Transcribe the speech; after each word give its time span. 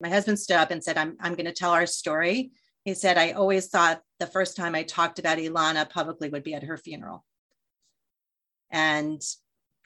My 0.00 0.08
husband 0.08 0.38
stood 0.38 0.56
up 0.56 0.70
and 0.70 0.82
said, 0.82 0.96
I'm, 0.96 1.16
I'm 1.20 1.34
going 1.34 1.46
to 1.46 1.52
tell 1.52 1.72
our 1.72 1.86
story. 1.86 2.52
He 2.84 2.94
said, 2.94 3.18
I 3.18 3.32
always 3.32 3.68
thought 3.68 4.00
the 4.18 4.26
first 4.26 4.56
time 4.56 4.74
I 4.74 4.82
talked 4.82 5.18
about 5.18 5.38
Ilana 5.38 5.88
publicly 5.90 6.30
would 6.30 6.42
be 6.42 6.54
at 6.54 6.62
her 6.62 6.76
funeral. 6.76 7.24
And 8.70 9.20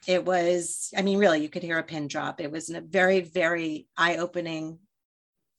it 0.07 0.23
was, 0.23 0.93
I 0.95 1.01
mean, 1.01 1.17
really, 1.17 1.41
you 1.41 1.49
could 1.49 1.63
hear 1.63 1.79
a 1.79 1.83
pin 1.83 2.07
drop. 2.07 2.39
It 2.39 2.51
was 2.51 2.69
a 2.69 2.81
very, 2.81 3.21
very 3.21 3.87
eye 3.97 4.17
opening 4.17 4.79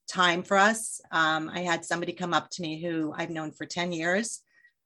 time 0.09 0.43
for 0.43 0.57
us. 0.57 1.01
Um, 1.11 1.51
I 1.53 1.61
had 1.61 1.85
somebody 1.85 2.13
come 2.13 2.33
up 2.33 2.49
to 2.51 2.63
me 2.63 2.81
who 2.81 3.13
I've 3.15 3.31
known 3.31 3.51
for 3.51 3.67
10 3.67 3.93
years 3.93 4.41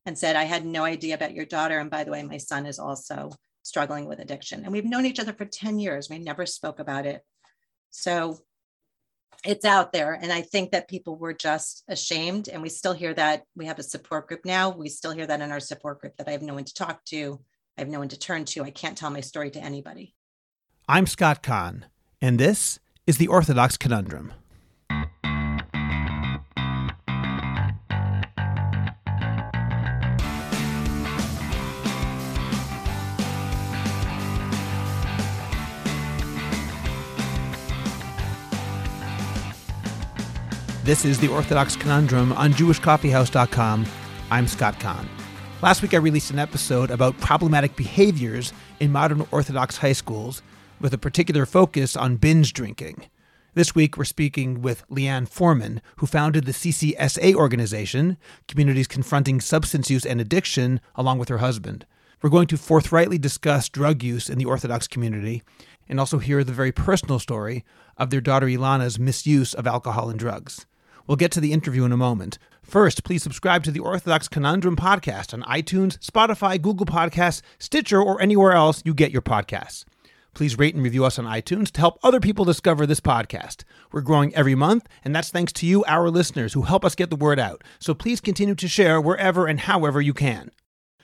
and 0.06 0.18
said, 0.18 0.34
I 0.34 0.44
had 0.44 0.64
no 0.64 0.84
idea 0.84 1.14
about 1.14 1.34
your 1.34 1.44
daughter. 1.44 1.78
And 1.78 1.90
by 1.90 2.04
the 2.04 2.10
way, 2.10 2.22
my 2.22 2.38
son 2.38 2.66
is 2.66 2.78
also 2.78 3.30
struggling 3.62 4.06
with 4.06 4.18
addiction. 4.18 4.64
And 4.64 4.72
we've 4.72 4.84
known 4.84 5.04
each 5.04 5.20
other 5.20 5.34
for 5.34 5.44
10 5.44 5.78
years. 5.78 6.08
We 6.08 6.18
never 6.18 6.46
spoke 6.46 6.80
about 6.80 7.06
it. 7.06 7.22
So 7.90 8.38
it's 9.44 9.64
out 9.64 9.92
there. 9.92 10.12
And 10.12 10.32
I 10.32 10.42
think 10.42 10.72
that 10.72 10.88
people 10.88 11.16
were 11.16 11.32
just 11.32 11.84
ashamed. 11.88 12.48
And 12.48 12.62
we 12.62 12.68
still 12.68 12.92
hear 12.92 13.14
that. 13.14 13.44
We 13.56 13.66
have 13.66 13.78
a 13.78 13.82
support 13.82 14.28
group 14.28 14.44
now. 14.44 14.70
We 14.70 14.88
still 14.88 15.12
hear 15.12 15.26
that 15.26 15.40
in 15.40 15.50
our 15.50 15.60
support 15.60 16.00
group 16.00 16.16
that 16.16 16.28
I 16.28 16.32
have 16.32 16.42
no 16.42 16.54
one 16.54 16.64
to 16.64 16.74
talk 16.74 17.04
to. 17.06 17.40
I 17.76 17.80
have 17.80 17.88
no 17.88 17.98
one 17.98 18.08
to 18.08 18.18
turn 18.18 18.44
to. 18.46 18.62
I 18.62 18.70
can't 18.70 18.96
tell 18.96 19.10
my 19.10 19.20
story 19.20 19.50
to 19.52 19.60
anybody. 19.60 20.14
I'm 20.88 21.06
Scott 21.06 21.42
Kahn, 21.42 21.86
and 22.20 22.38
this 22.38 22.80
is 23.06 23.16
the 23.18 23.28
Orthodox 23.28 23.76
Conundrum. 23.76 24.32
This 40.90 41.04
is 41.04 41.20
the 41.20 41.28
Orthodox 41.28 41.76
Conundrum 41.76 42.32
on 42.32 42.52
JewishCoffeehouse.com. 42.52 43.86
I'm 44.28 44.48
Scott 44.48 44.80
Kahn. 44.80 45.08
Last 45.62 45.82
week, 45.82 45.94
I 45.94 45.98
released 45.98 46.32
an 46.32 46.40
episode 46.40 46.90
about 46.90 47.16
problematic 47.20 47.76
behaviors 47.76 48.52
in 48.80 48.90
modern 48.90 49.24
Orthodox 49.30 49.76
high 49.76 49.92
schools 49.92 50.42
with 50.80 50.92
a 50.92 50.98
particular 50.98 51.46
focus 51.46 51.94
on 51.94 52.16
binge 52.16 52.52
drinking. 52.52 53.04
This 53.54 53.72
week, 53.72 53.96
we're 53.96 54.02
speaking 54.02 54.62
with 54.62 54.82
Lianne 54.88 55.28
Forman, 55.28 55.80
who 55.98 56.06
founded 56.06 56.44
the 56.44 56.50
CCSA 56.50 57.36
organization, 57.36 58.16
Communities 58.48 58.88
Confronting 58.88 59.40
Substance 59.40 59.90
Use 59.90 60.04
and 60.04 60.20
Addiction, 60.20 60.80
along 60.96 61.20
with 61.20 61.28
her 61.28 61.38
husband. 61.38 61.86
We're 62.20 62.30
going 62.30 62.48
to 62.48 62.56
forthrightly 62.56 63.16
discuss 63.16 63.68
drug 63.68 64.02
use 64.02 64.28
in 64.28 64.38
the 64.38 64.46
Orthodox 64.46 64.88
community 64.88 65.44
and 65.88 66.00
also 66.00 66.18
hear 66.18 66.42
the 66.42 66.50
very 66.50 66.72
personal 66.72 67.20
story 67.20 67.64
of 67.96 68.10
their 68.10 68.20
daughter 68.20 68.48
Ilana's 68.48 68.98
misuse 68.98 69.54
of 69.54 69.68
alcohol 69.68 70.10
and 70.10 70.18
drugs. 70.18 70.66
We'll 71.10 71.16
get 71.16 71.32
to 71.32 71.40
the 71.40 71.52
interview 71.52 71.84
in 71.84 71.90
a 71.90 71.96
moment. 71.96 72.38
First, 72.62 73.02
please 73.02 73.24
subscribe 73.24 73.64
to 73.64 73.72
the 73.72 73.80
Orthodox 73.80 74.28
Conundrum 74.28 74.76
podcast 74.76 75.34
on 75.34 75.42
iTunes, 75.42 75.98
Spotify, 75.98 76.62
Google 76.62 76.86
Podcasts, 76.86 77.42
Stitcher, 77.58 78.00
or 78.00 78.22
anywhere 78.22 78.52
else 78.52 78.80
you 78.84 78.94
get 78.94 79.10
your 79.10 79.20
podcasts. 79.20 79.84
Please 80.34 80.56
rate 80.56 80.76
and 80.76 80.84
review 80.84 81.04
us 81.04 81.18
on 81.18 81.24
iTunes 81.24 81.72
to 81.72 81.80
help 81.80 81.98
other 82.04 82.20
people 82.20 82.44
discover 82.44 82.86
this 82.86 83.00
podcast. 83.00 83.64
We're 83.90 84.02
growing 84.02 84.32
every 84.36 84.54
month, 84.54 84.86
and 85.04 85.12
that's 85.12 85.30
thanks 85.30 85.52
to 85.54 85.66
you, 85.66 85.84
our 85.88 86.10
listeners, 86.10 86.52
who 86.52 86.62
help 86.62 86.84
us 86.84 86.94
get 86.94 87.10
the 87.10 87.16
word 87.16 87.40
out. 87.40 87.64
So 87.80 87.92
please 87.92 88.20
continue 88.20 88.54
to 88.54 88.68
share 88.68 89.00
wherever 89.00 89.48
and 89.48 89.58
however 89.58 90.00
you 90.00 90.14
can. 90.14 90.52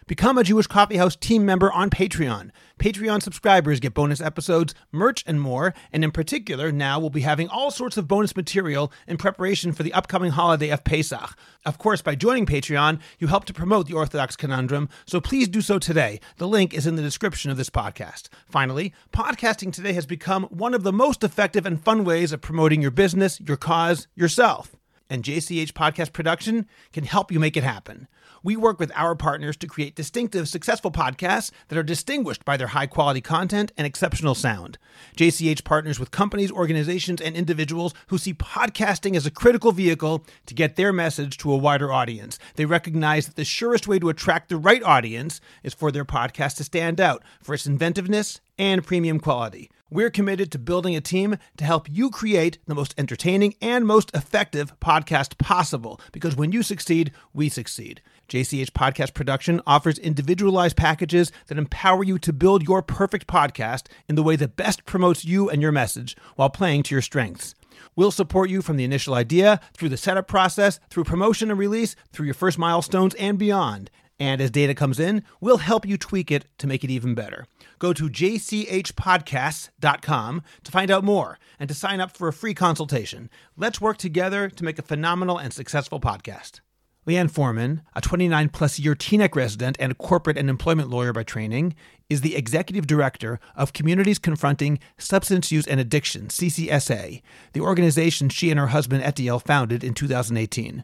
Become 0.09 0.39
a 0.39 0.45
Jewish 0.45 0.69
Coffee 0.69 0.99
House 0.99 1.17
team 1.17 1.45
member 1.45 1.73
on 1.73 1.91
Patreon. 1.91 2.53
Patreon 2.79 3.21
subscribers 3.21 3.81
get 3.81 3.93
bonus 3.93 4.21
episodes, 4.21 4.73
merch, 4.93 5.25
and 5.27 5.41
more. 5.41 5.75
And 5.91 6.05
in 6.05 6.13
particular, 6.13 6.71
now 6.71 7.01
we'll 7.01 7.11
be 7.11 7.23
having 7.23 7.49
all 7.49 7.73
sorts 7.73 7.97
of 7.97 8.07
bonus 8.07 8.37
material 8.37 8.93
in 9.09 9.17
preparation 9.17 9.73
for 9.73 9.83
the 9.83 9.93
upcoming 9.93 10.31
holiday 10.31 10.69
of 10.69 10.85
Pesach. 10.85 11.37
Of 11.65 11.79
course, 11.79 12.03
by 12.03 12.15
joining 12.15 12.47
Patreon, 12.47 13.01
you 13.19 13.27
help 13.27 13.47
to 13.47 13.53
promote 13.53 13.89
the 13.89 13.95
Orthodox 13.95 14.37
Conundrum, 14.37 14.89
so 15.07 15.21
please 15.21 15.49
do 15.49 15.61
so 15.61 15.77
today. 15.77 16.21
The 16.37 16.47
link 16.47 16.73
is 16.73 16.87
in 16.87 16.95
the 16.95 17.03
description 17.03 17.51
of 17.51 17.57
this 17.57 17.69
podcast. 17.69 18.29
Finally, 18.49 18.95
podcasting 19.13 19.73
today 19.73 19.95
has 19.95 20.07
become 20.07 20.45
one 20.45 20.73
of 20.73 20.85
the 20.85 20.93
most 20.93 21.25
effective 21.25 21.67
and 21.67 21.83
fun 21.83 22.05
ways 22.05 22.31
of 22.31 22.41
promoting 22.41 22.81
your 22.81 22.93
business, 22.93 23.41
your 23.41 23.57
cause, 23.57 24.07
yourself. 24.15 24.77
And 25.11 25.25
JCH 25.25 25.73
Podcast 25.73 26.13
Production 26.13 26.67
can 26.93 27.05
help 27.05 27.33
you 27.33 27.41
make 27.41 27.57
it 27.57 27.65
happen. 27.65 28.07
We 28.47 28.55
work 28.55 28.79
with 28.79 28.93
our 28.95 29.17
partners 29.17 29.57
to 29.57 29.67
create 29.67 29.97
distinctive, 29.97 30.49
successful 30.49 30.93
podcasts 30.93 31.51
that 31.67 31.77
are 31.77 31.83
distinguished 31.83 32.45
by 32.45 32.57
their 32.57 32.69
high 32.69 32.87
quality 32.87 33.21
content 33.21 33.73
and 33.77 33.85
exceptional 33.85 34.37
sound. 34.37 34.79
JCH 35.17 35.65
partners 35.65 35.99
with 35.99 36.13
companies, 36.13 36.53
organizations, 36.53 37.21
and 37.21 37.35
individuals 37.35 37.93
who 38.07 38.19
see 38.19 38.35
podcasting 38.35 39.17
as 39.17 39.27
a 39.27 39.33
critical 39.33 39.73
vehicle 39.73 40.25
to 40.47 40.55
get 40.55 40.77
their 40.77 40.93
message 40.93 41.39
to 41.39 41.51
a 41.51 41.57
wider 41.57 41.93
audience. 41.93 42.39
They 42.55 42.67
recognize 42.67 43.27
that 43.27 43.35
the 43.35 43.45
surest 43.45 43.89
way 43.89 43.99
to 43.99 44.11
attract 44.11 44.49
the 44.49 44.59
right 44.59 44.85
audience 44.85 45.41
is 45.65 45.75
for 45.75 45.91
their 45.91 46.05
podcast 46.05 46.59
to 46.59 46.63
stand 46.63 47.01
out 47.01 47.25
for 47.43 47.53
its 47.53 47.67
inventiveness 47.67 48.41
and 48.57 48.87
premium 48.87 49.19
quality. 49.19 49.73
We're 49.89 50.11
committed 50.11 50.51
to 50.51 50.59
building 50.59 50.97
a 50.97 51.01
team 51.01 51.37
to 51.57 51.65
help 51.65 51.89
you 51.89 52.11
create 52.11 52.59
the 52.67 52.75
most 52.75 52.93
entertaining 52.99 53.55
and 53.63 53.87
most 53.87 54.11
effective 54.15 54.79
podcast 54.81 55.39
possible 55.39 56.01
because 56.11 56.35
when 56.35 56.51
you 56.51 56.65
succeed, 56.65 57.13
we 57.33 57.49
succeed. 57.49 58.03
JCH 58.29 58.71
Podcast 58.71 59.15
Production 59.15 59.61
offers 59.67 59.99
individualized 59.99 60.77
packages 60.77 61.31
that 61.47 61.59
empower 61.59 62.03
you 62.03 62.19
to 62.19 62.33
build 62.33 62.67
your 62.67 62.83
perfect 62.83 63.27
podcast 63.27 63.87
in 64.09 64.17
the 64.17 64.23
way 64.23 64.37
that 64.37 64.57
best 64.57 64.85
promotes 64.85 65.25
you 65.25 65.49
and 65.49 65.63
your 65.63 65.73
message 65.73 66.17
while 66.35 66.51
playing 66.51 66.83
to 66.85 66.95
your 66.95 67.03
strengths. 67.03 67.55
We'll 67.95 68.11
support 68.11 68.51
you 68.51 68.63
from 68.63 68.77
the 68.77 68.85
initial 68.85 69.15
idea, 69.15 69.61
through 69.75 69.91
the 69.91 69.97
setup 69.97 70.27
process, 70.27 70.81
through 70.91 71.05
promotion 71.05 71.51
and 71.51 71.59
release, 71.59 71.95
through 72.13 72.27
your 72.27 72.35
first 72.35 72.59
milestones, 72.59 73.15
and 73.15 73.39
beyond. 73.39 73.91
And 74.19 74.41
as 74.41 74.51
data 74.51 74.75
comes 74.75 74.99
in, 74.99 75.23
we'll 75.41 75.59
help 75.59 75.87
you 75.87 75.99
tweak 75.99 76.31
it 76.31 76.47
to 76.59 76.67
make 76.67 76.83
it 76.83 76.91
even 76.91 77.15
better. 77.15 77.47
Go 77.79 77.93
to 77.93 78.09
jchpodcasts.com 78.09 80.43
to 80.65 80.73
find 80.73 80.91
out 80.91 81.05
more 81.05 81.39
and 81.61 81.69
to 81.69 81.75
sign 81.75 82.01
up 82.01 82.17
for 82.17 82.29
a 82.29 82.33
free 82.33 82.55
consultation. 82.55 83.29
Let's 83.57 83.79
work 83.81 83.99
together 83.99 84.49
to 84.49 84.65
make 84.65 84.79
a 84.79 84.83
phenomenal 84.83 85.37
and 85.39 85.53
successful 85.53 86.01
podcast. 86.01 86.61
Lianne 87.07 87.31
Forman, 87.31 87.83
a 87.95 88.01
29 88.01 88.49
plus 88.49 88.81
year 88.81 88.97
Teaneck 88.97 89.37
resident 89.37 89.77
and 89.79 89.97
corporate 89.97 90.37
and 90.37 90.51
employment 90.51 90.91
lawyer 90.91 91.13
by 91.13 91.23
training, 91.23 91.77
is 92.11 92.21
the 92.21 92.35
executive 92.35 92.87
director 92.89 93.39
of 93.55 93.73
Communities 93.73 94.19
Confronting 94.19 94.81
Substance 94.99 95.53
Use 95.53 95.69
and 95.69 95.79
Addiction, 95.79 96.27
CCSA, 96.27 97.23
the 97.53 97.61
organization 97.61 98.29
she 98.29 98.51
and 98.51 98.59
her 98.59 98.69
husband 98.69 99.05
Etiel 99.05 99.41
founded 99.41 99.85
in 99.85 99.95
2018. 99.95 100.83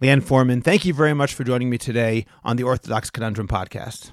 Lianne 0.02 0.24
Forman, 0.24 0.62
thank 0.62 0.84
you 0.84 0.94
very 0.94 1.14
much 1.14 1.34
for 1.34 1.46
joining 1.46 1.70
me 1.70 1.78
today 1.78 2.26
on 2.44 2.58
the 2.58 2.64
Orthodox 2.64 3.09
Conundrum 3.09 3.47
podcast. 3.47 4.12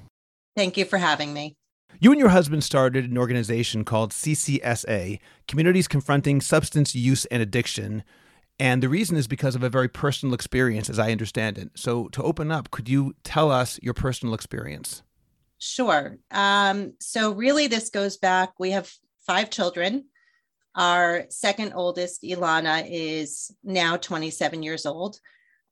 Thank 0.55 0.77
you 0.77 0.85
for 0.85 0.99
having 0.99 1.33
me. 1.33 1.53
You 1.99 2.11
and 2.11 2.19
your 2.19 2.29
husband 2.29 2.63
started 2.63 3.09
an 3.09 3.17
organization 3.17 3.83
called 3.83 4.11
CCSA, 4.11 5.19
Communities 5.49 5.89
Confronting 5.89 6.39
Substance 6.39 6.95
Use 6.95 7.25
and 7.25 7.41
Addiction. 7.41 8.05
And 8.59 8.81
the 8.81 8.89
reason 8.89 9.17
is 9.17 9.27
because 9.27 9.55
of 9.55 9.63
a 9.63 9.69
very 9.69 9.87
personal 9.87 10.33
experience, 10.33 10.89
as 10.89 10.97
I 10.97 11.11
understand 11.11 11.57
it. 11.57 11.69
So, 11.75 12.07
to 12.09 12.23
open 12.23 12.51
up, 12.51 12.71
could 12.71 12.89
you 12.89 13.15
tell 13.23 13.51
us 13.51 13.79
your 13.83 13.93
personal 13.93 14.33
experience? 14.33 15.03
Sure. 15.59 16.17
Um, 16.31 16.93
so, 16.99 17.31
really, 17.31 17.67
this 17.67 17.89
goes 17.89 18.17
back. 18.17 18.53
We 18.59 18.71
have 18.71 18.91
five 19.27 19.51
children. 19.51 20.05
Our 20.75 21.25
second 21.29 21.73
oldest, 21.73 22.23
Ilana, 22.23 22.87
is 22.89 23.51
now 23.63 23.97
27 23.97 24.63
years 24.63 24.85
old. 24.85 25.19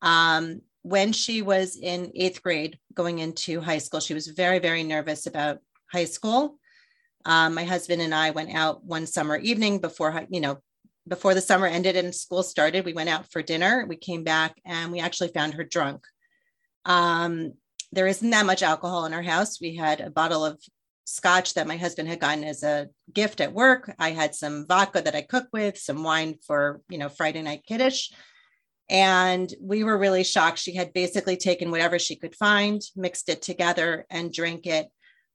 Um, 0.02 0.62
when 0.84 1.14
she 1.14 1.42
was 1.42 1.78
in 1.78 2.12
eighth 2.14 2.44
grade 2.44 2.78
going 2.94 3.18
into 3.18 3.62
high 3.62 3.80
school, 3.80 4.00
she 4.00 4.14
was 4.14 4.28
very, 4.28 4.60
very 4.60 4.84
nervous 4.84 5.26
about 5.26 5.60
high 5.92 6.06
school. 6.06 6.60
Um, 7.26 7.56
my 7.56 7.64
husband 7.64 8.04
and 8.04 8.14
I 8.14 8.30
went 8.30 8.54
out 8.54 8.84
one 8.84 9.08
summer 9.08 9.38
evening 9.38 9.80
before, 9.80 10.26
you 10.30 10.42
know, 10.42 10.60
before 11.08 11.34
the 11.34 11.42
summer 11.42 11.68
ended 11.68 11.96
and 11.96 12.14
school 12.14 12.44
started. 12.44 12.86
We 12.86 12.94
went 12.94 13.10
out 13.10 13.32
for 13.32 13.42
dinner. 13.42 13.86
We 13.88 13.96
came 13.96 14.24
back 14.24 14.60
and 14.66 14.92
we 14.92 15.00
actually 15.00 15.30
found 15.30 15.54
her 15.54 15.64
drunk. 15.64 16.06
Um, 16.86 17.54
there 17.92 18.08
isn't 18.08 18.30
that 18.32 18.46
much 18.46 18.64
alcohol 18.64 19.06
in 19.06 19.14
our 19.14 19.22
house. 19.22 19.62
We 19.62 19.76
had 19.76 20.02
a 20.02 20.10
bottle 20.10 20.44
of 20.44 20.60
scotch 21.06 21.54
that 21.54 21.68
my 21.68 21.78
husband 21.78 22.10
had 22.10 22.20
gotten 22.20 22.44
as 22.44 22.64
a 22.64 22.90
gift 23.14 23.40
at 23.40 23.54
work. 23.54 23.94
I 24.00 24.12
had 24.12 24.36
some 24.36 24.66
vodka 24.68 25.02
that 25.02 25.16
I 25.16 25.22
cook 25.22 25.48
with, 25.54 25.78
some 25.78 26.04
wine 26.04 26.36
for, 26.46 26.82
you 26.90 26.98
know, 26.98 27.10
Friday 27.10 27.42
night 27.42 27.64
kiddish. 27.68 28.12
And 28.90 29.52
we 29.60 29.84
were 29.84 29.98
really 29.98 30.24
shocked. 30.24 30.60
She 30.60 30.76
had 30.76 30.94
basically 30.94 31.38
taken 31.38 31.72
whatever 31.72 31.98
she 31.98 32.16
could 32.16 32.36
find, 32.36 32.82
mixed 32.96 33.30
it 33.30 33.42
together, 33.42 34.06
and 34.10 34.34
drank 34.34 34.68
it. 34.68 34.88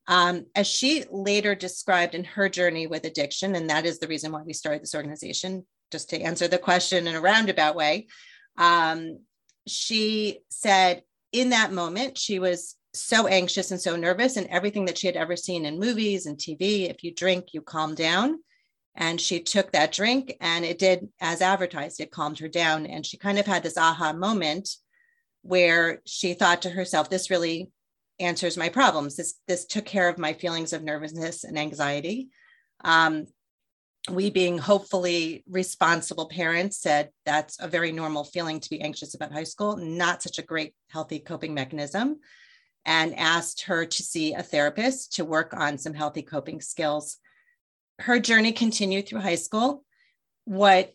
Um, 0.07 0.47
as 0.55 0.67
she 0.67 1.05
later 1.11 1.55
described 1.55 2.15
in 2.15 2.25
her 2.25 2.49
journey 2.49 2.87
with 2.87 3.05
addiction, 3.05 3.55
and 3.55 3.71
that 3.71 3.87
is 3.87 3.99
the 3.99 4.09
reason 4.09 4.33
why 4.33 4.43
we 4.43 4.53
started 4.53 4.83
this 4.83 4.95
organization, 4.95 5.67
just 5.93 6.11
to 6.11 6.21
answer 6.21 6.49
the 6.49 6.59
question 6.59 7.07
in 7.07 7.15
a 7.15 7.21
roundabout 7.21 7.77
way. 7.77 8.09
Um, 8.57 9.21
she 9.67 10.41
said 10.49 11.03
in 11.33 11.51
that 11.51 11.73
moment, 11.73 12.19
she 12.19 12.39
was 12.39 12.77
so 12.93 13.27
anxious 13.29 13.71
and 13.71 13.81
so 13.81 13.95
nervous, 13.95 14.37
and 14.37 14.49
everything 14.49 14.87
that 14.87 14.99
she 14.99 15.07
had 15.07 15.17
ever 15.17 15.37
seen 15.37 15.65
in 15.65 15.79
movies 15.79 16.27
and 16.27 16.37
TV 16.37 16.91
if 16.91 17.05
you 17.05 17.15
drink, 17.15 17.49
you 17.53 17.63
calm 17.63 17.95
down. 17.95 18.41
And 18.97 19.21
she 19.21 19.41
took 19.41 19.73
that 19.73 19.93
drink 19.93 20.37
and 20.41 20.65
it 20.65 20.79
did 20.79 21.09
as 21.21 21.41
advertised, 21.41 22.01
it 22.01 22.11
calmed 22.11 22.41
her 22.41 22.49
down. 22.49 22.87
And 22.87 23.07
she 23.07 23.17
kind 23.17 23.39
of 23.39 23.47
had 23.47 23.63
this 23.63 23.79
aha 23.79 24.13
moment 24.13 24.69
where 25.43 26.03
she 26.07 26.35
thought 26.35 26.63
to 26.63 26.71
herself, 26.71 27.09
this 27.09 27.31
really 27.31 27.71
answers 28.21 28.57
my 28.57 28.69
problems. 28.69 29.17
This, 29.17 29.35
this 29.49 29.65
took 29.67 29.85
care 29.85 30.09
of 30.09 30.19
my 30.19 30.33
feelings 30.33 30.73
of 30.73 30.83
nervousness 30.83 31.45
and 31.45 31.59
anxiety. 31.59 32.29
Um, 32.85 33.27
we 34.09 34.31
being 34.31 34.57
hopefully 34.57 35.45
responsible 35.49 36.29
parents 36.29 36.81
said 36.81 37.11
that's 37.27 37.61
a 37.61 37.69
very 37.69 37.93
normal 37.93 38.25
feeling 38.25 38.61
to 38.61 38.71
be 38.71 38.81
anxious 38.81 39.15
about 39.15 39.33
high 39.33 39.45
school, 39.45 39.77
not 39.77 40.23
such 40.23 40.39
a 40.39 40.43
great 40.43 40.75
healthy 40.89 41.19
coping 41.19 41.53
mechanism, 41.53 42.21
and 42.87 43.15
asked 43.17 43.63
her 43.63 43.85
to 43.85 44.03
see 44.03 44.33
a 44.33 44.43
therapist 44.43 45.15
to 45.15 45.25
work 45.25 45.53
on 45.55 45.77
some 45.77 45.93
healthy 45.93 46.23
coping 46.23 46.61
skills. 46.61 47.19
Her 47.99 48.19
journey 48.19 48.53
continued 48.53 49.07
through 49.07 49.21
high 49.21 49.35
school. 49.35 49.85
What 50.47 50.95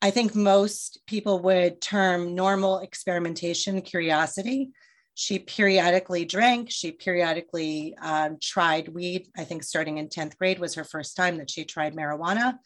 I 0.00 0.10
think 0.10 0.34
most 0.34 1.00
people 1.06 1.40
would 1.40 1.80
term 1.80 2.34
normal 2.36 2.78
experimentation 2.78 3.82
curiosity 3.82 4.70
she 5.18 5.38
periodically 5.38 6.26
drank. 6.26 6.70
She 6.70 6.92
periodically 6.92 7.96
um, 8.02 8.36
tried 8.38 8.88
weed. 8.88 9.28
I 9.34 9.44
think 9.44 9.62
starting 9.62 9.96
in 9.96 10.08
10th 10.08 10.36
grade 10.36 10.58
was 10.58 10.74
her 10.74 10.84
first 10.84 11.16
time 11.16 11.38
that 11.38 11.48
she 11.50 11.64
tried 11.64 11.96
marijuana. 11.96 12.58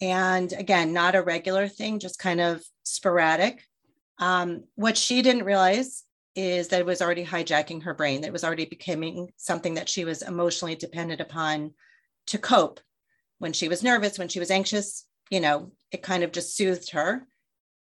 And 0.00 0.52
again, 0.52 0.92
not 0.92 1.16
a 1.16 1.22
regular 1.22 1.66
thing, 1.66 1.98
just 1.98 2.20
kind 2.20 2.40
of 2.40 2.62
sporadic. 2.84 3.60
Um, 4.20 4.62
what 4.76 4.96
she 4.96 5.20
didn't 5.20 5.42
realize 5.42 6.04
is 6.36 6.68
that 6.68 6.78
it 6.78 6.86
was 6.86 7.02
already 7.02 7.26
hijacking 7.26 7.82
her 7.82 7.92
brain, 7.94 8.20
that 8.20 8.32
was 8.32 8.44
already 8.44 8.66
becoming 8.66 9.32
something 9.36 9.74
that 9.74 9.88
she 9.88 10.04
was 10.04 10.22
emotionally 10.22 10.76
dependent 10.76 11.20
upon 11.20 11.74
to 12.28 12.38
cope. 12.38 12.78
When 13.38 13.52
she 13.52 13.66
was 13.66 13.82
nervous, 13.82 14.16
when 14.16 14.28
she 14.28 14.38
was 14.38 14.52
anxious, 14.52 15.06
you 15.28 15.40
know, 15.40 15.72
it 15.90 16.04
kind 16.04 16.22
of 16.22 16.30
just 16.30 16.56
soothed 16.56 16.90
her. 16.90 17.26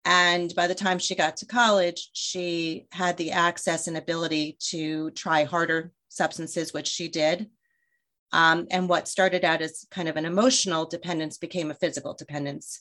And 0.04 0.52
by 0.54 0.66
the 0.66 0.75
time 0.75 0.99
she 0.99 1.14
got 1.14 1.37
to 1.38 1.46
college, 1.46 2.10
she 2.12 2.87
had 2.90 3.16
the 3.16 3.31
access 3.31 3.87
and 3.87 3.96
ability 3.96 4.56
to 4.70 5.10
try 5.12 5.44
harder 5.44 5.93
substances, 6.08 6.72
which 6.72 6.88
she 6.88 7.08
did. 7.08 7.49
Um, 8.32 8.66
and 8.70 8.88
what 8.88 9.08
started 9.08 9.44
out 9.44 9.62
as 9.62 9.87
kind 9.90 10.08
of 10.08 10.16
an 10.16 10.25
emotional 10.25 10.87
dependence 10.87 11.38
became 11.38 11.70
a 11.70 11.75
physical 11.75 12.14
dependence. 12.14 12.81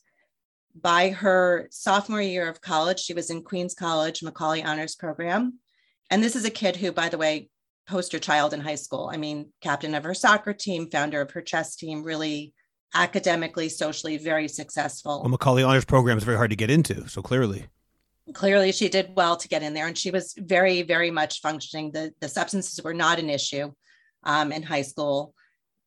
By 0.74 1.10
her 1.10 1.68
sophomore 1.70 2.22
year 2.22 2.48
of 2.48 2.62
college, 2.62 3.00
she 3.00 3.14
was 3.14 3.30
in 3.30 3.44
Queens 3.44 3.76
College 3.76 4.24
Macaulay 4.24 4.64
Honors 4.64 4.96
Program. 4.96 5.60
And 6.10 6.24
this 6.24 6.36
is 6.36 6.46
a 6.46 6.50
kid 6.50 6.78
who, 6.78 6.92
by 6.92 7.10
the 7.10 7.18
way, 7.18 7.50
poster 7.88 8.20
child 8.20 8.54
in 8.54 8.62
high 8.62 8.76
school. 8.76 9.10
I 9.12 9.18
mean, 9.18 9.52
captain 9.62 9.94
of 9.94 10.06
her 10.06 10.14
soccer 10.14 10.54
team, 10.54 10.90
founder 10.90 11.22
of 11.22 11.32
her 11.32 11.42
chess 11.42 11.76
team, 11.76 12.04
really 12.04 12.54
academically, 12.94 13.70
socially 13.70 14.18
very 14.18 14.48
successful. 14.48 15.22
Well, 15.22 15.30
Macaulay 15.30 15.64
Honors 15.64 15.86
Program 15.86 16.18
is 16.18 16.24
very 16.24 16.38
hard 16.38 16.50
to 16.50 16.56
get 16.56 16.70
into, 16.70 17.08
so 17.08 17.22
clearly. 17.22 17.66
Clearly, 18.34 18.72
she 18.72 18.90
did 18.90 19.12
well 19.16 19.36
to 19.38 19.48
get 19.48 19.64
in 19.64 19.74
there, 19.74 19.88
and 19.88 19.98
she 19.98 20.12
was 20.12 20.34
very, 20.38 20.84
very 20.84 21.12
much 21.12 21.42
functioning. 21.42 21.92
The 21.92 22.14
the 22.22 22.30
substances 22.30 22.84
were 22.84 22.94
not 22.94 23.20
an 23.20 23.30
issue 23.30 23.72
um, 24.24 24.52
in 24.52 24.64
high 24.64 24.84
school. 24.84 25.34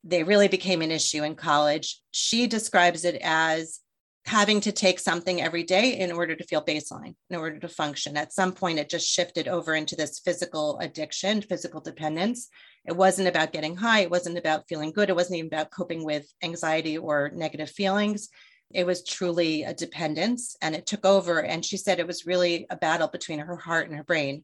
They 0.02 0.22
really 0.22 0.48
became 0.48 0.82
an 0.82 0.90
issue 0.90 1.22
in 1.22 1.34
college. 1.36 2.00
She 2.10 2.46
describes 2.46 3.04
it 3.04 3.18
as 3.22 3.80
having 4.26 4.60
to 4.62 4.72
take 4.72 4.98
something 4.98 5.42
every 5.42 5.62
day 5.62 5.98
in 5.98 6.10
order 6.10 6.34
to 6.34 6.44
feel 6.44 6.64
baseline, 6.64 7.14
in 7.28 7.36
order 7.36 7.58
to 7.58 7.68
function. 7.68 8.16
At 8.16 8.32
some 8.32 8.52
point, 8.52 8.78
it 8.78 8.88
just 8.88 9.06
shifted 9.06 9.48
over 9.48 9.74
into 9.74 9.96
this 9.96 10.18
physical 10.18 10.78
addiction, 10.78 11.42
physical 11.42 11.80
dependence. 11.80 12.48
It 12.86 12.96
wasn't 12.96 13.28
about 13.28 13.52
getting 13.52 13.76
high. 13.76 14.00
It 14.00 14.10
wasn't 14.10 14.38
about 14.38 14.66
feeling 14.66 14.92
good. 14.92 15.10
It 15.10 15.16
wasn't 15.16 15.38
even 15.38 15.48
about 15.48 15.70
coping 15.70 16.04
with 16.04 16.26
anxiety 16.42 16.96
or 16.96 17.30
negative 17.34 17.70
feelings. 17.70 18.30
It 18.70 18.86
was 18.86 19.04
truly 19.04 19.62
a 19.64 19.74
dependence 19.74 20.56
and 20.62 20.74
it 20.74 20.86
took 20.86 21.04
over. 21.04 21.42
And 21.42 21.64
she 21.64 21.76
said 21.76 22.00
it 22.00 22.06
was 22.06 22.26
really 22.26 22.66
a 22.70 22.76
battle 22.76 23.08
between 23.08 23.40
her 23.40 23.56
heart 23.56 23.88
and 23.88 23.96
her 23.96 24.04
brain. 24.04 24.42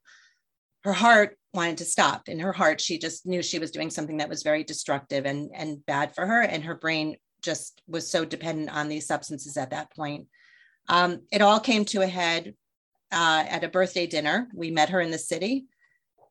Her 0.85 0.93
heart 0.93 1.39
wanted 1.55 1.79
to 1.79 1.85
stop. 1.85 2.29
In 2.29 2.39
her 2.41 2.53
heart, 2.53 2.81
she 2.81 2.99
just 2.99 3.27
knew 3.27 3.43
she 3.43 3.59
was 3.59 3.71
doing 3.71 3.91
something 3.91 4.19
that 4.19 4.29
was 4.29 4.43
very 4.43 4.63
destructive 4.63 5.25
and, 5.25 5.51
and 5.55 5.85
bad 5.85 6.15
for 6.15 6.27
her. 6.27 6.43
And 6.43 6.65
her 6.65 6.75
brain 6.75 7.17
just 7.43 7.83
was 7.87 8.11
so 8.11 8.25
dependent 8.25 8.71
on 8.71 8.89
these 8.89 9.07
substances 9.07 9.57
at 9.57 9.71
that 9.71 9.95
point. 9.95 10.27
Um, 10.89 11.23
it 11.31 11.43
all 11.43 11.61
came 11.61 11.85
to 11.87 12.03
a 12.03 12.07
head 12.07 12.55
uh, 13.13 13.45
at 13.49 13.65
a 13.65 13.69
birthday 13.69 14.07
dinner. 14.07 14.49
We 14.55 14.71
met 14.71 14.91
her 14.91 15.01
in 15.01 15.11
the 15.11 15.19
city 15.19 15.67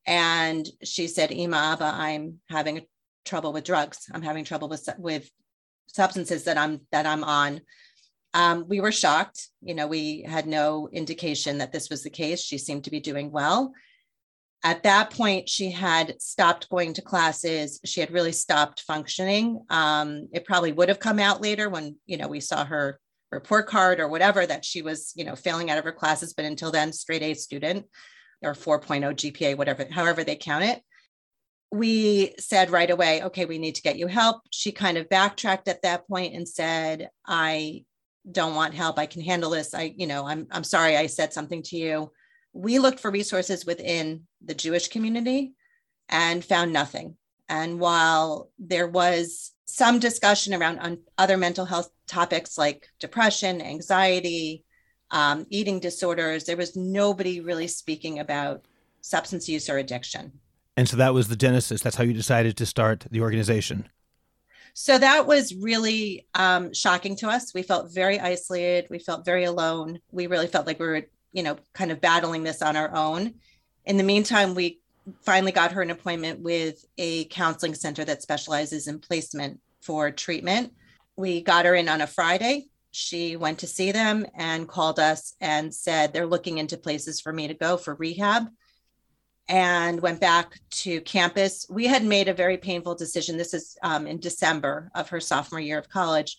and 0.05 0.67
she 0.83 1.07
said, 1.07 1.31
Ima 1.31 1.57
Abba, 1.57 1.85
I'm 1.85 2.39
having 2.49 2.81
trouble 3.25 3.53
with 3.53 3.63
drugs. 3.63 4.05
I'm 4.13 4.21
having 4.21 4.43
trouble 4.43 4.69
with, 4.69 4.87
with 4.97 5.29
substances 5.87 6.45
that 6.45 6.57
I'm, 6.57 6.81
that 6.91 7.05
I'm 7.05 7.23
on. 7.23 7.61
Um, 8.33 8.65
we 8.67 8.79
were 8.79 8.91
shocked. 8.91 9.47
You 9.61 9.75
know, 9.75 9.87
we 9.87 10.21
had 10.21 10.45
no 10.45 10.89
indication 10.91 11.57
that 11.59 11.71
this 11.71 11.89
was 11.89 12.03
the 12.03 12.09
case. 12.09 12.41
She 12.41 12.57
seemed 12.57 12.83
to 12.85 12.91
be 12.91 12.99
doing 12.99 13.31
well. 13.31 13.73
At 14.63 14.83
that 14.83 15.11
point, 15.11 15.47
she 15.47 15.71
had 15.71 16.21
stopped 16.21 16.69
going 16.69 16.93
to 16.93 17.01
classes. 17.01 17.79
She 17.85 18.01
had 18.01 18.11
really 18.11 18.33
stopped 18.33 18.81
functioning. 18.81 19.63
Um, 19.69 20.27
it 20.33 20.45
probably 20.45 20.73
would 20.73 20.89
have 20.89 20.99
come 20.99 21.19
out 21.19 21.41
later 21.41 21.69
when, 21.69 21.95
you 22.05 22.17
know, 22.17 22.27
we 22.27 22.41
saw 22.41 22.65
her 22.65 22.99
report 23.31 23.67
card 23.67 23.99
or 23.99 24.09
whatever 24.09 24.45
that 24.45 24.65
she 24.65 24.81
was, 24.81 25.13
you 25.15 25.23
know, 25.23 25.35
failing 25.35 25.69
out 25.69 25.77
of 25.77 25.85
her 25.85 25.93
classes. 25.93 26.33
But 26.33 26.45
until 26.45 26.71
then, 26.71 26.91
straight 26.91 27.21
A 27.21 27.33
student 27.35 27.85
or 28.41 28.53
4.0 28.53 29.13
GPA, 29.13 29.57
whatever, 29.57 29.87
however 29.89 30.23
they 30.23 30.35
count 30.35 30.65
it. 30.65 30.81
We 31.71 32.33
said 32.39 32.71
right 32.71 32.89
away, 32.89 33.23
okay, 33.23 33.45
we 33.45 33.59
need 33.59 33.75
to 33.75 33.81
get 33.81 33.97
you 33.97 34.07
help. 34.07 34.41
She 34.51 34.71
kind 34.71 34.97
of 34.97 35.07
backtracked 35.07 35.67
at 35.67 35.83
that 35.83 36.07
point 36.07 36.33
and 36.33 36.47
said, 36.47 37.09
I 37.25 37.85
don't 38.29 38.55
want 38.55 38.73
help. 38.73 38.97
I 38.97 39.05
can 39.05 39.21
handle 39.21 39.51
this. 39.51 39.73
I, 39.73 39.93
you 39.95 40.07
know, 40.07 40.27
I'm 40.27 40.47
I'm 40.51 40.63
sorry 40.63 40.97
I 40.97 41.05
said 41.07 41.31
something 41.31 41.61
to 41.63 41.77
you. 41.77 42.11
We 42.53 42.79
looked 42.79 42.99
for 42.99 43.11
resources 43.11 43.65
within 43.65 44.27
the 44.43 44.55
Jewish 44.55 44.87
community 44.87 45.53
and 46.07 46.43
found 46.43 46.73
nothing. 46.73 47.15
And 47.47 47.79
while 47.79 48.49
there 48.57 48.87
was 48.87 49.51
some 49.65 49.99
discussion 49.99 50.53
around 50.53 50.99
other 51.17 51.37
mental 51.37 51.65
health 51.65 51.89
topics 52.07 52.57
like 52.57 52.87
depression, 52.99 53.61
anxiety, 53.61 54.63
um, 55.11 55.45
eating 55.49 55.79
disorders. 55.79 56.43
There 56.43 56.57
was 56.57 56.75
nobody 56.75 57.39
really 57.39 57.67
speaking 57.67 58.19
about 58.19 58.65
substance 59.01 59.47
use 59.47 59.69
or 59.69 59.77
addiction. 59.77 60.31
And 60.77 60.87
so 60.87 60.97
that 60.97 61.13
was 61.13 61.27
the 61.27 61.35
genesis. 61.35 61.81
That's 61.81 61.95
how 61.95 62.03
you 62.03 62.13
decided 62.13 62.57
to 62.57 62.65
start 62.65 63.05
the 63.11 63.21
organization. 63.21 63.89
So 64.73 64.97
that 64.97 65.27
was 65.27 65.53
really 65.55 66.27
um, 66.35 66.73
shocking 66.73 67.15
to 67.17 67.27
us. 67.27 67.53
We 67.53 67.63
felt 67.63 67.93
very 67.93 68.19
isolated. 68.19 68.87
We 68.89 68.99
felt 68.99 69.25
very 69.25 69.43
alone. 69.43 69.99
We 70.11 70.27
really 70.27 70.47
felt 70.47 70.67
like 70.67 70.79
we 70.79 70.87
were, 70.87 71.03
you 71.31 71.43
know, 71.43 71.57
kind 71.73 71.91
of 71.91 72.01
battling 72.01 72.43
this 72.43 72.61
on 72.61 72.75
our 72.75 72.93
own. 72.95 73.35
In 73.85 73.97
the 73.97 74.03
meantime, 74.03 74.55
we 74.55 74.79
finally 75.21 75.51
got 75.51 75.71
her 75.71 75.81
an 75.81 75.91
appointment 75.91 76.39
with 76.39 76.85
a 76.97 77.25
counseling 77.25 77.73
center 77.73 78.05
that 78.05 78.21
specializes 78.21 78.87
in 78.87 78.99
placement 78.99 79.59
for 79.81 80.11
treatment. 80.11 80.73
We 81.15 81.41
got 81.41 81.65
her 81.65 81.75
in 81.75 81.89
on 81.89 82.01
a 82.01 82.07
Friday 82.07 82.69
she 82.91 83.35
went 83.35 83.59
to 83.59 83.67
see 83.67 83.91
them 83.91 84.25
and 84.35 84.67
called 84.67 84.99
us 84.99 85.35
and 85.41 85.73
said 85.73 86.11
they're 86.11 86.25
looking 86.25 86.57
into 86.57 86.77
places 86.77 87.21
for 87.21 87.31
me 87.31 87.47
to 87.47 87.53
go 87.53 87.77
for 87.77 87.95
rehab 87.95 88.47
and 89.47 89.99
went 90.01 90.19
back 90.19 90.59
to 90.69 91.01
campus. 91.01 91.65
We 91.69 91.87
had 91.87 92.03
made 92.03 92.27
a 92.27 92.33
very 92.33 92.57
painful 92.57 92.95
decision. 92.95 93.37
This 93.37 93.53
is 93.53 93.77
um, 93.83 94.07
in 94.07 94.19
December 94.19 94.91
of 94.95 95.09
her 95.09 95.19
sophomore 95.19 95.59
year 95.59 95.77
of 95.77 95.89
college. 95.89 96.37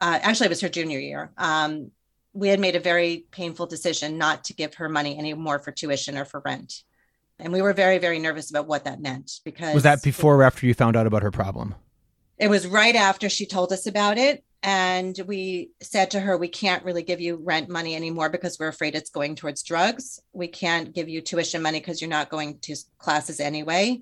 Uh, 0.00 0.18
actually, 0.22 0.46
it 0.46 0.50
was 0.50 0.60
her 0.62 0.68
junior 0.68 0.98
year. 0.98 1.32
Um, 1.36 1.90
we 2.32 2.48
had 2.48 2.60
made 2.60 2.76
a 2.76 2.80
very 2.80 3.26
painful 3.30 3.66
decision 3.66 4.18
not 4.18 4.44
to 4.44 4.54
give 4.54 4.74
her 4.74 4.88
money 4.88 5.18
anymore 5.18 5.58
for 5.58 5.72
tuition 5.72 6.16
or 6.16 6.24
for 6.24 6.40
rent. 6.44 6.82
And 7.38 7.52
we 7.52 7.62
were 7.62 7.72
very, 7.72 7.98
very 7.98 8.18
nervous 8.18 8.50
about 8.50 8.66
what 8.66 8.84
that 8.84 9.00
meant 9.00 9.40
because. 9.44 9.74
Was 9.74 9.82
that 9.82 10.02
before 10.02 10.36
or 10.36 10.42
after 10.42 10.66
you 10.66 10.74
found 10.74 10.96
out 10.96 11.06
about 11.06 11.22
her 11.22 11.30
problem? 11.30 11.74
It 12.38 12.48
was 12.48 12.66
right 12.66 12.94
after 12.94 13.28
she 13.28 13.46
told 13.46 13.72
us 13.72 13.86
about 13.86 14.18
it 14.18 14.44
and 14.62 15.18
we 15.26 15.70
said 15.80 16.10
to 16.10 16.20
her 16.20 16.36
we 16.36 16.48
can't 16.48 16.84
really 16.84 17.02
give 17.02 17.20
you 17.20 17.36
rent 17.36 17.68
money 17.68 17.94
anymore 17.96 18.28
because 18.28 18.58
we're 18.58 18.68
afraid 18.68 18.94
it's 18.94 19.10
going 19.10 19.34
towards 19.34 19.62
drugs 19.62 20.20
we 20.32 20.48
can't 20.48 20.94
give 20.94 21.08
you 21.08 21.20
tuition 21.20 21.62
money 21.62 21.80
because 21.80 22.00
you're 22.00 22.10
not 22.10 22.28
going 22.28 22.58
to 22.58 22.76
classes 22.98 23.40
anyway 23.40 24.00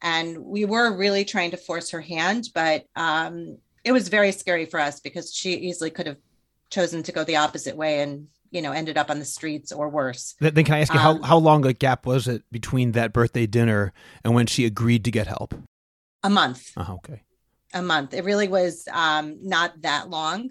and 0.00 0.38
we 0.38 0.64
were 0.64 0.96
really 0.96 1.24
trying 1.24 1.50
to 1.50 1.56
force 1.56 1.90
her 1.90 2.00
hand 2.00 2.48
but 2.54 2.84
um, 2.96 3.58
it 3.84 3.92
was 3.92 4.08
very 4.08 4.32
scary 4.32 4.64
for 4.64 4.80
us 4.80 5.00
because 5.00 5.32
she 5.32 5.54
easily 5.54 5.90
could 5.90 6.06
have 6.06 6.16
chosen 6.70 7.02
to 7.04 7.12
go 7.12 7.24
the 7.24 7.36
opposite 7.36 7.76
way 7.76 8.00
and 8.00 8.28
you 8.50 8.62
know, 8.62 8.72
ended 8.72 8.96
up 8.96 9.10
on 9.10 9.18
the 9.18 9.24
streets 9.24 9.72
or 9.72 9.88
worse. 9.88 10.34
Then 10.40 10.64
can 10.64 10.74
I 10.74 10.80
ask 10.80 10.92
you 10.92 10.98
um, 10.98 11.20
how, 11.20 11.26
how 11.26 11.36
long 11.36 11.66
a 11.66 11.72
gap 11.72 12.06
was 12.06 12.28
it 12.28 12.42
between 12.50 12.92
that 12.92 13.12
birthday 13.12 13.46
dinner 13.46 13.92
and 14.24 14.34
when 14.34 14.46
she 14.46 14.64
agreed 14.64 15.04
to 15.04 15.10
get 15.10 15.26
help? 15.26 15.54
A 16.22 16.30
month. 16.30 16.72
Oh, 16.76 16.94
okay. 16.94 17.22
A 17.74 17.82
month. 17.82 18.14
It 18.14 18.24
really 18.24 18.48
was 18.48 18.88
um, 18.90 19.38
not 19.42 19.82
that 19.82 20.08
long, 20.08 20.50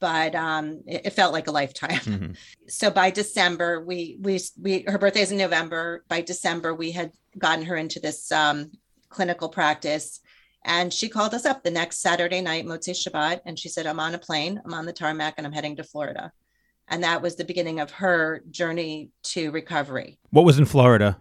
but 0.00 0.34
um, 0.34 0.82
it, 0.86 1.06
it, 1.06 1.10
felt 1.12 1.32
like 1.32 1.46
a 1.46 1.52
lifetime. 1.52 1.90
Mm-hmm. 2.02 2.32
So 2.68 2.90
by 2.90 3.10
December, 3.10 3.84
we 3.84 4.16
we 4.20 4.40
we 4.60 4.84
her 4.88 4.98
birthday 4.98 5.20
is 5.20 5.30
in 5.30 5.38
November. 5.38 6.04
By 6.08 6.20
December, 6.22 6.74
we 6.74 6.90
had 6.90 7.12
gotten 7.38 7.64
her 7.66 7.76
into 7.76 8.00
this 8.00 8.32
um, 8.32 8.72
clinical 9.08 9.48
practice. 9.48 10.20
And 10.64 10.92
she 10.92 11.08
called 11.08 11.34
us 11.34 11.44
up 11.44 11.62
the 11.62 11.70
next 11.70 12.00
Saturday 12.00 12.40
night, 12.40 12.66
Motzei 12.66 12.94
Shabbat, 12.94 13.40
and 13.46 13.58
she 13.58 13.68
said, 13.68 13.86
I'm 13.86 14.00
on 14.00 14.14
a 14.14 14.18
plane, 14.18 14.60
I'm 14.64 14.74
on 14.74 14.86
the 14.86 14.92
tarmac, 14.92 15.34
and 15.36 15.46
I'm 15.46 15.52
heading 15.52 15.76
to 15.76 15.84
Florida 15.84 16.32
and 16.88 17.02
that 17.04 17.22
was 17.22 17.36
the 17.36 17.44
beginning 17.44 17.80
of 17.80 17.90
her 17.90 18.42
journey 18.50 19.10
to 19.22 19.50
recovery. 19.50 20.18
What 20.30 20.44
was 20.44 20.58
in 20.58 20.66
Florida? 20.66 21.16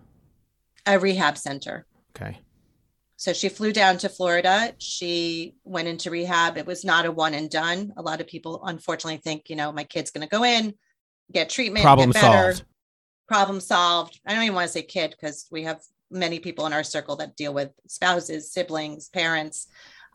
A 0.85 0.99
rehab 0.99 1.37
center. 1.37 1.85
Okay. 2.15 2.39
So 3.15 3.33
she 3.33 3.49
flew 3.49 3.71
down 3.71 3.97
to 3.99 4.09
Florida. 4.09 4.73
She 4.79 5.55
went 5.63 5.87
into 5.87 6.09
rehab. 6.09 6.57
It 6.57 6.65
was 6.65 6.83
not 6.83 7.05
a 7.05 7.11
one 7.11 7.33
and 7.33 7.49
done. 7.49 7.93
A 7.95 8.01
lot 8.01 8.19
of 8.19 8.27
people 8.27 8.61
unfortunately 8.65 9.21
think, 9.23 9.49
you 9.49 9.55
know, 9.55 9.71
my 9.71 9.83
kid's 9.83 10.11
going 10.11 10.27
to 10.27 10.35
go 10.35 10.43
in, 10.43 10.73
get 11.31 11.49
treatment, 11.49 11.83
problem 11.83 12.11
get 12.11 12.21
better, 12.21 12.53
solved. 12.53 12.65
Problem 13.27 13.59
solved. 13.61 14.19
I 14.25 14.33
don't 14.33 14.43
even 14.43 14.55
want 14.55 14.67
to 14.67 14.73
say 14.73 14.81
kid 14.81 15.11
because 15.11 15.47
we 15.51 15.63
have 15.63 15.79
many 16.11 16.39
people 16.39 16.65
in 16.65 16.73
our 16.73 16.83
circle 16.83 17.15
that 17.17 17.35
deal 17.35 17.53
with 17.53 17.71
spouses, 17.87 18.51
siblings, 18.51 19.09
parents 19.09 19.67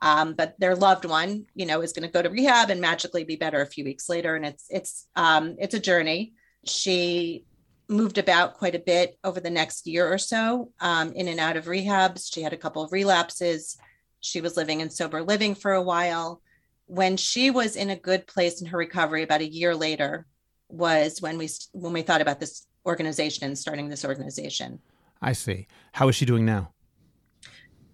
um, 0.03 0.35
but 0.35 0.59
their 0.59 0.75
loved 0.75 1.05
one 1.05 1.47
you 1.55 1.67
know 1.67 1.81
is 1.81 1.93
going 1.93 2.07
to 2.07 2.13
go 2.13 2.23
to 2.23 2.31
rehab 2.31 2.71
and 2.71 2.81
magically 2.81 3.25
be 3.25 3.37
better 3.37 3.63
a 3.63 3.67
few 3.67 3.85
weeks 3.85 4.09
later 4.09 4.37
and 4.37 4.45
it's 4.45 4.67
it's 4.71 5.07
um, 5.17 5.57
it's 5.59 5.75
a 5.75 5.81
journey. 5.81 6.35
She 6.65 7.45
moved 7.89 8.19
about 8.19 8.55
quite 8.55 8.75
a 8.75 8.81
bit 8.81 9.17
over 9.23 9.41
the 9.41 9.51
next 9.51 9.87
year 9.87 10.13
or 10.13 10.19
so 10.19 10.73
um, 10.81 11.13
in 11.13 11.29
and 11.29 11.39
out 11.39 11.57
of 11.57 11.67
rehabs. 11.67 12.33
She 12.33 12.43
had 12.43 12.53
a 12.53 12.57
couple 12.57 12.83
of 12.83 12.93
relapses. 12.93 13.79
She 14.21 14.41
was 14.41 14.57
living 14.57 14.81
in 14.81 14.91
sober 14.91 15.23
living 15.23 15.55
for 15.55 15.73
a 15.73 15.83
while. 15.83 16.43
When 16.87 17.17
she 17.17 17.51
was 17.51 17.77
in 17.77 17.91
a 17.91 17.97
good 17.97 18.27
place 18.27 18.61
in 18.61 18.69
her 18.69 18.79
recovery 18.79 19.23
about 19.23 19.41
a 19.41 19.51
year 19.51 19.75
later 19.75 20.27
was 20.69 21.23
when 21.23 21.39
we 21.39 21.49
when 21.73 21.93
we 21.93 22.03
thought 22.03 22.21
about 22.21 22.41
this 22.41 22.67
organization 22.85 23.45
and 23.45 23.59
starting 23.59 23.89
this 23.89 24.05
organization 24.05 24.81
i 25.23 25.33
see 25.33 25.67
how 25.93 26.09
is 26.09 26.15
she 26.15 26.25
doing 26.25 26.45
now 26.45 26.73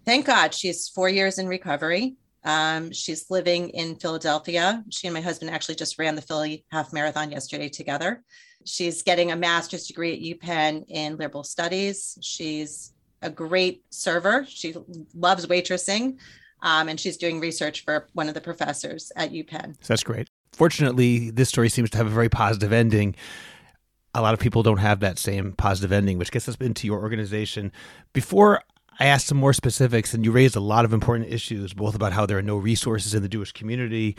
thank 0.05 0.25
God 0.25 0.53
she's 0.53 0.89
four 0.89 1.09
years 1.09 1.39
in 1.39 1.47
recovery. 1.47 2.15
Um, 2.45 2.91
she's 2.91 3.29
living 3.29 3.69
in 3.69 3.95
Philadelphia. 3.95 4.83
She 4.89 5.07
and 5.07 5.13
my 5.13 5.21
husband 5.21 5.51
actually 5.51 5.75
just 5.75 5.97
ran 5.97 6.15
the 6.15 6.21
Philly 6.21 6.65
half 6.71 6.91
marathon 6.91 7.31
yesterday 7.31 7.69
together. 7.69 8.21
She's 8.65 9.01
getting 9.01 9.31
a 9.31 9.35
master's 9.35 9.87
degree 9.87 10.13
at 10.13 10.39
UPenn 10.39 10.85
in 10.89 11.17
liberal 11.17 11.43
studies. 11.43 12.17
She's 12.21 12.93
a 13.21 13.29
great 13.29 13.83
server. 13.89 14.45
She 14.47 14.75
loves 15.13 15.45
waitressing, 15.45 16.17
um, 16.61 16.89
and 16.89 16.99
she's 16.99 17.17
doing 17.17 17.39
research 17.39 17.85
for 17.85 18.07
one 18.13 18.27
of 18.27 18.33
the 18.33 18.41
professors 18.41 19.11
at 19.15 19.31
UPenn. 19.31 19.75
So 19.81 19.93
that's 19.93 20.03
great. 20.03 20.29
Fortunately, 20.51 21.31
this 21.31 21.49
story 21.49 21.69
seems 21.69 21.89
to 21.91 21.97
have 21.97 22.07
a 22.07 22.11
very 22.11 22.29
positive 22.29 22.73
ending. 22.73 23.15
A 24.15 24.21
lot 24.21 24.33
of 24.33 24.39
people 24.39 24.63
don't 24.63 24.77
have 24.77 24.99
that 24.99 25.17
same 25.17 25.53
positive 25.53 25.91
ending, 25.91 26.17
which 26.17 26.31
gets 26.31 26.47
us 26.47 26.55
into 26.59 26.87
your 26.87 27.01
organization. 27.01 27.71
Before 28.13 28.61
I 28.99 29.05
asked 29.05 29.27
some 29.27 29.39
more 29.39 29.53
specifics, 29.53 30.13
and 30.13 30.23
you 30.23 30.31
raised 30.31 30.55
a 30.55 30.59
lot 30.59 30.85
of 30.85 30.93
important 30.93 31.31
issues, 31.31 31.73
both 31.73 31.95
about 31.95 32.13
how 32.13 32.25
there 32.25 32.37
are 32.37 32.43
no 32.43 32.57
resources 32.57 33.15
in 33.15 33.23
the 33.23 33.29
Jewish 33.29 33.51
community, 33.51 34.15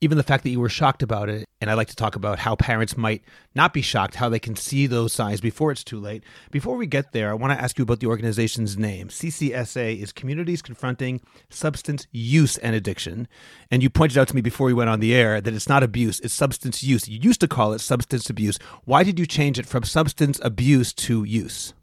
even 0.00 0.16
the 0.16 0.24
fact 0.24 0.44
that 0.44 0.50
you 0.50 0.60
were 0.60 0.68
shocked 0.68 1.02
about 1.02 1.28
it. 1.28 1.44
And 1.60 1.68
I'd 1.68 1.74
like 1.74 1.88
to 1.88 1.96
talk 1.96 2.14
about 2.14 2.38
how 2.38 2.54
parents 2.54 2.96
might 2.96 3.22
not 3.54 3.72
be 3.72 3.82
shocked, 3.82 4.14
how 4.14 4.28
they 4.28 4.38
can 4.38 4.54
see 4.54 4.86
those 4.86 5.12
signs 5.12 5.40
before 5.40 5.72
it's 5.72 5.82
too 5.82 5.98
late. 5.98 6.22
Before 6.52 6.76
we 6.76 6.86
get 6.86 7.12
there, 7.12 7.30
I 7.30 7.34
want 7.34 7.52
to 7.52 7.60
ask 7.60 7.78
you 7.78 7.82
about 7.82 7.98
the 7.98 8.06
organization's 8.06 8.78
name. 8.78 9.08
CCSA 9.08 10.00
is 10.00 10.12
Communities 10.12 10.62
Confronting 10.62 11.20
Substance 11.50 12.06
Use 12.12 12.58
and 12.58 12.76
Addiction. 12.76 13.26
And 13.70 13.82
you 13.82 13.90
pointed 13.90 14.18
out 14.18 14.28
to 14.28 14.36
me 14.36 14.40
before 14.40 14.66
we 14.68 14.74
went 14.74 14.90
on 14.90 15.00
the 15.00 15.14
air 15.14 15.40
that 15.40 15.54
it's 15.54 15.68
not 15.68 15.82
abuse, 15.82 16.20
it's 16.20 16.34
substance 16.34 16.82
use. 16.84 17.08
You 17.08 17.18
used 17.20 17.40
to 17.40 17.48
call 17.48 17.72
it 17.72 17.80
substance 17.80 18.30
abuse. 18.30 18.58
Why 18.84 19.02
did 19.02 19.18
you 19.18 19.26
change 19.26 19.58
it 19.58 19.66
from 19.66 19.82
substance 19.82 20.38
abuse 20.42 20.92
to 20.94 21.24
use? 21.24 21.74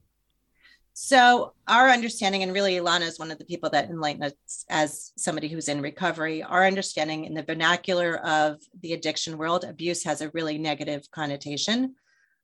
So 0.97 1.51
our 1.67 1.89
understanding, 1.89 2.41
and 2.41 2.53
really 2.53 2.75
Ilana 2.75 3.01
is 3.01 3.19
one 3.19 3.29
of 3.29 3.37
the 3.37 3.43
people 3.43 3.69
that 3.71 3.89
enlightened 3.89 4.23
us 4.23 4.65
as 4.69 5.11
somebody 5.17 5.49
who's 5.49 5.67
in 5.67 5.81
recovery, 5.81 6.41
our 6.41 6.65
understanding 6.65 7.25
in 7.25 7.33
the 7.33 7.43
vernacular 7.43 8.15
of 8.25 8.61
the 8.81 8.93
addiction 8.93 9.37
world, 9.37 9.65
abuse 9.65 10.05
has 10.05 10.21
a 10.21 10.29
really 10.29 10.57
negative 10.57 11.11
connotation. 11.11 11.95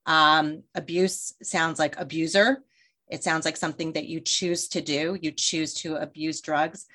Um, 0.05 0.63
abuse 0.75 1.33
sounds 1.41 1.79
like 1.79 1.97
abuser. 1.97 2.61
It 3.07 3.23
sounds 3.23 3.45
like 3.45 3.55
something 3.55 3.93
that 3.93 4.07
you 4.07 4.19
choose 4.19 4.67
to 4.67 4.81
do. 4.81 5.17
You 5.21 5.31
choose 5.31 5.73
to 5.75 5.95
abuse 5.95 6.41
drugs. 6.41 6.87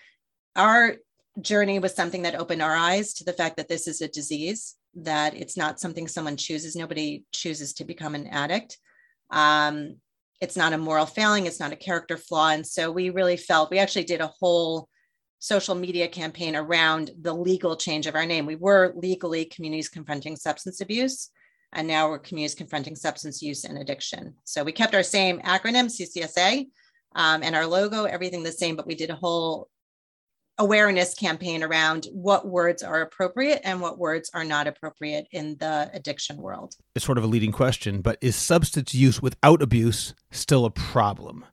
Our 0.56 0.96
journey 1.40 1.78
was 1.78 1.94
something 1.94 2.20
that 2.22 2.34
opened 2.34 2.60
our 2.60 2.76
eyes 2.76 3.14
to 3.14 3.24
the 3.24 3.32
fact 3.32 3.56
that 3.56 3.68
this 3.68 3.88
is 3.88 4.02
a 4.02 4.08
disease, 4.08 4.74
that 4.94 5.34
it's 5.34 5.56
not 5.56 5.80
something 5.80 6.06
someone 6.06 6.36
chooses. 6.36 6.76
Nobody 6.76 7.24
chooses 7.32 7.72
to 7.74 7.84
become 7.86 8.14
an 8.14 8.26
addict. 8.26 8.76
Um, 9.30 9.96
it's 10.40 10.56
not 10.56 10.72
a 10.72 10.78
moral 10.78 11.06
failing, 11.06 11.46
it's 11.46 11.60
not 11.60 11.72
a 11.72 11.76
character 11.76 12.16
flaw. 12.16 12.50
And 12.50 12.66
so 12.66 12.90
we 12.90 13.10
really 13.10 13.36
felt 13.36 13.70
we 13.70 13.78
actually 13.78 14.04
did 14.04 14.20
a 14.20 14.32
whole 14.40 14.88
social 15.38 15.74
media 15.74 16.08
campaign 16.08 16.56
around 16.56 17.10
the 17.20 17.32
legal 17.32 17.76
change 17.76 18.06
of 18.06 18.14
our 18.14 18.26
name. 18.26 18.46
We 18.46 18.56
were 18.56 18.92
legally 18.96 19.44
communities 19.46 19.88
confronting 19.88 20.36
substance 20.36 20.80
abuse, 20.80 21.30
and 21.72 21.86
now 21.86 22.08
we're 22.08 22.18
communities 22.18 22.54
confronting 22.54 22.96
substance 22.96 23.42
use 23.42 23.64
and 23.64 23.78
addiction. 23.78 24.34
So 24.44 24.64
we 24.64 24.72
kept 24.72 24.94
our 24.94 25.02
same 25.02 25.40
acronym, 25.40 25.86
CCSA, 25.86 26.66
um, 27.14 27.42
and 27.42 27.54
our 27.54 27.66
logo, 27.66 28.04
everything 28.04 28.42
the 28.42 28.52
same, 28.52 28.76
but 28.76 28.86
we 28.86 28.94
did 28.94 29.10
a 29.10 29.16
whole 29.16 29.68
awareness 30.58 31.14
campaign 31.14 31.62
around 31.62 32.06
what 32.12 32.46
words 32.46 32.82
are 32.82 33.02
appropriate 33.02 33.60
and 33.64 33.80
what 33.80 33.98
words 33.98 34.30
are 34.32 34.44
not 34.44 34.66
appropriate 34.66 35.26
in 35.32 35.56
the 35.58 35.90
addiction 35.92 36.38
world. 36.38 36.74
It's 36.94 37.04
sort 37.04 37.18
of 37.18 37.24
a 37.24 37.26
leading 37.26 37.52
question, 37.52 38.00
but 38.00 38.18
is 38.20 38.36
substance 38.36 38.94
use 38.94 39.20
without 39.20 39.60
abuse 39.60 40.14
still 40.30 40.64
a 40.64 40.70
problem? 40.70 41.44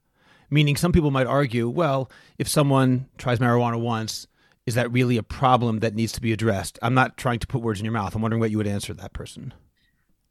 Meaning, 0.50 0.76
some 0.76 0.92
people 0.92 1.10
might 1.10 1.26
argue, 1.26 1.68
well, 1.68 2.10
if 2.38 2.48
someone 2.48 3.08
tries 3.18 3.38
marijuana 3.38 3.80
once, 3.80 4.26
is 4.66 4.74
that 4.74 4.90
really 4.92 5.16
a 5.16 5.22
problem 5.22 5.80
that 5.80 5.94
needs 5.94 6.12
to 6.12 6.20
be 6.20 6.32
addressed? 6.32 6.78
I'm 6.80 6.94
not 6.94 7.16
trying 7.16 7.38
to 7.40 7.46
put 7.46 7.60
words 7.60 7.80
in 7.80 7.84
your 7.84 7.92
mouth. 7.92 8.14
I'm 8.14 8.22
wondering 8.22 8.40
what 8.40 8.50
you 8.50 8.58
would 8.58 8.66
answer 8.66 8.94
that 8.94 9.12
person. 9.12 9.52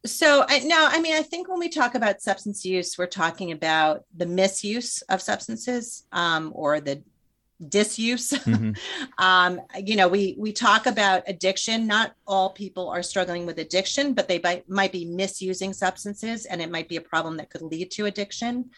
So 0.06 0.46
I, 0.50 0.60
no, 0.60 0.88
I 0.90 1.00
mean, 1.00 1.14
I 1.14 1.22
think 1.22 1.48
when 1.48 1.60
we 1.60 1.70
talk 1.70 1.96
about 1.96 2.22
substance 2.22 2.66
use, 2.66 2.98
we're 2.98 3.06
talking 3.06 3.52
about 3.52 4.04
the 4.16 4.26
misuse 4.26 5.02
of 5.04 5.22
substances 5.22 6.06
um, 6.12 6.52
or 6.54 6.82
the 6.82 7.04
disuse. 7.70 8.32
Mm-hmm. 8.32 8.72
um, 9.24 9.62
you 9.78 9.96
know 9.96 10.08
we 10.08 10.36
we 10.38 10.52
talk 10.52 10.86
about 10.86 11.24
addiction. 11.28 11.88
Not 11.88 12.14
all 12.28 12.52
people 12.52 12.90
are 12.90 13.04
struggling 13.04 13.46
with 13.46 13.60
addiction 13.60 14.14
but 14.14 14.28
they 14.28 14.40
might, 14.40 14.70
might 14.70 14.92
be 14.92 15.06
misusing 15.06 15.74
substances 15.74 16.46
and 16.46 16.62
it 16.62 16.72
might 16.72 16.90
be 16.90 16.98
a 16.98 17.02
problem 17.02 17.38
that 17.38 17.50
could 17.50 17.62
lead 17.62 17.92
to 17.92 18.06
addiction. 18.06 18.72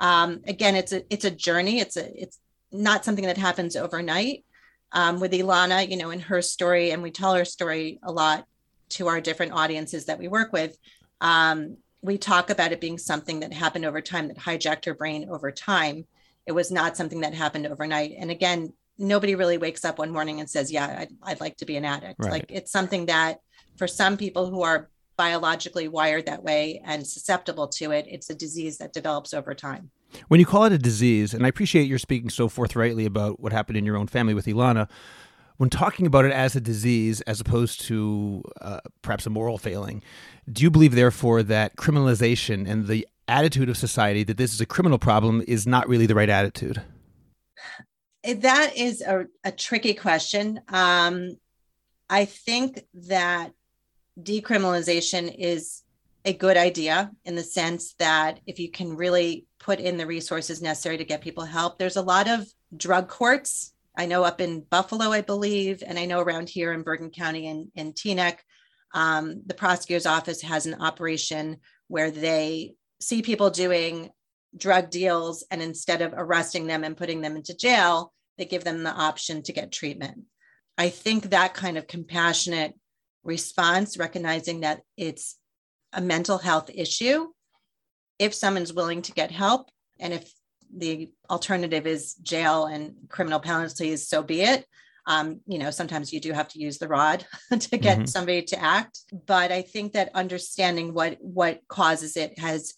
Um, 0.00 0.42
again 0.46 0.76
it's 0.76 0.92
a 0.92 1.02
it's 1.12 1.24
a 1.24 1.30
journey. 1.30 1.80
It's 1.80 1.96
a 1.96 2.22
it's 2.22 2.38
not 2.70 3.04
something 3.04 3.26
that 3.26 3.38
happens 3.38 3.76
overnight. 3.76 4.44
Um, 4.92 5.20
with 5.20 5.32
ilana 5.32 5.86
you 5.86 5.98
know 5.98 6.10
in 6.10 6.20
her 6.20 6.40
story 6.40 6.92
and 6.92 7.02
we 7.02 7.10
tell 7.10 7.34
her 7.34 7.44
story 7.44 7.98
a 8.02 8.10
lot 8.10 8.46
to 8.90 9.08
our 9.08 9.20
different 9.20 9.52
audiences 9.52 10.06
that 10.06 10.18
we 10.18 10.28
work 10.28 10.50
with 10.50 10.78
um, 11.20 11.76
we 12.00 12.16
talk 12.16 12.50
about 12.50 12.72
it 12.72 12.80
being 12.80 12.98
something 12.98 13.40
that 13.40 13.52
happened 13.52 13.84
over 13.84 14.00
time 14.00 14.28
that 14.28 14.38
hijacked 14.38 14.84
her 14.86 14.94
brain 14.94 15.28
over 15.30 15.50
time 15.50 16.06
it 16.48 16.54
was 16.54 16.70
not 16.70 16.96
something 16.96 17.20
that 17.20 17.34
happened 17.34 17.66
overnight. 17.66 18.14
And 18.18 18.30
again, 18.30 18.72
nobody 18.96 19.34
really 19.34 19.58
wakes 19.58 19.84
up 19.84 19.98
one 19.98 20.10
morning 20.10 20.40
and 20.40 20.48
says, 20.48 20.72
Yeah, 20.72 20.96
I'd, 21.00 21.10
I'd 21.22 21.40
like 21.40 21.58
to 21.58 21.66
be 21.66 21.76
an 21.76 21.84
addict. 21.84 22.18
Right. 22.18 22.32
Like 22.32 22.46
it's 22.48 22.72
something 22.72 23.04
that 23.06 23.40
for 23.76 23.86
some 23.86 24.16
people 24.16 24.48
who 24.48 24.62
are 24.62 24.88
biologically 25.18 25.88
wired 25.88 26.24
that 26.24 26.42
way 26.42 26.80
and 26.86 27.06
susceptible 27.06 27.68
to 27.68 27.90
it, 27.90 28.06
it's 28.08 28.30
a 28.30 28.34
disease 28.34 28.78
that 28.78 28.94
develops 28.94 29.34
over 29.34 29.52
time. 29.52 29.90
When 30.28 30.40
you 30.40 30.46
call 30.46 30.64
it 30.64 30.72
a 30.72 30.78
disease, 30.78 31.34
and 31.34 31.44
I 31.44 31.48
appreciate 31.48 31.86
your 31.86 31.98
speaking 31.98 32.30
so 32.30 32.48
forthrightly 32.48 33.04
about 33.04 33.40
what 33.40 33.52
happened 33.52 33.76
in 33.76 33.84
your 33.84 33.98
own 33.98 34.06
family 34.06 34.32
with 34.32 34.46
Ilana, 34.46 34.88
when 35.58 35.68
talking 35.68 36.06
about 36.06 36.24
it 36.24 36.32
as 36.32 36.56
a 36.56 36.62
disease 36.62 37.20
as 37.22 37.42
opposed 37.42 37.82
to 37.82 38.42
uh, 38.62 38.80
perhaps 39.02 39.26
a 39.26 39.30
moral 39.30 39.58
failing, 39.58 40.02
do 40.50 40.62
you 40.62 40.70
believe, 40.70 40.94
therefore, 40.94 41.42
that 41.42 41.76
criminalization 41.76 42.66
and 42.66 42.86
the 42.86 43.06
attitude 43.28 43.68
of 43.68 43.76
society 43.76 44.24
that 44.24 44.36
this 44.36 44.54
is 44.54 44.60
a 44.60 44.66
criminal 44.66 44.98
problem 44.98 45.42
is 45.46 45.66
not 45.66 45.88
really 45.88 46.06
the 46.06 46.14
right 46.14 46.28
attitude? 46.28 46.82
That 48.24 48.76
is 48.76 49.00
a, 49.00 49.26
a 49.44 49.52
tricky 49.52 49.94
question. 49.94 50.60
Um, 50.68 51.36
I 52.10 52.24
think 52.24 52.80
that 52.94 53.52
decriminalization 54.20 55.34
is 55.38 55.82
a 56.24 56.32
good 56.32 56.56
idea 56.56 57.10
in 57.24 57.36
the 57.36 57.42
sense 57.42 57.94
that 57.98 58.40
if 58.46 58.58
you 58.58 58.70
can 58.70 58.96
really 58.96 59.46
put 59.60 59.78
in 59.78 59.96
the 59.96 60.06
resources 60.06 60.60
necessary 60.60 60.98
to 60.98 61.04
get 61.04 61.20
people 61.20 61.44
help, 61.44 61.78
there's 61.78 61.96
a 61.96 62.02
lot 62.02 62.28
of 62.28 62.46
drug 62.76 63.08
courts. 63.08 63.72
I 63.96 64.06
know 64.06 64.24
up 64.24 64.40
in 64.40 64.64
Buffalo, 64.68 65.12
I 65.12 65.20
believe, 65.20 65.82
and 65.86 65.98
I 65.98 66.06
know 66.06 66.20
around 66.20 66.48
here 66.48 66.72
in 66.72 66.82
Bergen 66.82 67.10
County 67.10 67.46
and 67.46 67.68
in 67.74 67.92
Teaneck, 67.92 68.38
Um, 68.94 69.42
the 69.44 69.54
prosecutor's 69.54 70.06
office 70.06 70.40
has 70.42 70.64
an 70.66 70.80
operation 70.80 71.58
where 71.88 72.10
they 72.10 72.74
see 73.00 73.22
people 73.22 73.50
doing 73.50 74.10
drug 74.56 74.90
deals, 74.90 75.44
and 75.50 75.62
instead 75.62 76.02
of 76.02 76.14
arresting 76.16 76.66
them 76.66 76.84
and 76.84 76.96
putting 76.96 77.20
them 77.20 77.36
into 77.36 77.56
jail, 77.56 78.12
they 78.38 78.44
give 78.44 78.64
them 78.64 78.82
the 78.82 78.90
option 78.90 79.42
to 79.42 79.52
get 79.52 79.72
treatment. 79.72 80.22
I 80.76 80.88
think 80.88 81.30
that 81.30 81.54
kind 81.54 81.76
of 81.76 81.86
compassionate 81.86 82.74
response, 83.24 83.98
recognizing 83.98 84.60
that 84.60 84.80
it's 84.96 85.36
a 85.92 86.00
mental 86.00 86.38
health 86.38 86.70
issue, 86.72 87.28
if 88.18 88.34
someone's 88.34 88.72
willing 88.72 89.02
to 89.02 89.12
get 89.12 89.30
help, 89.30 89.70
and 90.00 90.12
if 90.12 90.32
the 90.74 91.10
alternative 91.30 91.86
is 91.86 92.14
jail 92.14 92.66
and 92.66 92.94
criminal 93.08 93.40
penalties, 93.40 94.08
so 94.08 94.22
be 94.22 94.42
it. 94.42 94.66
Um, 95.08 95.40
you 95.46 95.58
know, 95.58 95.70
sometimes 95.70 96.12
you 96.12 96.20
do 96.20 96.32
have 96.32 96.48
to 96.48 96.60
use 96.60 96.78
the 96.78 96.86
rod 96.86 97.26
to 97.50 97.78
get 97.78 97.96
mm-hmm. 97.96 98.04
somebody 98.06 98.42
to 98.42 98.62
act. 98.62 99.00
But 99.26 99.50
I 99.50 99.62
think 99.62 99.94
that 99.94 100.10
understanding 100.14 100.94
what 100.94 101.16
what 101.20 101.66
causes 101.66 102.16
it 102.16 102.38
has 102.38 102.74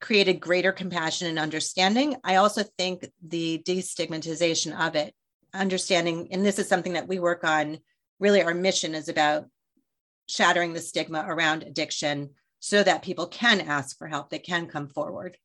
created 0.00 0.40
greater 0.40 0.72
compassion 0.72 1.28
and 1.28 1.38
understanding. 1.38 2.16
I 2.24 2.36
also 2.36 2.64
think 2.76 3.06
the 3.22 3.62
destigmatization 3.64 4.78
of 4.78 4.96
it, 4.96 5.14
understanding, 5.54 6.28
and 6.32 6.44
this 6.44 6.58
is 6.58 6.68
something 6.68 6.94
that 6.94 7.08
we 7.08 7.18
work 7.18 7.44
on. 7.44 7.78
Really, 8.18 8.42
our 8.42 8.54
mission 8.54 8.94
is 8.94 9.08
about 9.08 9.46
shattering 10.26 10.72
the 10.72 10.80
stigma 10.80 11.24
around 11.26 11.62
addiction 11.62 12.30
so 12.60 12.82
that 12.82 13.02
people 13.02 13.26
can 13.26 13.60
ask 13.60 13.96
for 13.96 14.06
help, 14.06 14.30
they 14.30 14.38
can 14.38 14.66
come 14.66 14.88
forward. 14.88 15.36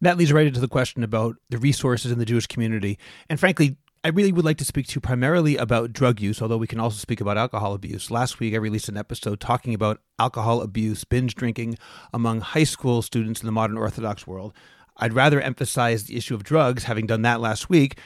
That 0.00 0.16
leads 0.16 0.32
right 0.32 0.46
into 0.46 0.60
the 0.60 0.68
question 0.68 1.04
about 1.04 1.36
the 1.50 1.58
resources 1.58 2.10
in 2.10 2.18
the 2.18 2.24
Jewish 2.24 2.46
community. 2.46 2.98
And 3.28 3.38
frankly, 3.38 3.76
I 4.04 4.08
really 4.08 4.32
would 4.32 4.44
like 4.44 4.56
to 4.56 4.64
speak 4.64 4.88
to 4.88 5.00
primarily 5.00 5.56
about 5.56 5.92
drug 5.92 6.20
use, 6.20 6.42
although 6.42 6.56
we 6.56 6.66
can 6.66 6.80
also 6.80 6.96
speak 6.96 7.20
about 7.20 7.38
alcohol 7.38 7.72
abuse. 7.72 8.10
Last 8.10 8.40
week, 8.40 8.52
I 8.52 8.56
released 8.56 8.88
an 8.88 8.96
episode 8.96 9.38
talking 9.38 9.74
about 9.74 10.00
alcohol 10.18 10.60
abuse, 10.60 11.04
binge 11.04 11.36
drinking 11.36 11.78
among 12.12 12.40
high 12.40 12.64
school 12.64 13.02
students 13.02 13.40
in 13.40 13.46
the 13.46 13.52
modern 13.52 13.78
Orthodox 13.78 14.26
world. 14.26 14.54
I'd 14.96 15.12
rather 15.12 15.40
emphasize 15.40 16.04
the 16.04 16.16
issue 16.16 16.34
of 16.34 16.42
drugs, 16.42 16.84
having 16.84 17.06
done 17.06 17.22
that 17.22 17.40
last 17.40 17.70
week. 17.70 17.96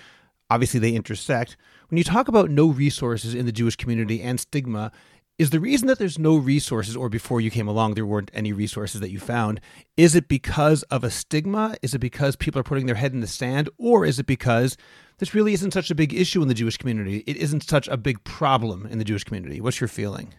Obviously, 0.51 0.81
they 0.81 0.93
intersect. 0.93 1.57
When 1.89 1.97
you 1.97 2.05
talk 2.05 2.29
about 2.29 2.51
no 2.51 2.69
resources 2.69 3.35
in 3.35 3.47
the 3.47 3.53
Jewish 3.53 3.77
community 3.77 4.21
and 4.21 4.39
stigma, 4.39 4.93
is 5.39 5.49
the 5.49 5.61
reason 5.61 5.89
that 5.89 5.99
there's 5.99 6.19
no 6.19 6.37
resources 6.37 6.95
or 6.95 7.09
before 7.09 7.41
you 7.41 7.51
came 7.51 7.69
along 7.69 7.95
there 7.95 8.07
weren't 8.07 8.31
any 8.35 8.53
resources 8.53 9.03
that 9.03 9.11
you 9.11 9.19
found 9.19 9.61
is 9.95 10.15
it 10.15 10.29
because 10.29 10.83
of 10.85 11.05
a 11.05 11.11
stigma 11.11 11.77
is 11.83 11.93
it 11.93 11.99
because 11.99 12.37
people 12.37 12.59
are 12.59 12.65
putting 12.65 12.87
their 12.87 12.95
head 12.95 13.13
in 13.13 13.21
the 13.21 13.27
sand 13.27 13.69
or 13.77 14.07
is 14.07 14.19
it 14.19 14.25
because 14.25 14.79
this 15.19 15.35
really 15.35 15.53
isn't 15.53 15.73
such 15.73 15.91
a 15.91 15.95
big 15.95 16.15
issue 16.15 16.43
in 16.43 16.49
the 16.49 16.55
jewish 16.55 16.77
community. 16.77 17.25
It 17.27 17.37
isn't 17.37 17.69
such 17.69 17.89
a 17.89 17.97
big 17.97 18.23
problem 18.25 18.87
in 18.87 18.99
the 18.99 19.05
jewish 19.05 19.25
community. 19.25 19.61
What's 19.61 19.81
your 19.81 19.89
feeling? 19.89 20.35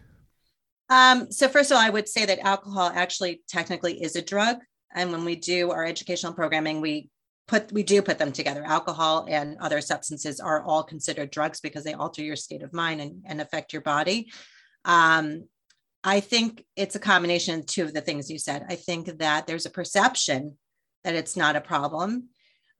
Um, 0.90 1.30
so 1.30 1.48
first 1.48 1.70
of 1.70 1.76
all 1.76 1.82
i 1.82 1.90
would 1.90 2.08
say 2.08 2.24
that 2.24 2.38
alcohol 2.38 2.90
actually 2.94 3.42
technically 3.48 4.02
is 4.02 4.16
a 4.16 4.22
drug. 4.22 4.58
And 4.94 5.12
when 5.12 5.24
we 5.24 5.36
do 5.36 5.70
our 5.70 5.84
educational 5.84 6.32
programming 6.32 6.80
we 6.80 7.10
put 7.48 7.72
we 7.72 7.82
do 7.82 8.00
put 8.02 8.18
them 8.18 8.30
together. 8.30 8.62
Alcohol 8.64 9.26
and 9.28 9.56
other 9.58 9.80
substances 9.80 10.38
are 10.38 10.62
all 10.62 10.84
considered 10.84 11.30
drugs 11.30 11.60
because 11.60 11.82
they 11.82 11.94
alter 11.94 12.22
your 12.22 12.36
state 12.36 12.62
of 12.62 12.72
mind 12.72 13.00
and, 13.00 13.22
and 13.26 13.40
affect 13.40 13.72
your 13.72 13.82
body. 13.82 14.30
Um, 14.84 15.44
I 16.04 16.20
think 16.20 16.64
it's 16.76 16.94
a 16.94 17.00
combination 17.00 17.58
of 17.58 17.66
two 17.66 17.82
of 17.82 17.92
the 17.92 18.00
things 18.00 18.30
you 18.30 18.38
said. 18.38 18.64
I 18.68 18.76
think 18.76 19.18
that 19.18 19.46
there's 19.46 19.66
a 19.66 19.70
perception 19.70 20.56
that 21.02 21.14
it's 21.14 21.36
not 21.36 21.56
a 21.56 21.60
problem. 21.60 22.28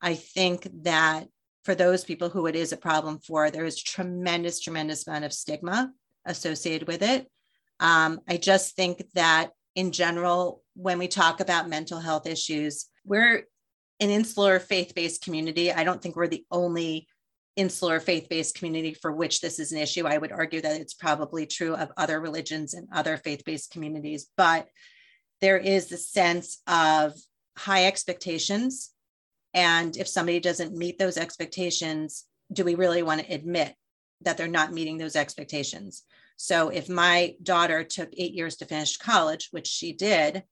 I 0.00 0.14
think 0.14 0.68
that 0.82 1.26
for 1.68 1.74
those 1.74 2.02
people 2.02 2.30
who 2.30 2.46
it 2.46 2.56
is 2.56 2.72
a 2.72 2.78
problem 2.78 3.18
for, 3.18 3.50
there 3.50 3.66
is 3.66 3.82
tremendous, 3.82 4.58
tremendous 4.58 5.06
amount 5.06 5.26
of 5.26 5.34
stigma 5.34 5.92
associated 6.24 6.88
with 6.88 7.02
it. 7.02 7.30
Um, 7.78 8.20
I 8.26 8.38
just 8.38 8.74
think 8.74 9.04
that 9.12 9.50
in 9.74 9.92
general, 9.92 10.62
when 10.76 10.98
we 10.98 11.08
talk 11.08 11.40
about 11.40 11.68
mental 11.68 12.00
health 12.00 12.26
issues, 12.26 12.86
we're 13.04 13.44
an 14.00 14.08
insular 14.08 14.58
faith 14.60 14.94
based 14.94 15.22
community. 15.22 15.70
I 15.70 15.84
don't 15.84 16.00
think 16.00 16.16
we're 16.16 16.28
the 16.28 16.46
only 16.50 17.06
insular 17.54 18.00
faith 18.00 18.30
based 18.30 18.54
community 18.54 18.94
for 18.94 19.12
which 19.12 19.42
this 19.42 19.58
is 19.58 19.70
an 19.70 19.78
issue. 19.78 20.06
I 20.06 20.16
would 20.16 20.32
argue 20.32 20.62
that 20.62 20.80
it's 20.80 20.94
probably 20.94 21.44
true 21.44 21.74
of 21.74 21.92
other 21.98 22.18
religions 22.18 22.72
and 22.72 22.88
other 22.94 23.18
faith 23.18 23.44
based 23.44 23.72
communities, 23.72 24.26
but 24.38 24.68
there 25.42 25.58
is 25.58 25.88
the 25.88 25.98
sense 25.98 26.62
of 26.66 27.12
high 27.58 27.84
expectations. 27.84 28.94
And 29.54 29.96
if 29.96 30.08
somebody 30.08 30.40
doesn't 30.40 30.76
meet 30.76 30.98
those 30.98 31.16
expectations, 31.16 32.24
do 32.52 32.64
we 32.64 32.74
really 32.74 33.02
want 33.02 33.20
to 33.20 33.32
admit 33.32 33.74
that 34.22 34.36
they're 34.36 34.48
not 34.48 34.72
meeting 34.72 34.98
those 34.98 35.16
expectations? 35.16 36.02
So 36.36 36.68
if 36.68 36.88
my 36.88 37.34
daughter 37.42 37.82
took 37.82 38.10
eight 38.16 38.32
years 38.32 38.56
to 38.56 38.66
finish 38.66 38.96
college, 38.96 39.48
which 39.50 39.66
she 39.66 39.92
did, 39.92 40.44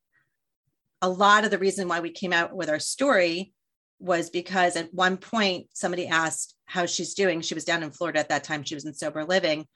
a 1.03 1.09
lot 1.09 1.45
of 1.45 1.51
the 1.51 1.59
reason 1.59 1.89
why 1.89 2.01
we 2.01 2.11
came 2.11 2.33
out 2.33 2.55
with 2.55 2.69
our 2.69 2.81
story 2.81 3.53
was 3.99 4.31
because 4.31 4.77
at 4.77 4.93
one 4.93 5.17
point 5.17 5.69
somebody 5.73 6.07
asked 6.07 6.55
how 6.65 6.87
she's 6.87 7.15
doing. 7.15 7.41
She 7.41 7.55
was 7.55 7.65
down 7.65 7.83
in 7.83 7.93
Florida 7.93 8.19
at 8.19 8.29
that 8.31 8.45
time. 8.45 8.63
She 8.63 8.75
was 8.75 8.85
in 8.85 8.95
sober 8.95 9.25
living. 9.25 9.67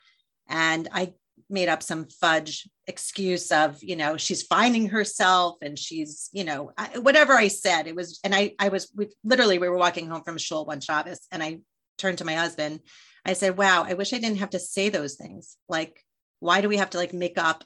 And 0.49 0.89
I 0.93 1.15
made 1.49 1.69
up 1.69 1.83
some 1.83 2.07
fudge 2.21 2.69
excuse 2.87 3.51
of, 3.53 3.83
you 3.83 3.97
know, 3.97 4.17
she's 4.17 4.43
finding 4.43 4.89
herself 4.89 5.57
and 5.63 5.79
she's, 5.79 6.29
you 6.33 6.45
know, 6.45 6.73
I, 6.77 6.99
whatever 6.99 7.35
I 7.35 7.49
said. 7.49 7.87
It 7.87 7.97
was, 7.97 8.21
and 8.25 8.35
I, 8.35 8.53
I 8.59 8.69
was 8.69 8.93
we, 8.97 9.09
literally, 9.25 9.59
we 9.59 9.69
were 9.69 9.77
walking 9.77 10.09
home 10.09 10.23
from 10.23 10.39
shul 10.39 10.67
one 10.67 10.81
Shabbos 10.81 11.21
and 11.31 11.43
I 11.43 11.61
turned 11.99 12.19
to 12.19 12.25
my 12.25 12.35
husband. 12.35 12.81
I 13.25 13.35
said, 13.35 13.57
wow, 13.57 13.85
I 13.87 13.95
wish 13.95 14.13
I 14.13 14.19
didn't 14.19 14.39
have 14.39 14.51
to 14.51 14.59
say 14.59 14.89
those 14.89 15.15
things. 15.15 15.57
Like, 15.69 16.05
why 16.41 16.61
do 16.61 16.69
we 16.69 16.79
have 16.79 16.91
to 16.91 16.99
like 16.99 17.13
make 17.13 17.39
up 17.39 17.65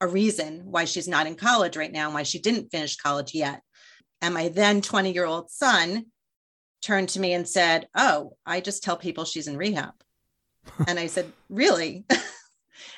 a 0.00 0.06
reason 0.06 0.62
why 0.64 0.84
she's 0.84 1.08
not 1.08 1.26
in 1.26 1.34
college 1.34 1.76
right 1.76 1.92
now 1.92 2.06
and 2.06 2.14
why 2.14 2.22
she 2.22 2.38
didn't 2.38 2.70
finish 2.70 2.96
college 2.96 3.34
yet? 3.34 3.62
And 4.20 4.34
my 4.34 4.48
then 4.48 4.80
20 4.80 5.12
year 5.12 5.26
old 5.26 5.50
son 5.50 6.06
turned 6.82 7.08
to 7.10 7.20
me 7.20 7.32
and 7.32 7.48
said, 7.48 7.88
Oh, 7.96 8.36
I 8.44 8.60
just 8.60 8.82
tell 8.82 8.96
people 8.96 9.24
she's 9.24 9.48
in 9.48 9.56
rehab. 9.56 9.94
and 10.86 10.98
I 10.98 11.06
said, 11.06 11.32
Really? 11.48 12.04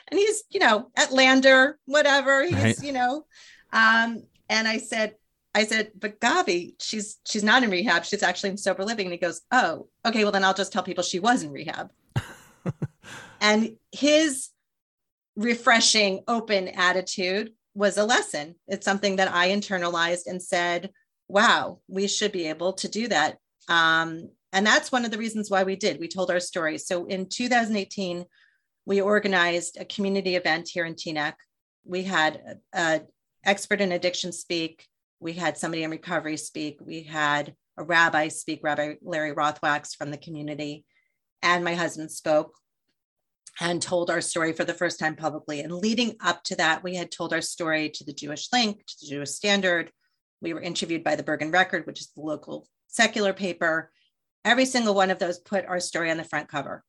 and 0.09 0.19
he's, 0.19 0.45
you 0.51 0.61
know, 0.61 0.91
at 0.97 1.13
Lander, 1.13 1.79
whatever. 1.87 2.45
He's, 2.45 2.55
right. 2.55 2.83
you 2.83 2.93
know, 2.93 3.25
um, 3.73 4.23
and 4.49 4.69
I 4.69 4.79
said, 4.79 5.15
I 5.55 5.65
said, 5.65 5.93
but 5.99 6.21
Gabi, 6.21 6.75
she's 6.81 7.19
she's 7.27 7.43
not 7.43 7.63
in 7.63 7.71
rehab. 7.71 8.05
She's 8.05 8.23
actually 8.23 8.51
in 8.51 8.59
sober 8.59 8.85
living. 8.85 9.07
And 9.07 9.13
he 9.13 9.19
goes, 9.19 9.41
Oh, 9.51 9.89
okay, 10.05 10.23
well 10.23 10.33
then 10.33 10.45
I'll 10.45 10.55
just 10.55 10.73
tell 10.73 10.83
people 10.83 11.03
she 11.03 11.19
was 11.19 11.43
in 11.43 11.51
rehab. 11.51 11.91
and 13.41 13.77
his 13.91 14.51
refreshing, 15.35 16.21
open 16.29 16.69
attitude 16.69 17.53
was 17.75 17.99
a 17.99 18.05
lesson. 18.05 18.55
It's 18.67 18.85
something 18.85 19.17
that 19.17 19.33
I 19.33 19.51
internalized 19.51 20.27
and 20.27 20.43
said, 20.43 20.91
wow, 21.29 21.81
we 21.89 22.09
should 22.09 22.33
be 22.33 22.49
able 22.49 22.73
to 22.75 22.89
do 22.89 23.09
that. 23.09 23.39
Um, 23.69 24.31
and 24.53 24.67
that's 24.67 24.91
one 24.91 25.05
of 25.05 25.11
the 25.11 25.19
reasons 25.19 25.51
why 25.51 25.65
we 25.65 25.77
did. 25.77 26.01
We 26.01 26.09
told 26.09 26.31
our 26.31 26.41
story. 26.41 26.79
So 26.79 27.05
in 27.07 27.29
2018, 27.29 28.25
we 28.87 29.01
organized 29.01 29.77
a 29.79 29.85
community 29.85 30.37
event 30.37 30.69
here 30.69 30.87
in 30.87 30.95
Teaneck. 30.95 31.35
We 31.85 32.05
had 32.05 32.61
an 32.73 33.07
expert 33.45 33.81
in 33.81 33.93
addiction 33.93 34.33
speak. 34.33 34.87
We 35.21 35.33
had 35.33 35.59
somebody 35.59 35.83
in 35.83 35.91
recovery 35.91 36.37
speak. 36.37 36.79
We 36.81 37.03
had 37.03 37.55
a 37.77 37.83
rabbi 37.83 38.29
speak, 38.29 38.61
Rabbi 38.63 38.95
Larry 39.03 39.35
Rothwachs 39.35 39.95
from 39.95 40.11
the 40.11 40.17
community. 40.17 40.85
And 41.43 41.65
my 41.65 41.75
husband 41.75 42.11
spoke 42.11 42.55
and 43.61 43.83
told 43.83 44.11
our 44.11 44.21
story 44.21 44.53
for 44.53 44.65
the 44.65 44.75
first 44.75 44.99
time 44.99 45.17
publicly. 45.17 45.61
And 45.61 45.73
leading 45.73 46.15
up 46.25 46.45
to 46.45 46.57
that, 46.57 46.83
we 46.85 46.95
had 46.95 47.11
told 47.11 47.33
our 47.33 47.41
story 47.41 47.91
to 47.91 48.05
the 48.05 48.13
Jewish 48.13 48.49
Link, 48.53 48.79
to 48.87 48.95
the 49.01 49.09
Jewish 49.09 49.31
Standard, 49.31 49.91
we 50.41 50.53
were 50.53 50.61
interviewed 50.61 51.03
by 51.03 51.17
the 51.17 51.23
Bergen 51.23 51.51
Record, 51.51 51.87
which 51.87 52.01
is 52.01 52.11
the 52.15 52.21
local 52.21 52.69
secular 52.89 53.33
paper. 53.33 53.91
Every 54.45 54.67
single 54.67 54.95
one 54.95 55.11
of 55.11 55.19
those 55.19 55.39
put 55.39 55.67
our 55.67 55.81
story 55.81 56.11
on 56.11 56.19
the 56.19 56.25
front 56.25 56.49
cover. 56.49 56.85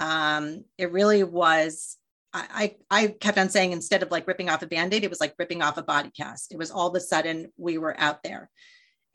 Um, 0.00 0.64
it 0.78 0.90
really 0.90 1.22
was. 1.22 1.96
I, 2.32 2.76
I 2.88 3.08
kept 3.08 3.38
on 3.38 3.48
saying 3.48 3.72
instead 3.72 4.04
of 4.04 4.12
like 4.12 4.28
ripping 4.28 4.50
off 4.50 4.62
a 4.62 4.66
band-aid, 4.66 5.02
it 5.02 5.10
was 5.10 5.20
like 5.20 5.34
ripping 5.36 5.62
off 5.62 5.78
a 5.78 5.82
body 5.82 6.12
cast. 6.16 6.52
It 6.52 6.58
was 6.58 6.70
all 6.70 6.88
of 6.88 6.94
a 6.94 7.00
sudden 7.00 7.52
we 7.56 7.76
were 7.76 7.98
out 7.98 8.22
there. 8.22 8.48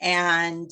And 0.01 0.69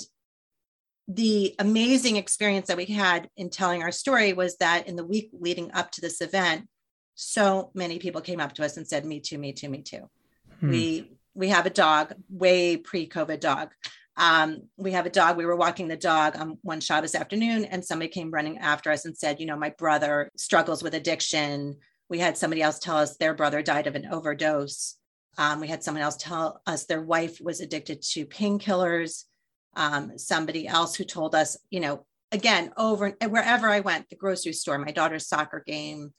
the 1.07 1.55
amazing 1.57 2.17
experience 2.17 2.67
that 2.67 2.75
we 2.75 2.85
had 2.85 3.29
in 3.37 3.49
telling 3.49 3.81
our 3.81 3.93
story 3.93 4.33
was 4.33 4.57
that 4.57 4.87
in 4.87 4.97
the 4.97 5.05
week 5.05 5.29
leading 5.33 5.71
up 5.71 5.91
to 5.91 6.01
this 6.01 6.19
event, 6.19 6.67
so 7.15 7.71
many 7.73 7.97
people 7.99 8.21
came 8.21 8.39
up 8.39 8.53
to 8.53 8.65
us 8.65 8.75
and 8.77 8.87
said, 8.87 9.05
Me 9.05 9.19
too, 9.19 9.37
me 9.37 9.53
too, 9.53 9.69
me 9.69 9.81
too. 9.81 10.09
Hmm. 10.59 10.69
We 10.69 11.17
we 11.35 11.49
have 11.49 11.65
a 11.65 11.71
dog, 11.71 12.13
way 12.29 12.77
pre-COVID 12.77 13.39
dog. 13.39 13.71
Um, 14.15 14.63
we 14.77 14.91
have 14.91 15.05
a 15.05 15.09
dog. 15.09 15.37
We 15.37 15.45
were 15.45 15.55
walking 15.55 15.87
the 15.87 15.97
dog 15.97 16.35
on 16.37 16.57
one 16.61 16.81
Shabbos 16.81 17.15
afternoon, 17.15 17.65
and 17.65 17.83
somebody 17.83 18.09
came 18.09 18.31
running 18.31 18.59
after 18.59 18.91
us 18.91 19.05
and 19.05 19.17
said, 19.17 19.39
"You 19.39 19.45
know, 19.45 19.57
my 19.57 19.71
brother 19.71 20.31
struggles 20.37 20.83
with 20.83 20.93
addiction." 20.93 21.77
We 22.09 22.19
had 22.19 22.37
somebody 22.37 22.61
else 22.61 22.79
tell 22.79 22.97
us 22.97 23.17
their 23.17 23.33
brother 23.33 23.61
died 23.61 23.87
of 23.87 23.95
an 23.95 24.07
overdose. 24.11 24.97
Um, 25.37 25.59
we 25.59 25.67
had 25.67 25.83
someone 25.83 26.03
else 26.03 26.17
tell 26.17 26.61
us 26.67 26.85
their 26.85 27.01
wife 27.01 27.39
was 27.41 27.59
addicted 27.59 28.01
to 28.11 28.25
painkillers. 28.25 29.23
Um, 29.75 30.17
somebody 30.19 30.67
else 30.67 30.95
who 30.95 31.05
told 31.05 31.33
us, 31.33 31.57
you 31.71 31.79
know, 31.79 32.05
again, 32.31 32.71
over 32.77 33.15
wherever 33.27 33.69
I 33.69 33.79
went, 33.79 34.09
the 34.09 34.15
grocery 34.15 34.53
store, 34.53 34.77
my 34.77 34.91
daughter's 34.91 35.27
soccer 35.27 35.63
game, 35.65 36.13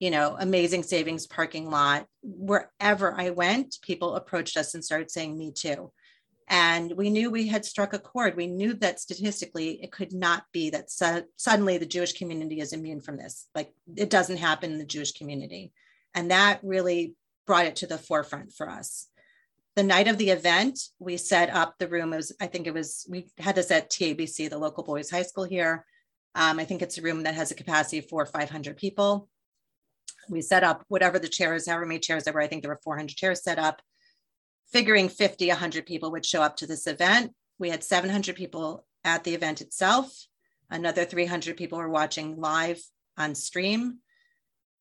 you 0.00 0.10
know, 0.10 0.36
amazing 0.38 0.82
savings 0.82 1.26
parking 1.26 1.70
lot. 1.70 2.06
Wherever 2.22 3.14
I 3.18 3.30
went, 3.30 3.76
people 3.82 4.16
approached 4.16 4.56
us 4.56 4.74
and 4.74 4.84
started 4.84 5.10
saying, 5.10 5.38
Me 5.38 5.52
too. 5.52 5.92
And 6.48 6.92
we 6.96 7.10
knew 7.10 7.30
we 7.30 7.48
had 7.48 7.64
struck 7.64 7.92
a 7.92 7.98
chord. 7.98 8.36
We 8.36 8.46
knew 8.46 8.74
that 8.74 9.00
statistically 9.00 9.82
it 9.82 9.90
could 9.90 10.12
not 10.12 10.44
be 10.52 10.70
that 10.70 10.90
su- 10.90 11.24
suddenly 11.36 11.78
the 11.78 11.86
Jewish 11.86 12.12
community 12.12 12.60
is 12.60 12.72
immune 12.72 13.00
from 13.00 13.16
this. 13.16 13.48
Like 13.54 13.72
it 13.96 14.10
doesn't 14.10 14.36
happen 14.36 14.72
in 14.72 14.78
the 14.78 14.84
Jewish 14.84 15.12
community. 15.12 15.72
And 16.14 16.30
that 16.30 16.60
really 16.62 17.14
brought 17.46 17.66
it 17.66 17.76
to 17.76 17.86
the 17.86 17.98
forefront 17.98 18.52
for 18.52 18.70
us. 18.70 19.08
The 19.74 19.82
night 19.82 20.08
of 20.08 20.18
the 20.18 20.30
event, 20.30 20.78
we 20.98 21.16
set 21.16 21.50
up 21.50 21.74
the 21.78 21.88
room. 21.88 22.12
It 22.12 22.16
was, 22.16 22.32
I 22.40 22.46
think 22.46 22.66
it 22.66 22.74
was, 22.74 23.06
we 23.10 23.26
had 23.38 23.56
this 23.56 23.70
at 23.70 23.90
TABC, 23.90 24.48
the 24.48 24.56
local 24.56 24.84
boys 24.84 25.10
high 25.10 25.22
school 25.22 25.44
here. 25.44 25.84
Um, 26.34 26.58
I 26.58 26.64
think 26.64 26.80
it's 26.80 26.98
a 26.98 27.02
room 27.02 27.24
that 27.24 27.34
has 27.34 27.50
a 27.50 27.54
capacity 27.54 28.00
for 28.00 28.24
500 28.24 28.76
people. 28.76 29.28
We 30.28 30.42
set 30.42 30.64
up 30.64 30.84
whatever 30.88 31.18
the 31.18 31.28
chairs, 31.28 31.68
however 31.68 31.86
many 31.86 32.00
chairs 32.00 32.24
there 32.24 32.32
were. 32.32 32.40
I 32.40 32.46
think 32.46 32.62
there 32.62 32.70
were 32.70 32.80
400 32.82 33.16
chairs 33.16 33.42
set 33.42 33.58
up 33.58 33.82
figuring 34.72 35.08
50, 35.08 35.48
100 35.48 35.86
people 35.86 36.10
would 36.12 36.26
show 36.26 36.42
up 36.42 36.56
to 36.56 36.66
this 36.66 36.86
event. 36.86 37.32
We 37.58 37.70
had 37.70 37.84
700 37.84 38.36
people 38.36 38.86
at 39.04 39.24
the 39.24 39.34
event 39.34 39.60
itself. 39.60 40.26
Another 40.70 41.04
300 41.04 41.56
people 41.56 41.78
were 41.78 41.88
watching 41.88 42.40
live 42.40 42.80
on 43.16 43.34
stream. 43.34 43.98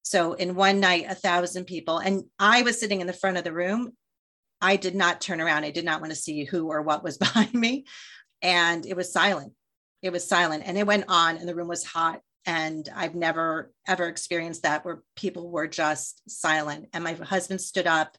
So 0.02 0.34
in 0.34 0.56
one 0.56 0.80
night, 0.80 1.06
a 1.10 1.16
thousand 1.16 1.66
people. 1.66 1.98
And 2.00 2.26
I 2.40 2.62
was 2.62 2.80
sitting 2.80 3.02
in 3.02 3.08
the 3.08 3.14
front 3.14 3.38
of 3.38 3.44
the 3.44 3.54
room. 3.54 3.92
I 4.62 4.76
did 4.76 4.96
not 4.96 5.22
turn 5.22 5.42
around. 5.42 5.64
I 5.64 5.72
did 5.72 5.86
not 5.86 6.02
want 6.02 6.12
to 6.12 6.18
see 6.18 6.44
who 6.44 6.68
or 6.68 6.82
what 6.82 7.04
was 7.04 7.18
behind 7.20 7.54
me. 7.54 7.86
And 8.42 8.86
it 8.86 8.96
was 8.96 9.12
silent. 9.12 9.54
It 10.02 10.12
was 10.12 10.28
silent. 10.28 10.64
And 10.66 10.78
it 10.78 10.86
went 10.86 11.06
on, 11.08 11.38
and 11.38 11.48
the 11.48 11.56
room 11.56 11.68
was 11.68 11.84
hot. 11.84 12.22
And 12.46 12.88
I've 12.96 13.16
never, 13.16 13.72
ever 13.88 14.06
experienced 14.08 14.64
that 14.64 14.86
where 14.86 15.02
people 15.16 15.50
were 15.50 15.68
just 15.68 16.22
silent. 16.30 16.90
And 16.94 17.04
my 17.04 17.14
husband 17.14 17.60
stood 17.60 17.88
up 17.88 18.16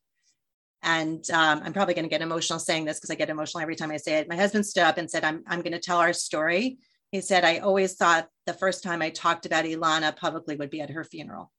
and 0.86 1.28
um, 1.32 1.62
I'm 1.64 1.72
probably 1.72 1.94
going 1.94 2.04
to 2.04 2.08
get 2.08 2.22
emotional 2.22 2.60
saying 2.60 2.84
this 2.84 2.98
because 2.98 3.10
I 3.10 3.16
get 3.16 3.28
emotional 3.28 3.60
every 3.60 3.74
time 3.74 3.90
I 3.90 3.96
say 3.96 4.18
it. 4.18 4.28
My 4.28 4.36
husband 4.36 4.64
stood 4.64 4.84
up 4.84 4.98
and 4.98 5.10
said, 5.10 5.24
I'm, 5.24 5.42
I'm 5.48 5.60
going 5.60 5.72
to 5.72 5.80
tell 5.80 5.98
our 5.98 6.12
story. 6.12 6.78
He 7.10 7.20
said, 7.20 7.44
I 7.44 7.58
always 7.58 7.94
thought 7.94 8.28
the 8.46 8.52
first 8.52 8.84
time 8.84 9.02
I 9.02 9.10
talked 9.10 9.46
about 9.46 9.64
Ilana 9.64 10.16
publicly 10.16 10.54
would 10.54 10.70
be 10.70 10.80
at 10.80 10.90
her 10.90 11.02
funeral. 11.02 11.50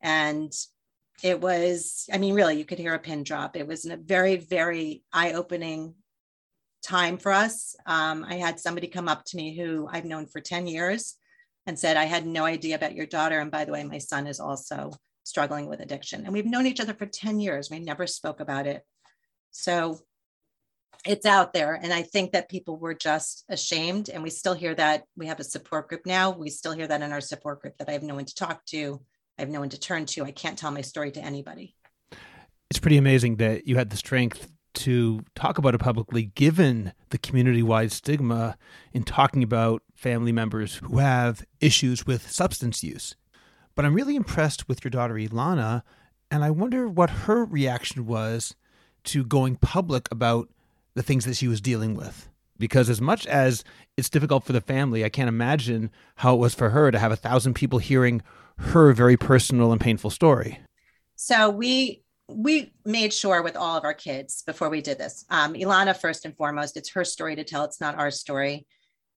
And 0.00 0.52
it 1.24 1.40
was, 1.40 2.08
I 2.12 2.18
mean, 2.18 2.34
really, 2.34 2.56
you 2.56 2.64
could 2.64 2.78
hear 2.78 2.94
a 2.94 2.98
pin 3.00 3.24
drop. 3.24 3.56
It 3.56 3.66
was 3.66 3.84
a 3.84 3.96
very, 3.96 4.36
very 4.36 5.02
eye 5.12 5.32
opening 5.32 5.96
time 6.84 7.18
for 7.18 7.32
us. 7.32 7.74
Um, 7.86 8.24
I 8.26 8.34
had 8.34 8.60
somebody 8.60 8.86
come 8.86 9.08
up 9.08 9.24
to 9.26 9.36
me 9.36 9.56
who 9.56 9.88
I've 9.90 10.04
known 10.04 10.26
for 10.26 10.40
10 10.40 10.68
years 10.68 11.16
and 11.66 11.76
said, 11.76 11.96
I 11.96 12.04
had 12.04 12.24
no 12.24 12.44
idea 12.44 12.76
about 12.76 12.94
your 12.94 13.06
daughter. 13.06 13.40
And 13.40 13.50
by 13.50 13.64
the 13.64 13.72
way, 13.72 13.82
my 13.82 13.98
son 13.98 14.28
is 14.28 14.38
also 14.38 14.92
struggling 15.24 15.68
with 15.68 15.80
addiction. 15.80 16.24
And 16.24 16.32
we've 16.32 16.46
known 16.46 16.66
each 16.66 16.80
other 16.80 16.94
for 16.94 17.06
10 17.06 17.40
years. 17.40 17.70
We 17.70 17.80
never 17.80 18.06
spoke 18.06 18.40
about 18.40 18.66
it. 18.66 18.82
So 19.50 19.98
it's 21.06 21.26
out 21.26 21.52
there. 21.52 21.74
And 21.74 21.92
I 21.92 22.02
think 22.02 22.32
that 22.32 22.50
people 22.50 22.76
were 22.76 22.94
just 22.94 23.44
ashamed. 23.48 24.08
And 24.08 24.22
we 24.22 24.30
still 24.30 24.54
hear 24.54 24.74
that. 24.74 25.04
We 25.16 25.26
have 25.26 25.40
a 25.40 25.44
support 25.44 25.88
group 25.88 26.02
now. 26.04 26.30
We 26.30 26.50
still 26.50 26.72
hear 26.72 26.86
that 26.86 27.02
in 27.02 27.12
our 27.12 27.20
support 27.20 27.62
group 27.62 27.76
that 27.78 27.88
I 27.88 27.92
have 27.92 28.02
no 28.02 28.14
one 28.14 28.26
to 28.26 28.34
talk 28.34 28.64
to. 28.66 29.00
I 29.38 29.42
have 29.42 29.50
no 29.50 29.60
one 29.60 29.70
to 29.70 29.80
turn 29.80 30.06
to. 30.06 30.24
I 30.24 30.32
can't 30.32 30.58
tell 30.58 30.70
my 30.70 30.82
story 30.82 31.10
to 31.12 31.20
anybody. 31.20 31.74
It's 32.70 32.80
pretty 32.80 32.98
amazing 32.98 33.36
that 33.36 33.66
you 33.66 33.76
had 33.76 33.90
the 33.90 33.96
strength 33.96 34.50
to 34.72 35.24
talk 35.34 35.58
about 35.58 35.74
it 35.74 35.78
publicly, 35.78 36.24
given 36.24 36.92
the 37.08 37.18
community 37.18 37.62
wide 37.62 37.90
stigma 37.90 38.56
in 38.92 39.02
talking 39.02 39.42
about 39.42 39.82
family 39.94 40.32
members 40.32 40.76
who 40.76 40.98
have 40.98 41.44
issues 41.60 42.06
with 42.06 42.30
substance 42.30 42.84
use. 42.84 43.16
But 43.80 43.86
I'm 43.86 43.94
really 43.94 44.14
impressed 44.14 44.68
with 44.68 44.84
your 44.84 44.90
daughter, 44.90 45.14
Ilana, 45.14 45.80
and 46.30 46.44
I 46.44 46.50
wonder 46.50 46.86
what 46.86 47.08
her 47.08 47.46
reaction 47.46 48.04
was 48.04 48.54
to 49.04 49.24
going 49.24 49.56
public 49.56 50.06
about 50.10 50.50
the 50.92 51.02
things 51.02 51.24
that 51.24 51.38
she 51.38 51.48
was 51.48 51.62
dealing 51.62 51.94
with. 51.94 52.28
Because 52.58 52.90
as 52.90 53.00
much 53.00 53.26
as 53.26 53.64
it's 53.96 54.10
difficult 54.10 54.44
for 54.44 54.52
the 54.52 54.60
family, 54.60 55.02
I 55.02 55.08
can't 55.08 55.30
imagine 55.30 55.90
how 56.16 56.34
it 56.34 56.40
was 56.40 56.54
for 56.54 56.68
her 56.68 56.90
to 56.90 56.98
have 56.98 57.10
a 57.10 57.16
thousand 57.16 57.54
people 57.54 57.78
hearing 57.78 58.20
her 58.58 58.92
very 58.92 59.16
personal 59.16 59.72
and 59.72 59.80
painful 59.80 60.10
story. 60.10 60.60
So 61.16 61.48
we 61.48 62.02
we 62.28 62.74
made 62.84 63.14
sure 63.14 63.42
with 63.42 63.56
all 63.56 63.78
of 63.78 63.84
our 63.84 63.94
kids 63.94 64.42
before 64.42 64.68
we 64.68 64.82
did 64.82 64.98
this. 64.98 65.24
Um, 65.30 65.54
Ilana, 65.54 65.96
first 65.96 66.26
and 66.26 66.36
foremost, 66.36 66.76
it's 66.76 66.90
her 66.90 67.02
story 67.02 67.34
to 67.34 67.44
tell. 67.44 67.64
It's 67.64 67.80
not 67.80 67.94
our 67.94 68.10
story 68.10 68.66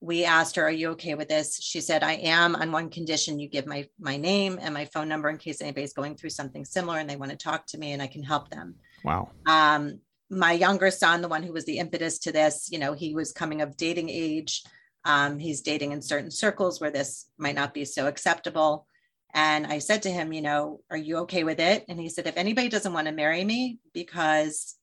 we 0.03 0.25
asked 0.25 0.57
her, 0.57 0.63
"Are 0.63 0.71
you 0.71 0.89
okay 0.91 1.15
with 1.15 1.29
this?" 1.29 1.57
She 1.61 1.79
said, 1.79 2.03
"I 2.03 2.13
am 2.13 2.55
on 2.55 2.73
one 2.73 2.89
condition: 2.89 3.39
you 3.39 3.47
give 3.47 3.65
my 3.65 3.87
my 3.97 4.17
name 4.17 4.59
and 4.61 4.73
my 4.73 4.83
phone 4.85 5.07
number 5.07 5.29
in 5.29 5.37
case 5.37 5.61
anybody's 5.61 5.93
going 5.93 6.17
through 6.17 6.31
something 6.31 6.65
similar 6.65 6.99
and 6.99 7.09
they 7.09 7.15
want 7.15 7.31
to 7.31 7.37
talk 7.37 7.65
to 7.67 7.77
me 7.77 7.93
and 7.93 8.01
I 8.01 8.07
can 8.07 8.21
help 8.21 8.49
them." 8.49 8.75
Wow. 9.05 9.29
Um, 9.45 9.99
my 10.29 10.51
younger 10.51 10.91
son, 10.91 11.21
the 11.21 11.29
one 11.29 11.43
who 11.43 11.53
was 11.53 11.63
the 11.63 11.77
impetus 11.77 12.19
to 12.19 12.33
this, 12.33 12.67
you 12.69 12.79
know, 12.79 12.93
he 12.93 13.13
was 13.15 13.31
coming 13.31 13.61
of 13.61 13.77
dating 13.77 14.09
age. 14.09 14.63
Um, 15.05 15.39
he's 15.39 15.61
dating 15.61 15.93
in 15.93 16.01
certain 16.01 16.31
circles 16.31 16.81
where 16.81 16.91
this 16.91 17.27
might 17.37 17.55
not 17.55 17.73
be 17.73 17.85
so 17.85 18.07
acceptable. 18.07 18.87
And 19.33 19.65
I 19.67 19.79
said 19.79 20.03
to 20.03 20.11
him, 20.11 20.33
you 20.33 20.41
know, 20.41 20.81
are 20.91 20.97
you 20.97 21.17
okay 21.19 21.43
with 21.43 21.59
it? 21.59 21.85
And 21.87 21.99
he 21.99 22.09
said, 22.09 22.27
if 22.27 22.37
anybody 22.37 22.69
doesn't 22.69 22.93
want 22.93 23.07
to 23.07 23.13
marry 23.13 23.43
me 23.43 23.79
because, 23.93 24.75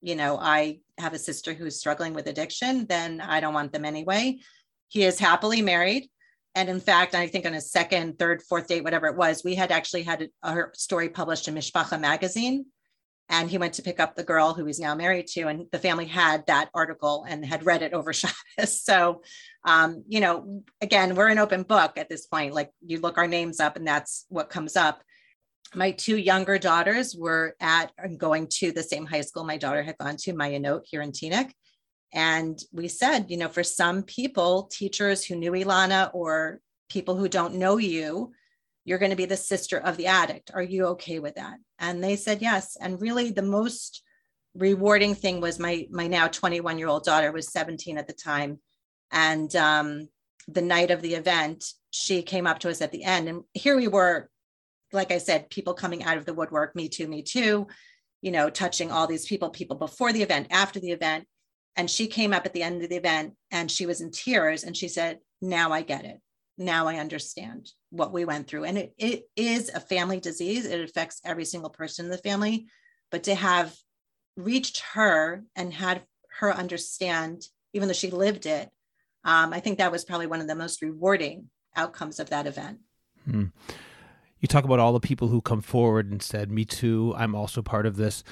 you 0.00 0.14
know, 0.14 0.38
I 0.40 0.80
have 0.98 1.14
a 1.14 1.18
sister 1.18 1.52
who's 1.52 1.78
struggling 1.78 2.14
with 2.14 2.26
addiction, 2.26 2.86
then 2.86 3.20
I 3.20 3.40
don't 3.40 3.54
want 3.54 3.72
them 3.72 3.84
anyway. 3.84 4.38
He 4.88 5.04
is 5.04 5.18
happily 5.18 5.62
married. 5.62 6.08
And 6.54 6.68
in 6.68 6.80
fact, 6.80 7.14
I 7.14 7.28
think 7.28 7.46
on 7.46 7.52
his 7.52 7.70
second, 7.70 8.18
third, 8.18 8.42
fourth 8.42 8.66
date, 8.66 8.82
whatever 8.82 9.06
it 9.06 9.16
was, 9.16 9.44
we 9.44 9.54
had 9.54 9.70
actually 9.70 10.02
had 10.02 10.28
a, 10.42 10.48
a 10.48 10.64
story 10.72 11.08
published 11.08 11.46
in 11.46 11.54
Mishpacha 11.54 12.00
magazine. 12.00 12.66
And 13.30 13.50
he 13.50 13.58
went 13.58 13.74
to 13.74 13.82
pick 13.82 14.00
up 14.00 14.16
the 14.16 14.24
girl 14.24 14.54
who 14.54 14.64
he's 14.64 14.80
now 14.80 14.94
married 14.94 15.26
to, 15.28 15.48
and 15.48 15.66
the 15.70 15.78
family 15.78 16.06
had 16.06 16.46
that 16.46 16.70
article 16.72 17.26
and 17.28 17.44
had 17.44 17.66
read 17.66 17.82
it 17.82 17.92
over 17.92 18.12
Shabbos. 18.14 18.82
So, 18.82 19.20
um, 19.64 20.02
you 20.08 20.20
know, 20.20 20.62
again, 20.80 21.14
we're 21.14 21.28
an 21.28 21.38
open 21.38 21.62
book 21.62 21.92
at 21.98 22.08
this 22.08 22.26
point. 22.26 22.54
Like 22.54 22.70
you 22.80 23.00
look 23.00 23.18
our 23.18 23.26
names 23.26 23.60
up, 23.60 23.76
and 23.76 23.86
that's 23.86 24.24
what 24.30 24.48
comes 24.48 24.76
up. 24.76 25.02
My 25.74 25.90
two 25.90 26.16
younger 26.16 26.56
daughters 26.56 27.14
were 27.14 27.54
at 27.60 27.92
and 27.98 28.18
going 28.18 28.48
to 28.52 28.72
the 28.72 28.82
same 28.82 29.04
high 29.04 29.20
school 29.20 29.44
my 29.44 29.58
daughter 29.58 29.82
had 29.82 29.98
gone 29.98 30.16
to, 30.16 30.32
Ma'ayanot 30.32 30.80
here 30.84 31.02
in 31.02 31.12
Teaneck. 31.12 31.52
And 32.12 32.58
we 32.72 32.88
said, 32.88 33.30
you 33.30 33.36
know, 33.36 33.48
for 33.48 33.62
some 33.62 34.02
people, 34.02 34.64
teachers 34.72 35.24
who 35.24 35.36
knew 35.36 35.52
Ilana 35.52 36.10
or 36.14 36.60
people 36.88 37.16
who 37.16 37.28
don't 37.28 37.56
know 37.56 37.76
you, 37.76 38.32
you're 38.84 38.98
going 38.98 39.10
to 39.10 39.16
be 39.16 39.26
the 39.26 39.36
sister 39.36 39.76
of 39.78 39.98
the 39.98 40.06
addict. 40.06 40.50
Are 40.54 40.62
you 40.62 40.86
okay 40.86 41.18
with 41.18 41.34
that? 41.34 41.58
And 41.78 42.02
they 42.02 42.16
said 42.16 42.40
yes. 42.40 42.76
And 42.80 43.00
really, 43.00 43.30
the 43.30 43.42
most 43.42 44.02
rewarding 44.54 45.14
thing 45.14 45.40
was 45.40 45.58
my 45.58 45.86
my 45.90 46.06
now 46.06 46.26
21 46.26 46.78
year 46.78 46.88
old 46.88 47.04
daughter 47.04 47.30
was 47.30 47.52
17 47.52 47.98
at 47.98 48.06
the 48.06 48.14
time, 48.14 48.58
and 49.12 49.54
um, 49.56 50.08
the 50.48 50.62
night 50.62 50.90
of 50.90 51.02
the 51.02 51.14
event, 51.14 51.64
she 51.90 52.22
came 52.22 52.46
up 52.46 52.60
to 52.60 52.70
us 52.70 52.80
at 52.80 52.90
the 52.90 53.04
end, 53.04 53.28
and 53.28 53.42
here 53.52 53.76
we 53.76 53.88
were, 53.88 54.30
like 54.92 55.12
I 55.12 55.18
said, 55.18 55.50
people 55.50 55.74
coming 55.74 56.04
out 56.04 56.16
of 56.16 56.24
the 56.24 56.34
woodwork, 56.34 56.74
me 56.74 56.88
too, 56.88 57.06
me 57.06 57.22
too, 57.22 57.66
you 58.22 58.30
know, 58.30 58.48
touching 58.48 58.90
all 58.90 59.06
these 59.06 59.26
people, 59.26 59.50
people 59.50 59.76
before 59.76 60.12
the 60.12 60.22
event, 60.22 60.48
after 60.50 60.80
the 60.80 60.92
event, 60.92 61.26
and 61.78 61.88
she 61.88 62.08
came 62.08 62.34
up 62.34 62.44
at 62.44 62.52
the 62.52 62.62
end 62.62 62.82
of 62.82 62.90
the 62.90 62.96
event 62.96 63.34
and 63.52 63.70
she 63.70 63.86
was 63.86 64.00
in 64.00 64.10
tears 64.10 64.64
and 64.64 64.76
she 64.76 64.88
said, 64.88 65.20
Now 65.40 65.72
I 65.72 65.82
get 65.82 66.04
it. 66.04 66.20
Now 66.58 66.88
I 66.88 66.96
understand 66.96 67.70
what 67.90 68.12
we 68.12 68.24
went 68.24 68.48
through. 68.48 68.64
And 68.64 68.76
it, 68.76 68.94
it 68.98 69.22
is 69.36 69.70
a 69.72 69.78
family 69.80 70.18
disease, 70.18 70.66
it 70.66 70.80
affects 70.80 71.20
every 71.24 71.44
single 71.44 71.70
person 71.70 72.06
in 72.06 72.10
the 72.10 72.18
family. 72.18 72.66
But 73.12 73.22
to 73.22 73.34
have 73.36 73.74
reached 74.36 74.82
her 74.92 75.44
and 75.54 75.72
had 75.72 76.02
her 76.40 76.52
understand, 76.52 77.44
even 77.72 77.86
though 77.86 77.94
she 77.94 78.10
lived 78.10 78.44
it, 78.44 78.68
um, 79.24 79.52
I 79.52 79.60
think 79.60 79.78
that 79.78 79.92
was 79.92 80.04
probably 80.04 80.26
one 80.26 80.40
of 80.40 80.48
the 80.48 80.56
most 80.56 80.82
rewarding 80.82 81.48
outcomes 81.76 82.18
of 82.18 82.30
that 82.30 82.48
event. 82.48 82.80
Hmm. 83.24 83.46
You 84.40 84.48
talk 84.48 84.64
about 84.64 84.80
all 84.80 84.92
the 84.92 85.00
people 85.00 85.28
who 85.28 85.40
come 85.40 85.62
forward 85.62 86.10
and 86.10 86.20
said, 86.22 86.50
Me 86.50 86.64
too, 86.64 87.14
I'm 87.16 87.36
also 87.36 87.62
part 87.62 87.86
of 87.86 87.96
this. 87.96 88.24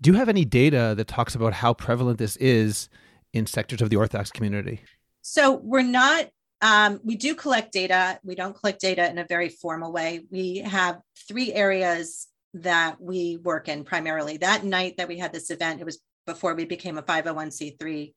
Do 0.00 0.10
you 0.10 0.16
have 0.16 0.28
any 0.28 0.44
data 0.44 0.94
that 0.96 1.08
talks 1.08 1.34
about 1.34 1.52
how 1.52 1.74
prevalent 1.74 2.18
this 2.18 2.36
is 2.36 2.88
in 3.32 3.46
sectors 3.46 3.82
of 3.82 3.90
the 3.90 3.96
Orthodox 3.96 4.30
community? 4.30 4.80
So 5.22 5.56
we're 5.56 5.82
not, 5.82 6.26
um, 6.62 7.00
we 7.04 7.16
do 7.16 7.34
collect 7.34 7.72
data. 7.72 8.18
We 8.22 8.34
don't 8.34 8.54
collect 8.54 8.80
data 8.80 9.08
in 9.10 9.18
a 9.18 9.26
very 9.26 9.48
formal 9.48 9.92
way. 9.92 10.24
We 10.30 10.58
have 10.58 11.00
three 11.26 11.52
areas 11.52 12.28
that 12.54 13.00
we 13.00 13.36
work 13.36 13.68
in 13.68 13.84
primarily. 13.84 14.38
That 14.38 14.64
night 14.64 14.96
that 14.98 15.08
we 15.08 15.18
had 15.18 15.32
this 15.32 15.50
event, 15.50 15.80
it 15.80 15.84
was 15.84 15.98
before 16.26 16.54
we 16.54 16.64
became 16.64 16.98
a 16.98 17.02
501c3 17.02 18.12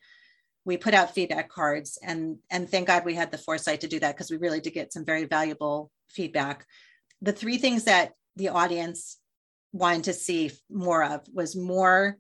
we 0.66 0.78
put 0.78 0.94
out 0.94 1.16
feedback 1.16 1.50
cards 1.50 1.98
and 2.04 2.38
and 2.50 2.70
thank 2.70 2.88
god 2.88 3.06
we 3.06 3.16
had 3.16 3.32
the 3.32 3.38
foresight 3.38 3.82
to 3.82 3.88
do 3.88 4.00
that 4.00 4.16
because 4.16 4.30
we 4.30 4.38
really 4.38 4.60
did 4.60 4.74
get 4.74 4.94
some 4.94 5.06
very 5.06 5.26
valuable 5.26 5.90
feedback 6.10 6.66
the 7.22 7.32
three 7.32 7.58
things 7.58 7.86
that 7.86 8.12
the 8.36 8.50
audience 8.50 9.18
wanted 9.74 10.06
to 10.06 10.14
see 10.14 10.52
more 10.70 11.04
of 11.04 11.22
was 11.34 11.56
more 11.56 12.18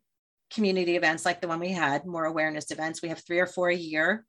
community 0.53 0.95
events 0.95 1.25
like 1.25 1.41
the 1.41 1.47
one 1.47 1.59
we 1.59 1.71
had, 1.71 2.05
more 2.05 2.25
awareness 2.25 2.71
events. 2.71 3.01
We 3.01 3.09
have 3.09 3.23
three 3.25 3.39
or 3.39 3.47
four 3.47 3.69
a 3.69 3.75
year. 3.75 4.25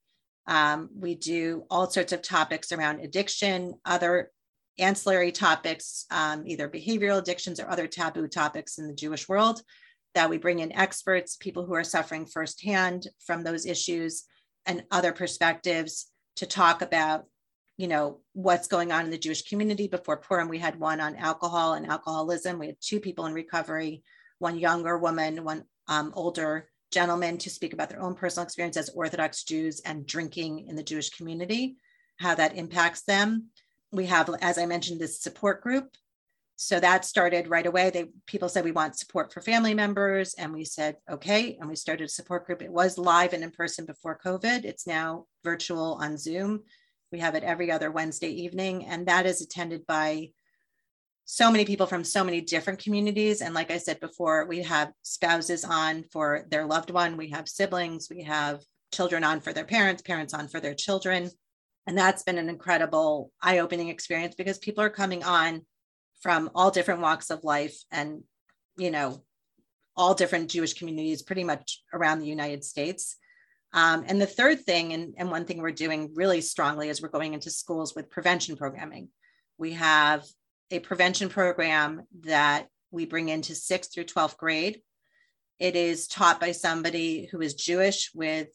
Um, 0.47 0.89
we 0.95 1.15
do 1.15 1.65
all 1.71 1.91
sorts 1.91 2.13
of 2.13 2.23
topics 2.23 2.73
around 2.73 3.01
addiction, 3.01 3.75
other 3.85 4.31
ancillary 4.79 5.33
topics, 5.33 6.07
um, 6.11 6.45
either 6.47 6.69
behavioral 6.69 7.19
addictions 7.19 7.61
or 7.61 7.69
other 7.69 7.87
taboo 7.87 8.27
topics 8.27 8.79
in 8.79 8.87
the 8.87 8.95
Jewish 8.95 9.29
world, 9.29 9.63
that 10.15 10.31
we 10.31 10.39
bring 10.39 10.61
in 10.61 10.73
experts, 10.73 11.37
people 11.37 11.65
who 11.65 11.75
are 11.75 11.85
suffering 11.85 12.27
firsthand 12.27 13.09
from 13.25 13.45
those 13.45 13.67
issues 13.67 14.25
and 14.67 14.85
other 14.91 15.13
perspectives 15.13 16.11
to 16.37 16.47
talk 16.47 16.83
about, 16.83 17.25
you 17.83 17.89
know, 17.89 18.21
what's 18.33 18.69
going 18.69 18.93
on 18.93 19.05
in 19.05 19.11
the 19.11 19.19
Jewish 19.19 19.43
community. 19.43 19.89
Before 19.89 20.17
Purim, 20.17 20.49
we 20.49 20.61
had 20.61 20.79
one 20.79 21.01
on 21.01 21.17
alcohol 21.17 21.73
and 21.73 21.85
alcoholism. 21.85 22.61
We 22.61 22.69
had 22.69 22.77
two 22.81 23.01
people 23.01 23.27
in 23.27 23.35
recovery, 23.35 24.05
one 24.39 24.57
younger 24.57 24.97
woman, 24.97 25.43
one 25.43 25.65
um, 25.89 26.13
older 26.15 26.69
gentleman 26.93 27.39
to 27.39 27.51
speak 27.51 27.73
about 27.73 27.89
their 27.89 28.01
own 28.01 28.15
personal 28.15 28.45
experience 28.45 28.77
as 28.77 28.91
Orthodox 28.91 29.43
Jews 29.43 29.81
and 29.81 30.07
drinking 30.07 30.69
in 30.69 30.77
the 30.77 30.85
Jewish 30.85 31.11
community, 31.11 31.75
how 32.21 32.37
that 32.37 32.57
impacts 32.57 33.03
them. 33.03 33.49
We 33.91 34.07
have, 34.07 34.31
as 34.41 34.59
I 34.59 34.67
mentioned, 34.67 35.01
this 35.01 35.21
support 35.21 35.61
group. 35.61 35.89
So 36.55 36.79
that 36.79 37.05
started 37.05 37.49
right 37.49 37.67
away. 37.67 37.91
They 37.91 38.11
people 38.29 38.49
said 38.49 38.63
we 38.63 38.71
want 38.71 38.97
support 38.97 39.33
for 39.33 39.41
family 39.41 39.75
members, 39.75 40.35
and 40.35 40.53
we 40.53 40.65
said 40.65 40.99
okay, 41.11 41.57
and 41.59 41.69
we 41.69 41.75
started 41.75 42.05
a 42.05 42.09
support 42.09 42.47
group. 42.47 42.63
It 42.63 42.71
was 42.71 42.97
live 42.97 43.33
and 43.33 43.43
in 43.43 43.51
person 43.51 43.87
before 43.87 44.21
COVID. 44.25 44.65
It's 44.65 44.87
now 44.87 45.27
virtual 45.43 45.99
on 46.01 46.17
Zoom. 46.17 46.63
We 47.13 47.21
have 47.21 47.35
it 47.35 47.45
every 47.45 47.71
other 47.71 47.91
Wednesday 47.91 48.31
evening, 48.31 48.87
and 48.87 49.07
that 49.07 49.27
is 49.27 49.43
attended 49.43 49.87
by 49.87 50.31
so 51.25 51.51
many 51.51 51.65
people 51.65 51.87
from 51.87 52.05
so 52.05 52.25
many 52.25 52.41
different 52.41 52.83
communities. 52.83 53.43
And 53.43 53.55
like 53.55 53.71
I 53.71 53.79
said 53.79 54.01
before, 54.01 54.47
we 54.47 54.63
have 54.63 54.93
spouses 55.03 55.65
on 55.65 56.05
for 56.11 56.47
their 56.51 56.67
loved 56.67 56.91
one, 56.91 57.17
we 57.17 57.31
have 57.31 57.49
siblings, 57.49 58.09
we 58.11 58.23
have 58.25 58.63
children 58.93 59.25
on 59.25 59.41
for 59.41 59.53
their 59.53 59.65
parents, 59.65 60.03
parents 60.03 60.35
on 60.35 60.49
for 60.49 60.59
their 60.59 60.75
children. 60.75 61.31
And 61.87 61.97
that's 61.97 62.23
been 62.23 62.39
an 62.39 62.49
incredible 62.49 63.31
eye 63.41 63.59
opening 63.59 63.89
experience 63.89 64.35
because 64.35 64.59
people 64.59 64.83
are 64.83 64.91
coming 64.91 65.23
on 65.23 65.63
from 66.23 66.51
all 66.55 66.71
different 66.71 67.01
walks 67.01 67.31
of 67.31 67.45
life 67.45 67.77
and, 67.91 68.23
you 68.77 68.91
know, 68.91 69.23
all 69.97 70.15
different 70.15 70.51
Jewish 70.51 70.75
communities 70.75 71.23
pretty 71.23 71.45
much 71.45 71.83
around 71.93 72.21
the 72.21 72.27
United 72.27 72.65
States. 72.65 73.17
Um, 73.75 74.05
and 74.07 74.21
the 74.21 74.27
third 74.27 74.61
thing, 74.61 74.93
and, 74.93 75.15
and 75.17 75.31
one 75.31 75.45
thing 75.45 75.59
we're 75.59 75.71
doing 75.71 76.11
really 76.15 76.41
strongly 76.41 76.89
is 76.89 77.01
we're 77.01 77.09
going 77.09 77.35
into 77.35 77.51
schools 77.51 77.95
with 77.95 78.11
prevention 78.11 78.57
programming. 78.57 79.09
We 79.57 79.73
have 79.73 80.25
a 80.71 80.81
prevention 80.81 81.29
program 81.29 82.03
that 82.21 82.69
we 82.91 83.07
bring 83.07 83.29
into 83.29 83.55
sixth 83.55 83.95
through 83.95 84.05
12th 84.05 84.37
grade. 84.37 84.83
It 85.59 85.77
is 85.77 86.07
taught 86.07 86.41
by 86.41 86.53
somebody 86.53 87.29
who 87.31 87.41
is 87.41 87.55
Jewish 87.55 88.11
with 88.15 88.49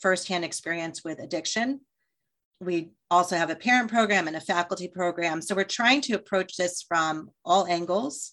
firsthand 0.00 0.44
experience 0.44 1.04
with 1.04 1.18
addiction. 1.18 1.80
We 2.60 2.92
also 3.10 3.36
have 3.36 3.50
a 3.50 3.56
parent 3.56 3.90
program 3.90 4.26
and 4.26 4.36
a 4.36 4.40
faculty 4.40 4.88
program. 4.88 5.42
So 5.42 5.54
we're 5.54 5.64
trying 5.64 6.00
to 6.02 6.14
approach 6.14 6.56
this 6.56 6.82
from 6.82 7.30
all 7.44 7.66
angles, 7.66 8.32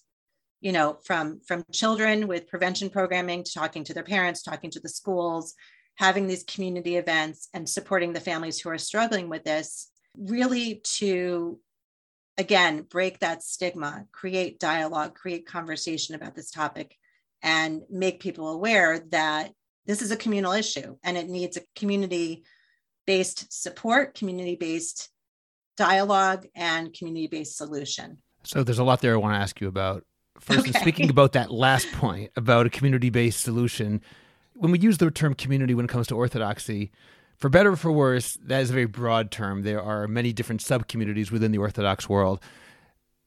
you 0.60 0.72
know, 0.72 0.98
from, 1.04 1.40
from 1.46 1.64
children 1.72 2.28
with 2.28 2.48
prevention 2.48 2.88
programming 2.88 3.44
to 3.44 3.52
talking 3.52 3.84
to 3.84 3.94
their 3.94 4.04
parents, 4.04 4.42
talking 4.42 4.70
to 4.70 4.80
the 4.80 4.88
schools, 4.88 5.54
having 6.00 6.26
these 6.26 6.44
community 6.44 6.96
events 6.96 7.50
and 7.52 7.68
supporting 7.68 8.14
the 8.14 8.20
families 8.20 8.58
who 8.58 8.70
are 8.70 8.78
struggling 8.78 9.28
with 9.28 9.44
this, 9.44 9.90
really 10.16 10.80
to 10.82 11.60
again, 12.38 12.86
break 12.88 13.18
that 13.18 13.42
stigma, 13.42 14.06
create 14.10 14.58
dialogue, 14.58 15.14
create 15.14 15.46
conversation 15.46 16.14
about 16.14 16.34
this 16.34 16.50
topic, 16.50 16.96
and 17.42 17.82
make 17.90 18.18
people 18.18 18.48
aware 18.48 19.00
that 19.10 19.52
this 19.84 20.00
is 20.00 20.10
a 20.10 20.16
communal 20.16 20.52
issue 20.52 20.96
and 21.04 21.18
it 21.18 21.28
needs 21.28 21.58
a 21.58 21.62
community 21.76 22.44
based 23.06 23.52
support, 23.52 24.14
community 24.14 24.56
based 24.56 25.10
dialogue, 25.76 26.46
and 26.54 26.94
community 26.94 27.26
based 27.26 27.58
solution. 27.58 28.16
So 28.42 28.62
there's 28.62 28.78
a 28.78 28.84
lot 28.84 29.02
there 29.02 29.12
I 29.12 29.18
want 29.18 29.34
to 29.34 29.40
ask 29.40 29.60
you 29.60 29.68
about. 29.68 30.04
First, 30.38 30.60
okay. 30.60 30.80
speaking 30.80 31.10
about 31.10 31.32
that 31.32 31.50
last 31.50 31.92
point 31.92 32.30
about 32.36 32.64
a 32.64 32.70
community 32.70 33.10
based 33.10 33.40
solution, 33.40 34.00
when 34.60 34.72
we 34.72 34.78
use 34.78 34.98
the 34.98 35.10
term 35.10 35.34
community 35.34 35.74
when 35.74 35.86
it 35.86 35.88
comes 35.88 36.06
to 36.08 36.14
orthodoxy, 36.14 36.92
for 37.38 37.48
better 37.48 37.72
or 37.72 37.76
for 37.76 37.90
worse, 37.90 38.36
that 38.44 38.60
is 38.60 38.68
a 38.68 38.74
very 38.74 38.84
broad 38.84 39.30
term. 39.30 39.62
There 39.62 39.82
are 39.82 40.06
many 40.06 40.34
different 40.34 40.60
sub 40.60 40.86
communities 40.86 41.32
within 41.32 41.50
the 41.50 41.58
Orthodox 41.58 42.10
world. 42.10 42.40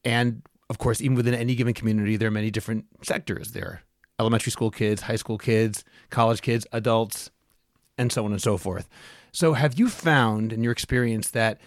And 0.05 0.43
of 0.69 0.77
course, 0.77 1.01
even 1.01 1.17
within 1.17 1.33
any 1.33 1.55
given 1.55 1.73
community, 1.73 2.17
there 2.17 2.27
are 2.27 2.31
many 2.31 2.51
different 2.51 2.85
sectors. 3.01 3.51
There 3.51 3.65
are 3.65 3.81
elementary 4.19 4.51
school 4.51 4.69
kids, 4.69 5.01
high 5.01 5.15
school 5.15 5.39
kids, 5.39 5.83
college 6.11 6.43
kids, 6.43 6.67
adults, 6.71 7.31
and 7.97 8.11
so 8.11 8.23
on 8.25 8.31
and 8.31 8.41
so 8.41 8.57
forth. 8.57 8.87
So, 9.31 9.53
have 9.53 9.79
you 9.79 9.89
found 9.89 10.53
in 10.53 10.61
your 10.61 10.71
experience 10.71 11.31
that 11.31 11.59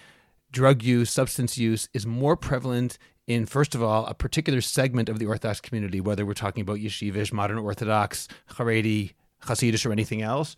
drug 0.52 0.84
use, 0.84 1.10
substance 1.10 1.58
use 1.58 1.88
is 1.92 2.06
more 2.06 2.36
prevalent 2.36 2.98
in, 3.26 3.46
first 3.46 3.74
of 3.74 3.82
all, 3.82 4.06
a 4.06 4.14
particular 4.14 4.60
segment 4.60 5.08
of 5.08 5.18
the 5.18 5.26
Orthodox 5.26 5.60
community, 5.60 6.00
whether 6.00 6.24
we're 6.24 6.34
talking 6.34 6.60
about 6.60 6.78
yeshivish, 6.78 7.32
modern 7.32 7.58
Orthodox, 7.58 8.28
Haredi, 8.52 9.14
Hasidish, 9.46 9.86
or 9.86 9.92
anything 9.92 10.22
else? 10.22 10.56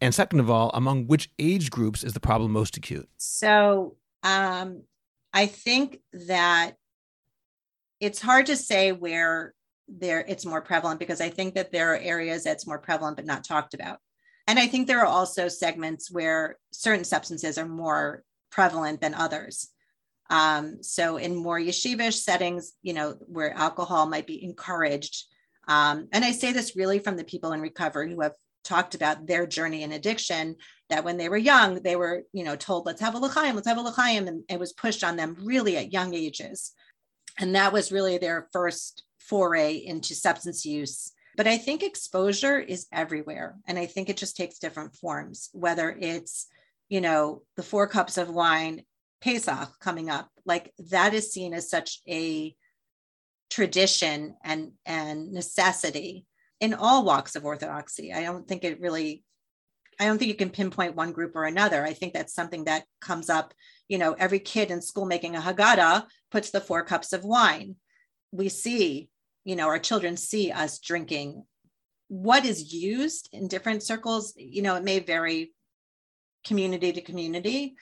And 0.00 0.14
second 0.14 0.40
of 0.40 0.50
all, 0.50 0.70
among 0.74 1.06
which 1.06 1.30
age 1.38 1.70
groups 1.70 2.04
is 2.04 2.12
the 2.12 2.20
problem 2.20 2.52
most 2.52 2.76
acute? 2.76 3.08
So 3.16 3.96
um, 4.22 4.82
I 5.32 5.46
think 5.46 6.00
that 6.12 6.72
it's 8.00 8.20
hard 8.20 8.46
to 8.46 8.56
say 8.56 8.92
where 8.92 9.54
there 9.88 10.24
it's 10.28 10.44
more 10.44 10.60
prevalent 10.60 11.00
because 11.00 11.20
I 11.20 11.30
think 11.30 11.54
that 11.54 11.72
there 11.72 11.94
are 11.94 11.98
areas 11.98 12.44
that's 12.44 12.66
more 12.66 12.78
prevalent 12.78 13.16
but 13.16 13.24
not 13.24 13.44
talked 13.44 13.74
about. 13.74 13.98
And 14.46 14.58
I 14.58 14.66
think 14.66 14.86
there 14.86 15.00
are 15.00 15.06
also 15.06 15.48
segments 15.48 16.10
where 16.10 16.58
certain 16.72 17.04
substances 17.04 17.58
are 17.58 17.68
more 17.68 18.22
prevalent 18.50 19.00
than 19.00 19.14
others. 19.14 19.68
Um, 20.30 20.82
so 20.82 21.16
in 21.16 21.34
more 21.34 21.58
yeshivish 21.58 22.14
settings, 22.14 22.72
you 22.82 22.92
know, 22.92 23.16
where 23.26 23.52
alcohol 23.52 24.06
might 24.06 24.26
be 24.26 24.44
encouraged. 24.44 25.24
Um, 25.68 26.08
and 26.12 26.24
I 26.24 26.32
say 26.32 26.52
this 26.52 26.74
really 26.74 26.98
from 26.98 27.16
the 27.16 27.24
people 27.24 27.52
in 27.52 27.60
recovery 27.60 28.10
who 28.12 28.22
have 28.22 28.34
talked 28.64 28.94
about 28.94 29.26
their 29.26 29.46
journey 29.46 29.82
in 29.82 29.92
addiction 29.92 30.56
that 30.90 31.04
when 31.04 31.16
they 31.16 31.28
were 31.28 31.36
young 31.36 31.82
they 31.82 31.96
were 31.96 32.22
you 32.32 32.42
know 32.44 32.56
told 32.56 32.84
let's 32.84 33.00
have 33.00 33.14
a 33.14 33.18
l'chaim 33.18 33.54
let's 33.54 33.68
have 33.68 33.78
a 33.78 33.80
l'chaim 33.80 34.26
and 34.26 34.42
it 34.48 34.58
was 34.58 34.72
pushed 34.72 35.04
on 35.04 35.16
them 35.16 35.36
really 35.42 35.76
at 35.76 35.92
young 35.92 36.14
ages. 36.14 36.72
And 37.38 37.54
that 37.54 37.72
was 37.72 37.92
really 37.92 38.18
their 38.18 38.48
first 38.52 39.04
foray 39.18 39.74
into 39.74 40.14
substance 40.14 40.66
use. 40.66 41.12
But 41.36 41.46
i 41.46 41.56
think 41.56 41.82
exposure 41.84 42.58
is 42.58 42.88
everywhere 42.92 43.56
and 43.66 43.78
i 43.78 43.86
think 43.86 44.08
it 44.08 44.16
just 44.16 44.36
takes 44.36 44.58
different 44.58 44.96
forms 44.96 45.50
whether 45.52 45.88
it's 45.90 46.48
you 46.88 47.00
know 47.00 47.42
the 47.56 47.62
four 47.62 47.86
cups 47.86 48.18
of 48.18 48.28
wine 48.28 48.82
pesach 49.20 49.78
coming 49.80 50.10
up 50.10 50.30
like 50.44 50.72
that 50.90 51.14
is 51.14 51.32
seen 51.32 51.54
as 51.54 51.70
such 51.70 52.00
a 52.08 52.56
tradition 53.50 54.34
and 54.44 54.72
and 54.84 55.32
necessity 55.32 56.26
in 56.60 56.74
all 56.74 57.04
walks 57.04 57.36
of 57.36 57.44
orthodoxy. 57.44 58.12
I 58.12 58.22
don't 58.22 58.46
think 58.46 58.64
it 58.64 58.80
really, 58.80 59.22
I 60.00 60.06
don't 60.06 60.18
think 60.18 60.28
you 60.28 60.34
can 60.34 60.50
pinpoint 60.50 60.96
one 60.96 61.12
group 61.12 61.36
or 61.36 61.44
another. 61.44 61.84
I 61.84 61.92
think 61.92 62.12
that's 62.12 62.34
something 62.34 62.64
that 62.64 62.84
comes 63.00 63.30
up. 63.30 63.54
You 63.88 63.98
know, 63.98 64.14
every 64.14 64.40
kid 64.40 64.70
in 64.70 64.82
school 64.82 65.06
making 65.06 65.36
a 65.36 65.40
Haggadah 65.40 66.06
puts 66.30 66.50
the 66.50 66.60
four 66.60 66.82
cups 66.82 67.12
of 67.12 67.24
wine. 67.24 67.76
We 68.32 68.48
see, 68.48 69.08
you 69.44 69.56
know, 69.56 69.68
our 69.68 69.78
children 69.78 70.16
see 70.16 70.50
us 70.50 70.78
drinking. 70.78 71.44
What 72.08 72.44
is 72.44 72.72
used 72.72 73.28
in 73.32 73.48
different 73.48 73.82
circles, 73.82 74.34
you 74.36 74.62
know, 74.62 74.74
it 74.74 74.84
may 74.84 74.98
vary 74.98 75.52
community 76.44 76.92
to 76.92 77.00
community. 77.00 77.76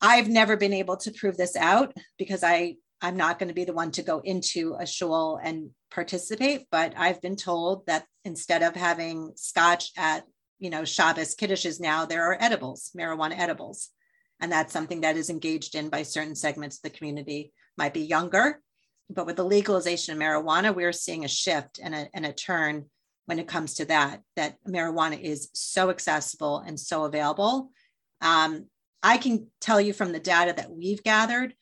I've 0.00 0.28
never 0.28 0.56
been 0.56 0.72
able 0.72 0.96
to 0.98 1.10
prove 1.10 1.36
this 1.36 1.56
out 1.56 1.92
because 2.18 2.42
I 2.42 2.76
I'm 3.02 3.16
not 3.16 3.38
going 3.38 3.48
to 3.48 3.54
be 3.54 3.64
the 3.64 3.72
one 3.72 3.90
to 3.92 4.02
go 4.02 4.20
into 4.20 4.76
a 4.78 4.86
shul 4.86 5.40
and 5.42 5.70
participate, 5.90 6.66
but 6.70 6.92
I've 6.96 7.20
been 7.22 7.36
told 7.36 7.86
that 7.86 8.04
instead 8.24 8.62
of 8.62 8.74
having 8.76 9.32
scotch 9.36 9.90
at, 9.96 10.24
you 10.58 10.70
know, 10.70 10.84
Shabbos 10.84 11.34
kiddushes 11.34 11.80
now, 11.80 12.04
there 12.04 12.24
are 12.24 12.36
edibles, 12.40 12.90
marijuana 12.96 13.38
edibles. 13.38 13.88
And 14.40 14.52
that's 14.52 14.72
something 14.72 15.02
that 15.02 15.16
is 15.16 15.30
engaged 15.30 15.74
in 15.74 15.88
by 15.88 16.02
certain 16.02 16.34
segments 16.34 16.76
of 16.76 16.82
the 16.82 16.96
community, 16.96 17.52
might 17.76 17.94
be 17.94 18.02
younger. 18.02 18.60
But 19.08 19.26
with 19.26 19.36
the 19.36 19.44
legalization 19.44 20.14
of 20.14 20.20
marijuana, 20.20 20.74
we're 20.74 20.92
seeing 20.92 21.24
a 21.24 21.28
shift 21.28 21.80
and 21.82 21.94
a, 21.94 22.08
and 22.14 22.24
a 22.24 22.32
turn 22.32 22.86
when 23.26 23.38
it 23.38 23.48
comes 23.48 23.74
to 23.74 23.84
that, 23.86 24.22
that 24.36 24.56
marijuana 24.66 25.20
is 25.20 25.50
so 25.52 25.90
accessible 25.90 26.58
and 26.58 26.78
so 26.78 27.04
available. 27.04 27.70
Um, 28.20 28.66
I 29.02 29.16
can 29.18 29.46
tell 29.60 29.80
you 29.80 29.92
from 29.92 30.12
the 30.12 30.20
data 30.20 30.52
that 30.56 30.70
we've 30.70 31.02
gathered, 31.02 31.54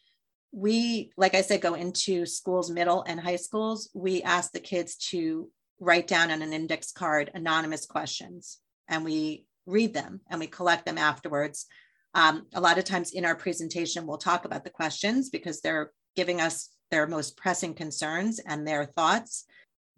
we, 0.52 1.10
like 1.16 1.34
I 1.34 1.42
said, 1.42 1.60
go 1.60 1.74
into 1.74 2.24
schools, 2.26 2.70
middle 2.70 3.04
and 3.06 3.20
high 3.20 3.36
schools. 3.36 3.90
We 3.94 4.22
ask 4.22 4.52
the 4.52 4.60
kids 4.60 4.96
to 5.10 5.50
write 5.80 6.06
down 6.06 6.30
on 6.30 6.42
an 6.42 6.52
index 6.52 6.90
card 6.92 7.30
anonymous 7.34 7.86
questions 7.86 8.58
and 8.88 9.04
we 9.04 9.44
read 9.66 9.94
them 9.94 10.20
and 10.28 10.40
we 10.40 10.46
collect 10.46 10.86
them 10.86 10.98
afterwards. 10.98 11.66
Um, 12.14 12.46
a 12.54 12.60
lot 12.60 12.78
of 12.78 12.84
times 12.84 13.12
in 13.12 13.24
our 13.24 13.36
presentation, 13.36 14.06
we'll 14.06 14.18
talk 14.18 14.44
about 14.44 14.64
the 14.64 14.70
questions 14.70 15.30
because 15.30 15.60
they're 15.60 15.92
giving 16.16 16.40
us 16.40 16.70
their 16.90 17.06
most 17.06 17.36
pressing 17.36 17.74
concerns 17.74 18.40
and 18.40 18.66
their 18.66 18.86
thoughts. 18.86 19.44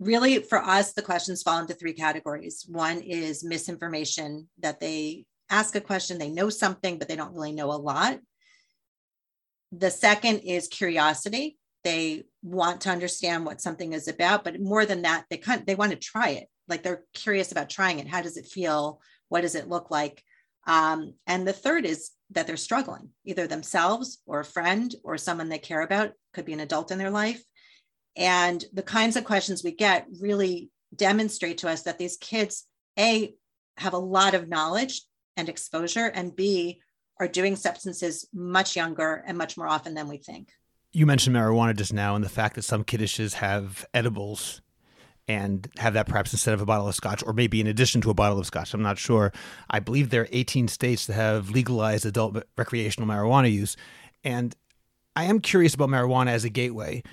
Really, 0.01 0.43
for 0.43 0.59
us, 0.59 0.93
the 0.93 1.03
questions 1.03 1.43
fall 1.43 1.61
into 1.61 1.75
three 1.75 1.93
categories. 1.93 2.67
One 2.69 3.01
is 3.01 3.45
misinformation 3.45 4.49
that 4.59 4.81
they 4.81 5.25
ask 5.51 5.75
a 5.77 5.81
question, 5.81 6.19
they 6.19 6.31
know 6.31 6.49
something, 6.49 6.99
but 6.99 7.09
they 7.09 7.17
don't 7.17 7.35
really 7.35 7.53
know 7.53 7.71
a 7.71 7.75
lot 7.75 8.19
The 9.73 9.91
second 9.91 10.41
is 10.41 10.69
curiosity. 10.69 11.59
They 11.85 12.25
want 12.43 12.83
to 12.83 12.91
understand 12.91 13.47
what 13.47 13.61
something 13.61 13.93
is 13.93 14.09
about, 14.09 14.45
but 14.45 14.61
more 14.61 14.85
than 14.85 15.03
that, 15.03 15.25
they 15.31 15.39
kind 15.39 15.65
they 15.67 15.75
want 15.75 15.93
to 15.93 15.99
try 15.99 16.31
it. 16.31 16.49
Like 16.69 16.83
they're 16.83 17.05
curious 17.15 17.53
about 17.53 17.71
trying 17.71 17.99
it. 17.99 18.09
How 18.09 18.23
does 18.23 18.37
it 18.37 18.47
feel? 18.47 19.01
What 19.29 19.43
does 19.43 19.55
it 19.55 19.69
look 19.69 19.91
like? 19.91 20.23
Um, 20.67 21.15
and 21.27 21.47
the 21.47 21.53
third 21.53 21.87
is 21.87 22.11
that 22.31 22.47
they're 22.47 22.57
struggling, 22.57 23.11
either 23.25 23.47
themselves 23.47 24.23
or 24.27 24.41
a 24.41 24.45
friend 24.45 24.95
or 25.03 25.17
someone 25.17 25.49
they 25.49 25.59
care 25.59 25.81
about, 25.81 26.13
could 26.35 26.45
be 26.45 26.53
an 26.53 26.61
adult 26.61 26.91
in 26.91 26.99
their 26.99 27.11
life. 27.11 27.43
And 28.17 28.65
the 28.73 28.83
kinds 28.83 29.17
of 29.17 29.25
questions 29.25 29.65
we 29.65 29.73
get 29.73 30.07
really 30.21 30.71
demonstrate 30.95 31.59
to 31.59 31.69
us 31.69 31.83
that 31.83 31.99
these 31.99 32.17
kids, 32.17 32.67
A, 32.99 33.35
have 33.79 33.95
a 33.95 33.99
lot 33.99 34.35
of 34.35 34.49
knowledge 34.49 35.03
and 35.37 35.49
exposure, 35.49 36.07
and 36.07 36.35
B, 36.37 36.81
are 37.21 37.29
doing 37.29 37.55
substances 37.55 38.27
much 38.33 38.75
younger 38.75 39.23
and 39.27 39.39
much 39.39 39.57
more 39.57 39.69
often 39.69 39.95
than 39.95 40.09
we 40.09 40.17
think. 40.17 40.49
You 40.93 41.07
mentioned 41.07 41.37
marijuana 41.37 41.77
just 41.77 41.93
now 41.93 42.17
and 42.17 42.25
the 42.25 42.29
fact 42.29 42.57
that 42.57 42.63
some 42.63 42.83
kiddishes 42.83 43.35
have 43.35 43.87
edibles 43.95 44.63
and 45.29 45.69
have 45.77 45.95
that 45.95 46.09
perhaps 46.09 46.33
instead 46.33 46.55
of 46.55 46.61
a 46.61 46.67
bottle 46.67 46.89
of 46.89 46.95
scotch 46.95 47.23
or 47.25 47.33
maybe 47.33 47.61
in 47.61 47.69
addition 47.69 48.01
to 48.01 48.11
a 48.11 48.15
bottle 48.15 48.39
of 48.41 48.47
scotch. 48.47 48.75
I'm 48.75 48.83
not 48.83 48.99
sure. 48.99 49.33
I 49.69 49.79
believe 49.79 50.11
there 50.11 50.23
are 50.23 50.29
18 50.33 50.67
states 50.67 51.07
that 51.07 51.13
have 51.13 51.51
legalized 51.51 52.07
adult 52.07 52.43
recreational 52.57 53.09
marijuana 53.09 53.53
use. 53.53 53.77
And 54.25 54.57
I 55.15 55.25
am 55.25 55.41
curious 55.41 55.75
about 55.75 55.91
marijuana 55.91 56.31
as 56.31 56.45
a 56.45 56.49
gateway. 56.49 57.05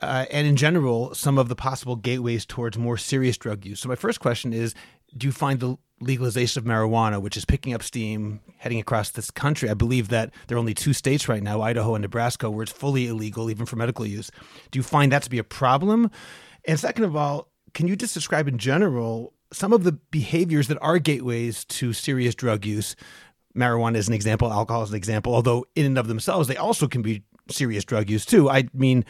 Uh, 0.00 0.24
and 0.30 0.46
in 0.46 0.56
general, 0.56 1.14
some 1.14 1.38
of 1.38 1.48
the 1.48 1.54
possible 1.54 1.94
gateways 1.94 2.46
towards 2.46 2.78
more 2.78 2.96
serious 2.96 3.36
drug 3.36 3.66
use. 3.66 3.80
So, 3.80 3.88
my 3.88 3.96
first 3.96 4.18
question 4.18 4.54
is 4.54 4.74
Do 5.16 5.26
you 5.26 5.32
find 5.32 5.60
the 5.60 5.76
legalization 6.00 6.60
of 6.60 6.66
marijuana, 6.66 7.20
which 7.20 7.36
is 7.36 7.44
picking 7.44 7.74
up 7.74 7.82
steam, 7.82 8.40
heading 8.56 8.80
across 8.80 9.10
this 9.10 9.30
country. 9.30 9.68
I 9.68 9.74
believe 9.74 10.08
that 10.08 10.32
there 10.46 10.56
are 10.56 10.58
only 10.58 10.74
two 10.74 10.92
states 10.92 11.28
right 11.28 11.42
now, 11.42 11.60
Idaho 11.60 11.94
and 11.94 12.02
Nebraska, 12.02 12.50
where 12.50 12.62
it's 12.62 12.72
fully 12.72 13.06
illegal, 13.06 13.50
even 13.50 13.66
for 13.66 13.76
medical 13.76 14.06
use. 14.06 14.30
Do 14.70 14.78
you 14.78 14.82
find 14.82 15.12
that 15.12 15.22
to 15.24 15.30
be 15.30 15.38
a 15.38 15.44
problem? 15.44 16.10
And 16.64 16.80
second 16.80 17.04
of 17.04 17.16
all, 17.16 17.48
can 17.74 17.86
you 17.86 17.96
just 17.96 18.14
describe 18.14 18.48
in 18.48 18.58
general 18.58 19.34
some 19.52 19.72
of 19.72 19.84
the 19.84 19.92
behaviors 19.92 20.68
that 20.68 20.78
are 20.80 20.98
gateways 20.98 21.64
to 21.66 21.92
serious 21.92 22.34
drug 22.34 22.64
use? 22.64 22.96
Marijuana 23.54 23.96
is 23.96 24.08
an 24.08 24.14
example, 24.14 24.50
alcohol 24.50 24.82
is 24.82 24.90
an 24.90 24.96
example, 24.96 25.34
although 25.34 25.66
in 25.74 25.84
and 25.84 25.98
of 25.98 26.08
themselves, 26.08 26.48
they 26.48 26.56
also 26.56 26.88
can 26.88 27.02
be 27.02 27.22
serious 27.50 27.84
drug 27.84 28.08
use 28.08 28.24
too. 28.24 28.48
I 28.48 28.68
mean, 28.72 29.04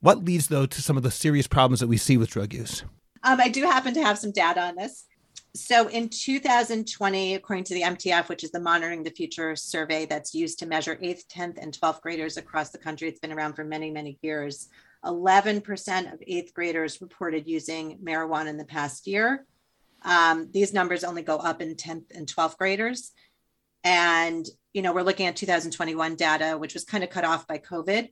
what 0.00 0.24
leads 0.24 0.48
though 0.48 0.66
to 0.66 0.82
some 0.82 0.96
of 0.96 1.02
the 1.02 1.10
serious 1.10 1.46
problems 1.46 1.80
that 1.80 1.86
we 1.86 1.96
see 1.96 2.16
with 2.16 2.30
drug 2.30 2.52
use? 2.52 2.84
Um, 3.22 3.40
I 3.40 3.48
do 3.48 3.62
happen 3.62 3.94
to 3.94 4.02
have 4.02 4.18
some 4.18 4.32
data 4.32 4.60
on 4.60 4.76
this. 4.76 5.06
So 5.56 5.88
in 5.88 6.08
2020, 6.08 7.34
according 7.34 7.64
to 7.64 7.74
the 7.74 7.82
MTF, 7.82 8.28
which 8.28 8.42
is 8.42 8.50
the 8.50 8.58
Monitoring 8.58 9.04
the 9.04 9.10
Future 9.10 9.54
survey 9.54 10.04
that's 10.04 10.34
used 10.34 10.58
to 10.58 10.66
measure 10.66 10.96
8th, 10.96 11.26
10th, 11.28 11.58
and 11.62 11.72
12th 11.72 12.00
graders 12.00 12.36
across 12.36 12.70
the 12.70 12.78
country, 12.78 13.08
it's 13.08 13.20
been 13.20 13.32
around 13.32 13.54
for 13.54 13.62
many, 13.62 13.90
many 13.90 14.18
years. 14.20 14.68
11% 15.04 16.12
of 16.12 16.20
eighth 16.26 16.52
graders 16.54 17.00
reported 17.00 17.46
using 17.46 17.98
marijuana 17.98 18.48
in 18.48 18.56
the 18.56 18.64
past 18.64 19.06
year. 19.06 19.46
Um, 20.02 20.48
these 20.52 20.72
numbers 20.72 21.04
only 21.04 21.22
go 21.22 21.36
up 21.36 21.62
in 21.62 21.76
10th 21.76 22.16
and 22.16 22.26
12th 22.26 22.58
graders. 22.58 23.12
And, 23.84 24.44
you 24.72 24.82
know, 24.82 24.92
we're 24.92 25.02
looking 25.02 25.26
at 25.26 25.36
2021 25.36 26.16
data, 26.16 26.58
which 26.58 26.74
was 26.74 26.84
kind 26.84 27.04
of 27.04 27.10
cut 27.10 27.24
off 27.24 27.46
by 27.46 27.58
COVID. 27.58 28.08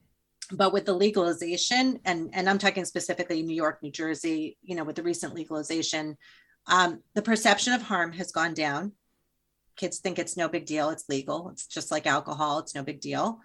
But 0.53 0.73
with 0.73 0.85
the 0.85 0.93
legalization, 0.93 1.99
and, 2.05 2.31
and 2.35 2.49
I'm 2.49 2.59
talking 2.59 2.85
specifically 2.85 3.43
New 3.43 3.55
York, 3.55 3.83
New 3.83 3.91
Jersey, 3.91 4.59
you 4.63 4.77
know, 4.77 4.85
with 4.85 4.97
the 4.97 5.03
recent 5.03 5.35
legalization, 5.35 6.17
um, 6.67 7.03
the 7.15 7.23
perception 7.23 7.73
of 7.73 7.83
harm 7.83 8.13
has 8.13 8.33
gone 8.33 8.55
down. 8.55 8.93
Kids 9.77 9.99
think 9.99 10.19
it's 10.19 10.37
no 10.37 10.49
big 10.49 10.67
deal. 10.67 10.91
It's 10.91 11.09
legal. 11.09 11.51
It's 11.51 11.67
just 11.67 11.91
like 11.91 12.07
alcohol. 12.07 12.59
It's 12.59 12.75
no 12.75 12.83
big 12.83 13.01
deal. 13.01 13.41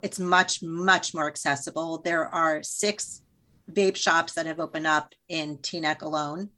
It's 0.00 0.18
much, 0.18 0.62
much 0.62 1.14
more 1.14 1.28
accessible. 1.28 1.98
There 1.98 2.26
are 2.26 2.62
six 2.62 3.22
vape 3.70 3.96
shops 3.96 4.34
that 4.34 4.46
have 4.46 4.60
opened 4.60 4.86
up 4.86 5.12
in 5.28 5.58
Teaneck 5.58 6.02
alone, 6.02 6.50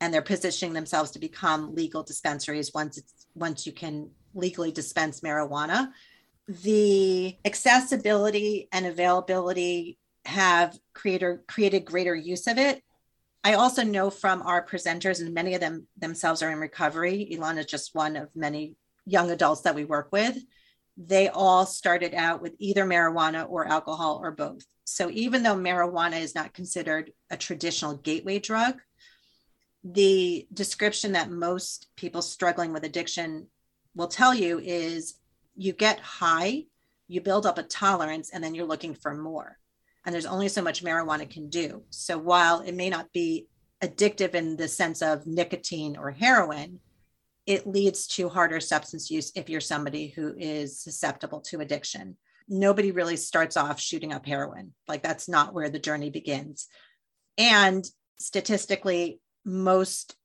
and 0.00 0.12
they're 0.12 0.22
positioning 0.22 0.74
themselves 0.74 1.10
to 1.12 1.18
become 1.18 1.74
legal 1.74 2.02
dispensaries 2.02 2.72
once 2.74 2.98
it's 2.98 3.26
once 3.34 3.66
you 3.66 3.72
can 3.72 4.10
legally 4.34 4.72
dispense 4.72 5.20
marijuana. 5.20 5.90
The 6.48 7.36
accessibility 7.44 8.68
and 8.72 8.86
availability 8.86 9.98
have 10.24 10.78
creator 10.94 11.42
created 11.46 11.84
greater 11.84 12.14
use 12.14 12.46
of 12.46 12.58
it. 12.58 12.82
I 13.44 13.54
also 13.54 13.82
know 13.82 14.10
from 14.10 14.42
our 14.42 14.64
presenters, 14.64 15.20
and 15.20 15.32
many 15.32 15.54
of 15.54 15.60
them 15.60 15.86
themselves 15.96 16.42
are 16.42 16.50
in 16.50 16.58
recovery. 16.58 17.28
Ilana 17.32 17.58
is 17.58 17.66
just 17.66 17.94
one 17.94 18.16
of 18.16 18.28
many 18.34 18.74
young 19.06 19.30
adults 19.30 19.62
that 19.62 19.74
we 19.74 19.84
work 19.84 20.08
with 20.12 20.38
they 20.98 21.28
all 21.28 21.64
started 21.64 22.12
out 22.12 22.42
with 22.42 22.54
either 22.58 22.84
marijuana 22.84 23.48
or 23.48 23.68
alcohol 23.68 24.18
or 24.20 24.32
both. 24.32 24.66
So 24.84 25.08
even 25.10 25.44
though 25.44 25.54
marijuana 25.54 26.20
is 26.20 26.34
not 26.34 26.54
considered 26.54 27.12
a 27.30 27.36
traditional 27.36 27.96
gateway 27.96 28.40
drug, 28.40 28.80
the 29.84 30.48
description 30.52 31.12
that 31.12 31.30
most 31.30 31.86
people 31.94 32.20
struggling 32.20 32.72
with 32.72 32.84
addiction 32.84 33.46
will 33.94 34.08
tell 34.08 34.34
you 34.34 34.58
is 34.58 35.14
you 35.54 35.72
get 35.72 36.00
high, 36.00 36.64
you 37.06 37.20
build 37.20 37.46
up 37.46 37.58
a 37.58 37.62
tolerance, 37.62 38.30
and 38.30 38.42
then 38.42 38.56
you're 38.56 38.66
looking 38.66 38.94
for 38.94 39.14
more. 39.14 39.56
And 40.04 40.14
there's 40.14 40.26
only 40.26 40.48
so 40.48 40.62
much 40.62 40.84
marijuana 40.84 41.28
can 41.28 41.48
do. 41.48 41.82
So 41.90 42.18
while 42.18 42.60
it 42.60 42.74
may 42.74 42.88
not 42.88 43.12
be 43.12 43.46
addictive 43.82 44.34
in 44.34 44.56
the 44.56 44.68
sense 44.68 45.02
of 45.02 45.26
nicotine 45.26 45.96
or 45.96 46.10
heroin, 46.10 46.80
it 47.46 47.66
leads 47.66 48.06
to 48.06 48.28
harder 48.28 48.60
substance 48.60 49.10
use 49.10 49.32
if 49.34 49.48
you're 49.48 49.60
somebody 49.60 50.08
who 50.08 50.34
is 50.36 50.78
susceptible 50.78 51.40
to 51.40 51.60
addiction. 51.60 52.16
Nobody 52.48 52.90
really 52.90 53.16
starts 53.16 53.56
off 53.56 53.80
shooting 53.80 54.12
up 54.12 54.26
heroin. 54.26 54.74
Like 54.86 55.02
that's 55.02 55.28
not 55.28 55.54
where 55.54 55.70
the 55.70 55.78
journey 55.78 56.10
begins. 56.10 56.68
And 57.38 57.84
statistically, 58.18 59.20
most 59.44 60.16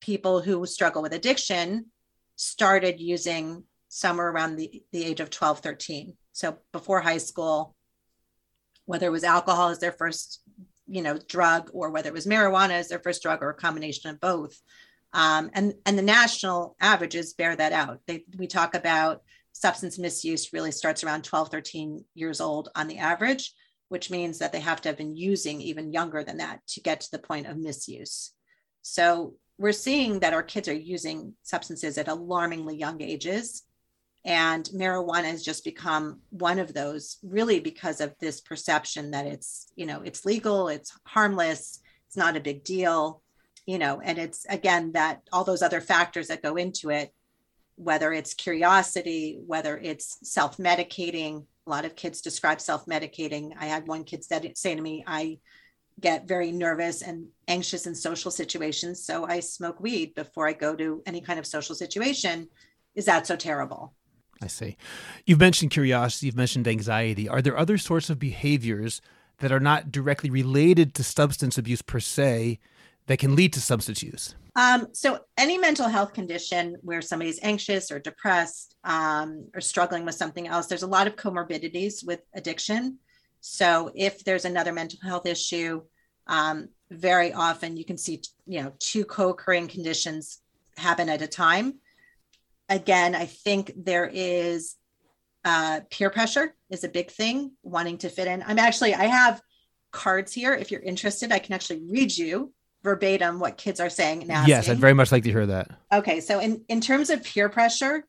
people 0.00 0.40
who 0.40 0.64
struggle 0.66 1.02
with 1.02 1.12
addiction 1.12 1.86
started 2.36 3.00
using 3.00 3.64
somewhere 3.88 4.30
around 4.30 4.56
the, 4.56 4.82
the 4.92 5.04
age 5.04 5.20
of 5.20 5.30
12, 5.30 5.60
13. 5.60 6.14
So 6.32 6.58
before 6.72 7.00
high 7.00 7.18
school, 7.18 7.73
whether 8.86 9.06
it 9.06 9.12
was 9.12 9.24
alcohol 9.24 9.68
as 9.68 9.78
their 9.78 9.92
first, 9.92 10.42
you 10.86 11.02
know, 11.02 11.18
drug 11.28 11.70
or 11.72 11.90
whether 11.90 12.08
it 12.08 12.14
was 12.14 12.26
marijuana 12.26 12.72
as 12.72 12.88
their 12.88 12.98
first 12.98 13.22
drug 13.22 13.42
or 13.42 13.50
a 13.50 13.54
combination 13.54 14.10
of 14.10 14.20
both, 14.20 14.60
um, 15.12 15.50
and, 15.54 15.74
and 15.86 15.96
the 15.96 16.02
national 16.02 16.76
averages 16.80 17.34
bear 17.34 17.54
that 17.54 17.72
out. 17.72 18.00
They, 18.06 18.24
we 18.36 18.48
talk 18.48 18.74
about 18.74 19.22
substance 19.52 19.98
misuse 19.98 20.52
really 20.52 20.72
starts 20.72 21.04
around 21.04 21.22
12, 21.22 21.50
13 21.50 22.04
years 22.14 22.40
old 22.40 22.68
on 22.74 22.88
the 22.88 22.98
average, 22.98 23.54
which 23.88 24.10
means 24.10 24.38
that 24.38 24.52
they 24.52 24.60
have 24.60 24.80
to 24.82 24.88
have 24.88 24.98
been 24.98 25.16
using 25.16 25.60
even 25.60 25.92
younger 25.92 26.24
than 26.24 26.38
that 26.38 26.66
to 26.66 26.80
get 26.80 27.00
to 27.02 27.10
the 27.12 27.20
point 27.20 27.46
of 27.46 27.56
misuse. 27.56 28.32
So 28.82 29.34
we're 29.56 29.72
seeing 29.72 30.18
that 30.20 30.34
our 30.34 30.42
kids 30.42 30.68
are 30.68 30.74
using 30.74 31.34
substances 31.44 31.96
at 31.96 32.08
alarmingly 32.08 32.76
young 32.76 33.00
ages. 33.00 33.62
And 34.24 34.64
marijuana 34.74 35.24
has 35.24 35.44
just 35.44 35.64
become 35.64 36.20
one 36.30 36.58
of 36.58 36.72
those 36.72 37.18
really 37.22 37.60
because 37.60 38.00
of 38.00 38.14
this 38.20 38.40
perception 38.40 39.10
that 39.10 39.26
it's, 39.26 39.70
you 39.76 39.84
know, 39.84 40.00
it's 40.02 40.24
legal, 40.24 40.68
it's 40.68 40.92
harmless, 41.06 41.80
it's 42.06 42.16
not 42.16 42.36
a 42.36 42.40
big 42.40 42.64
deal 42.64 43.22
you 43.66 43.78
know 43.78 44.00
and 44.00 44.18
it's 44.18 44.44
again 44.46 44.92
that 44.92 45.20
all 45.32 45.44
those 45.44 45.62
other 45.62 45.80
factors 45.80 46.28
that 46.28 46.42
go 46.42 46.56
into 46.56 46.90
it 46.90 47.10
whether 47.76 48.12
it's 48.12 48.34
curiosity 48.34 49.40
whether 49.46 49.76
it's 49.78 50.18
self-medicating. 50.22 51.44
A 51.66 51.70
lot 51.70 51.86
of 51.86 51.96
kids 51.96 52.20
describe 52.20 52.60
self-medicating. 52.60 53.52
I 53.58 53.64
had 53.66 53.88
one 53.88 54.04
kid 54.04 54.22
said, 54.22 54.56
say 54.56 54.74
to 54.74 54.80
me 54.80 55.04
i 55.06 55.38
get 56.00 56.28
very 56.28 56.50
nervous 56.50 57.02
and 57.02 57.28
anxious 57.48 57.86
in 57.86 57.94
social 57.94 58.30
situations 58.30 59.04
so 59.04 59.24
i 59.26 59.40
smoke 59.40 59.80
weed 59.80 60.14
before 60.14 60.48
i 60.48 60.52
go 60.52 60.74
to 60.76 61.02
any 61.06 61.20
kind 61.20 61.38
of 61.38 61.46
social 61.46 61.74
situation. 61.74 62.48
Is 62.94 63.06
that 63.06 63.26
so 63.26 63.34
terrible 63.34 63.94
i 64.44 64.46
see 64.46 64.76
you've 65.26 65.40
mentioned 65.40 65.70
curiosity 65.70 66.26
you've 66.26 66.36
mentioned 66.36 66.68
anxiety 66.68 67.28
are 67.28 67.42
there 67.42 67.58
other 67.58 67.78
sorts 67.78 68.10
of 68.10 68.18
behaviors 68.18 69.00
that 69.38 69.52
are 69.52 69.60
not 69.60 69.90
directly 69.90 70.30
related 70.30 70.94
to 70.94 71.02
substance 71.02 71.58
abuse 71.58 71.82
per 71.82 72.00
se 72.00 72.58
that 73.06 73.18
can 73.18 73.36
lead 73.36 73.52
to 73.52 73.60
substance 73.60 74.02
use? 74.02 74.34
Um, 74.56 74.88
so, 74.92 75.18
any 75.36 75.58
mental 75.58 75.88
health 75.88 76.14
condition 76.14 76.76
where 76.82 77.02
somebody's 77.02 77.40
anxious 77.42 77.90
or 77.90 77.98
depressed 77.98 78.76
um, 78.84 79.48
or 79.54 79.60
struggling 79.60 80.04
with 80.04 80.14
something 80.14 80.46
else, 80.46 80.66
there's 80.66 80.84
a 80.84 80.88
lot 80.88 81.06
of 81.06 81.16
comorbidities 81.16 82.06
with 82.06 82.20
addiction. 82.34 82.98
So, 83.40 83.90
if 83.94 84.24
there's 84.24 84.44
another 84.44 84.72
mental 84.72 85.00
health 85.02 85.26
issue, 85.26 85.82
um, 86.28 86.68
very 86.90 87.32
often 87.32 87.76
you 87.76 87.84
can 87.84 87.98
see, 87.98 88.22
you 88.46 88.62
know, 88.62 88.72
two 88.78 89.04
co-occurring 89.04 89.68
conditions 89.68 90.40
happen 90.76 91.08
at 91.08 91.20
a 91.20 91.26
time. 91.26 91.74
Again, 92.68 93.14
I 93.14 93.26
think 93.26 93.72
there 93.76 94.10
is 94.12 94.76
uh, 95.44 95.80
peer 95.90 96.10
pressure 96.10 96.54
is 96.70 96.84
a 96.84 96.88
big 96.88 97.10
thing, 97.10 97.52
wanting 97.62 97.98
to 97.98 98.08
fit 98.08 98.26
in. 98.26 98.42
I'm 98.46 98.58
actually, 98.58 98.94
I 98.94 99.04
have 99.04 99.40
cards 99.92 100.32
here. 100.32 100.54
If 100.54 100.70
you're 100.70 100.82
interested, 100.82 101.32
I 101.32 101.38
can 101.38 101.52
actually 101.52 101.82
read 101.88 102.16
you 102.16 102.52
verbatim 102.82 103.38
what 103.38 103.56
kids 103.56 103.80
are 103.80 103.90
saying 103.90 104.22
and 104.22 104.30
asking. 104.30 104.50
Yes, 104.50 104.68
I'd 104.68 104.78
very 104.78 104.92
much 104.92 105.10
like 105.10 105.24
to 105.24 105.30
hear 105.30 105.46
that. 105.46 105.70
Okay, 105.92 106.20
so 106.20 106.38
in 106.38 106.64
in 106.68 106.80
terms 106.80 107.08
of 107.10 107.24
peer 107.24 107.48
pressure 107.48 108.04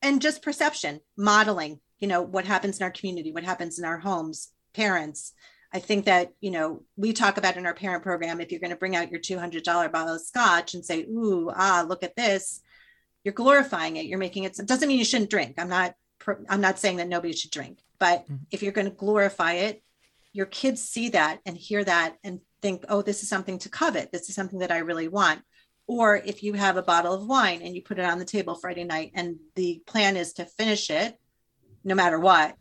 and 0.00 0.22
just 0.22 0.42
perception, 0.42 1.00
modeling, 1.16 1.80
you 1.98 2.08
know, 2.08 2.22
what 2.22 2.44
happens 2.44 2.78
in 2.78 2.84
our 2.84 2.90
community, 2.90 3.32
what 3.32 3.44
happens 3.44 3.78
in 3.78 3.84
our 3.84 3.98
homes, 3.98 4.52
parents. 4.74 5.32
I 5.74 5.78
think 5.78 6.04
that, 6.04 6.32
you 6.40 6.50
know, 6.50 6.82
we 6.96 7.14
talk 7.14 7.38
about 7.38 7.56
in 7.56 7.64
our 7.64 7.72
parent 7.72 8.02
program, 8.02 8.40
if 8.40 8.50
you're 8.50 8.60
going 8.60 8.72
to 8.72 8.76
bring 8.76 8.94
out 8.94 9.10
your 9.10 9.20
$200 9.20 9.90
bottle 9.90 10.16
of 10.16 10.20
scotch 10.20 10.74
and 10.74 10.84
say, 10.84 11.04
ooh, 11.04 11.50
ah, 11.54 11.84
look 11.88 12.02
at 12.02 12.14
this, 12.14 12.60
you're 13.24 13.34
glorifying 13.34 13.96
it. 13.96 14.06
You're 14.06 14.18
making 14.18 14.44
it, 14.44 14.58
it 14.58 14.66
doesn't 14.66 14.88
mean 14.88 14.98
you 14.98 15.04
shouldn't 15.04 15.30
drink. 15.30 15.54
I'm 15.58 15.68
not, 15.68 15.94
I'm 16.48 16.60
not 16.60 16.78
saying 16.78 16.96
that 16.96 17.08
nobody 17.08 17.32
should 17.32 17.50
drink, 17.50 17.80
but 17.98 18.24
mm-hmm. 18.24 18.36
if 18.50 18.62
you're 18.62 18.72
going 18.72 18.88
to 18.88 18.96
glorify 18.96 19.54
it, 19.54 19.82
your 20.32 20.46
kids 20.46 20.82
see 20.82 21.10
that 21.10 21.40
and 21.44 21.56
hear 21.56 21.84
that 21.84 22.16
and 22.24 22.40
think, 22.62 22.84
oh, 22.88 23.02
this 23.02 23.22
is 23.22 23.28
something 23.28 23.58
to 23.58 23.68
covet. 23.68 24.12
This 24.12 24.28
is 24.28 24.34
something 24.34 24.60
that 24.60 24.70
I 24.70 24.78
really 24.78 25.08
want. 25.08 25.42
Or 25.86 26.16
if 26.16 26.42
you 26.42 26.54
have 26.54 26.76
a 26.76 26.82
bottle 26.82 27.12
of 27.12 27.26
wine 27.26 27.60
and 27.62 27.74
you 27.74 27.82
put 27.82 27.98
it 27.98 28.04
on 28.04 28.18
the 28.18 28.24
table 28.24 28.54
Friday 28.54 28.84
night 28.84 29.10
and 29.14 29.36
the 29.56 29.82
plan 29.86 30.16
is 30.16 30.32
to 30.34 30.46
finish 30.46 30.90
it 30.90 31.18
no 31.84 31.94
matter 31.94 32.18
what, 32.18 32.54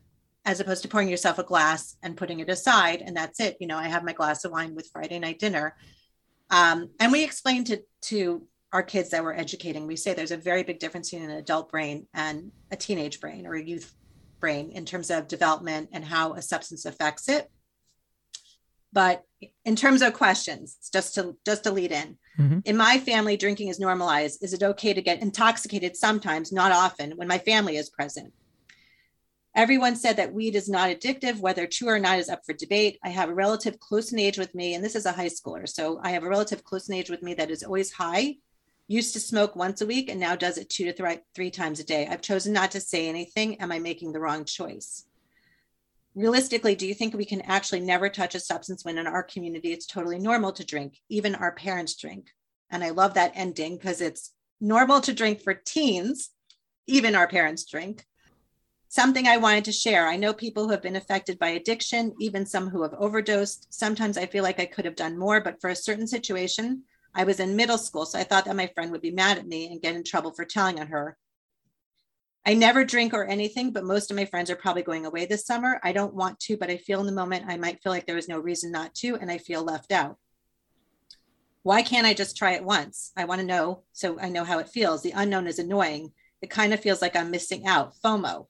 as 0.43 0.59
opposed 0.59 0.82
to 0.82 0.89
pouring 0.89 1.07
yourself 1.07 1.38
a 1.38 1.43
glass 1.43 1.95
and 2.01 2.18
putting 2.18 2.39
it 2.39 2.49
aside 2.49 3.01
and 3.01 3.16
that's 3.16 3.39
it. 3.39 3.57
You 3.59 3.68
know, 3.68 3.78
I 3.78 3.88
have 3.88 4.03
my 4.03 4.14
glass 4.14 4.43
of 4.43 4.51
wine 4.51 4.76
with 4.76 4.89
Friday 4.91 5.20
night 5.20 5.39
dinner. 5.39 5.76
Um, 6.49 6.89
and 6.99 7.12
we 7.12 7.24
explained 7.24 7.68
to, 7.68 7.82
to 8.01 8.45
our 8.74 8.84
kids 8.84 9.09
that 9.09 9.24
we're 9.24 9.34
educating, 9.34 9.86
we 9.86 9.95
say 9.95 10.13
there's 10.13 10.32
a 10.32 10.38
very 10.38 10.63
big 10.63 10.80
difference 10.80 11.11
between 11.11 11.30
an 11.30 11.38
adult 11.38 11.69
brain 11.69 12.07
and 12.13 12.51
a 12.72 12.76
teenage 12.76 13.19
brain 13.19 13.45
or 13.45 13.55
a 13.55 13.63
youth 13.63 13.93
brain 14.39 14.72
in 14.72 14.86
terms 14.86 15.11
of 15.11 15.28
development 15.28 15.89
and 15.91 16.05
how 16.05 16.34
a 16.34 16.41
substance 16.41 16.86
affects 16.86 17.28
it. 17.30 17.49
But 18.93 19.24
in 19.63 19.76
terms 19.76 20.01
of 20.01 20.13
questions, 20.13 20.78
just 20.91 21.15
to 21.15 21.38
just 21.45 21.63
to 21.63 21.72
lead 21.72 21.91
in, 21.93 22.17
mm-hmm. 22.38 22.59
in 22.65 22.76
my 22.76 22.99
family, 22.99 23.38
drinking 23.38 23.69
is 23.69 23.80
normalized. 23.80 24.43
Is 24.43 24.53
it 24.53 24.63
okay 24.63 24.93
to 24.93 25.01
get 25.01 25.22
intoxicated 25.22 25.95
sometimes, 25.95 26.51
not 26.51 26.74
often, 26.74 27.11
when 27.11 27.28
my 27.28 27.38
family 27.38 27.78
is 27.78 27.89
present? 27.89 28.34
Everyone 29.55 29.95
said 29.95 30.17
that 30.17 30.34
weed 30.34 30.55
is 30.55 30.69
not 30.69 30.89
addictive, 30.89 31.39
whether 31.39 31.67
true 31.67 31.89
or 31.89 31.99
not 31.99 32.19
is 32.19 32.30
up 32.30 32.45
for 32.45 32.53
debate. 32.53 32.99
I 33.03 33.09
have 33.09 33.30
a 33.30 33.34
relative 33.34 33.80
close 33.80 34.11
in 34.11 34.19
age 34.19 34.38
with 34.38 34.53
me, 34.55 34.76
and 34.76 34.84
this 34.84 34.95
is 34.95 35.05
a 35.05 35.11
high 35.11 35.28
schooler. 35.28 35.67
So 35.67 35.99
I 36.03 36.11
have 36.11 36.24
a 36.24 36.30
relative 36.30 36.63
close 36.63 36.89
in 36.89 36.95
age 36.95 37.09
with 37.09 37.22
me 37.22 37.34
that 37.36 37.51
is 37.51 37.63
always 37.63 37.91
high, 37.91 38.38
used 38.92 39.14
to 39.14 39.20
smoke 39.20 39.56
once 39.56 39.82
a 39.82 39.86
week, 39.86 40.10
and 40.10 40.20
now 40.20 40.36
does 40.36 40.58
it 40.58 40.70
two 40.70 40.86
to 40.86 40.94
th- 40.94 41.22
three 41.34 41.52
times 41.52 41.80
a 41.80 41.84
day. 41.84 42.08
I've 42.08 42.22
chosen 42.22 42.54
not 42.54 42.72
to 42.72 42.82
say 42.82 43.08
anything. 43.08 43.60
Am 43.62 43.72
I 43.72 43.80
making 43.80 44.12
the 44.12 44.20
wrong 44.20 44.46
choice? 44.46 45.06
realistically, 46.16 46.76
do 46.76 46.88
you 46.88 46.94
think 46.94 47.14
we 47.14 47.26
can 47.26 47.42
actually 47.42 47.80
never 47.80 48.10
touch 48.10 48.36
a 48.36 48.39
substance 48.39 48.84
when 48.84 48.98
in 48.98 49.08
our 49.08 49.24
community 49.24 49.72
it's 49.72 49.86
totally 49.86 50.20
normal 50.20 50.52
to 50.54 50.66
drink? 50.66 50.98
Even 51.10 51.36
our 51.36 51.54
parents 51.54 51.96
drink. 51.96 52.28
And 52.70 52.84
I 52.84 52.89
love 52.89 53.14
that 53.14 53.34
ending 53.36 53.78
because 53.78 54.02
it's 54.02 54.34
normal 54.60 55.02
to 55.02 55.14
drink 55.14 55.42
for 55.42 55.54
teens, 55.54 56.30
even 56.88 57.16
our 57.16 57.28
parents 57.28 57.66
drink. 57.66 58.06
Something 58.89 59.26
I 59.26 59.38
wanted 59.38 59.66
to 59.66 59.72
share. 59.72 60.08
I 60.08 60.18
know 60.18 60.34
people 60.34 60.66
who 60.66 60.72
have 60.72 60.82
been 60.82 60.98
affected 60.98 61.39
by 61.39 61.50
addiction, 61.50 62.14
even 62.20 62.46
some 62.46 62.70
who 62.70 62.82
have 62.82 62.94
overdosed. 62.98 63.68
Sometimes 63.70 64.18
I 64.18 64.26
feel 64.26 64.44
like 64.44 64.60
I 64.60 64.66
could 64.66 64.84
have 64.84 64.98
done 64.98 65.18
more, 65.18 65.39
but 65.39 65.62
for 65.62 65.70
a 65.70 65.76
certain 65.76 66.08
situation, 66.08 66.84
I 67.14 67.24
was 67.24 67.39
in 67.39 67.55
middle 67.55 67.78
school, 67.78 68.05
so 68.05 68.18
I 68.18 68.24
thought 68.24 68.45
that 68.45 68.55
my 68.55 68.68
friend 68.68 68.91
would 68.91 69.01
be 69.01 69.12
mad 69.12 69.38
at 69.38 69.47
me 69.47 69.68
and 69.68 69.82
get 69.82 69.95
in 69.95 70.03
trouble 70.03 70.32
for 70.32 70.45
telling 70.45 70.80
on 70.80 70.88
her. 70.88 71.18
I 72.45 72.55
never 72.55 72.84
drink 72.84 73.14
or 73.14 73.26
anything, 73.26 73.72
but 73.72 73.84
most 73.84 74.09
of 74.09 74.18
my 74.18 74.26
friends 74.26 74.49
are 74.49 74.55
probably 74.55 74.82
going 74.82 75.05
away 75.05 75.26
this 75.26 75.45
summer. 75.45 75.80
I 75.84 75.91
don't 75.91 76.16
want 76.16 76.39
to, 76.41 76.57
but 76.57 76.72
I 76.72 76.78
feel 76.78 76.99
in 76.99 77.05
the 77.05 77.12
moment 77.12 77.45
I 77.47 77.57
might 77.57 77.84
feel 77.84 77.91
like 77.91 78.07
there 78.07 78.18
is 78.18 78.28
no 78.28 78.39
reason 78.39 78.72
not 78.72 78.95
to, 78.95 79.16
and 79.16 79.30
I 79.30 79.38
feel 79.38 79.64
left 79.64 79.91
out. 79.91 80.18
Why 81.64 81.84
can't 81.84 82.07
I 82.07 82.16
just 82.16 82.36
try 82.36 82.53
it 82.53 82.64
once? 82.64 83.12
I 83.16 83.26
want 83.26 83.41
to 83.41 83.47
know 83.47 83.84
so 83.93 84.20
I 84.20 84.30
know 84.30 84.43
how 84.43 84.57
it 84.57 84.70
feels. 84.70 85.03
The 85.03 85.12
unknown 85.12 85.45
is 85.45 85.59
annoying. 85.59 86.14
It 86.41 86.49
kind 86.49 86.74
of 86.74 86.80
feels 86.80 87.01
like 87.01 87.16
I'm 87.16 87.30
missing 87.30 87.68
out. 87.68 87.93
FOMO. 88.03 88.47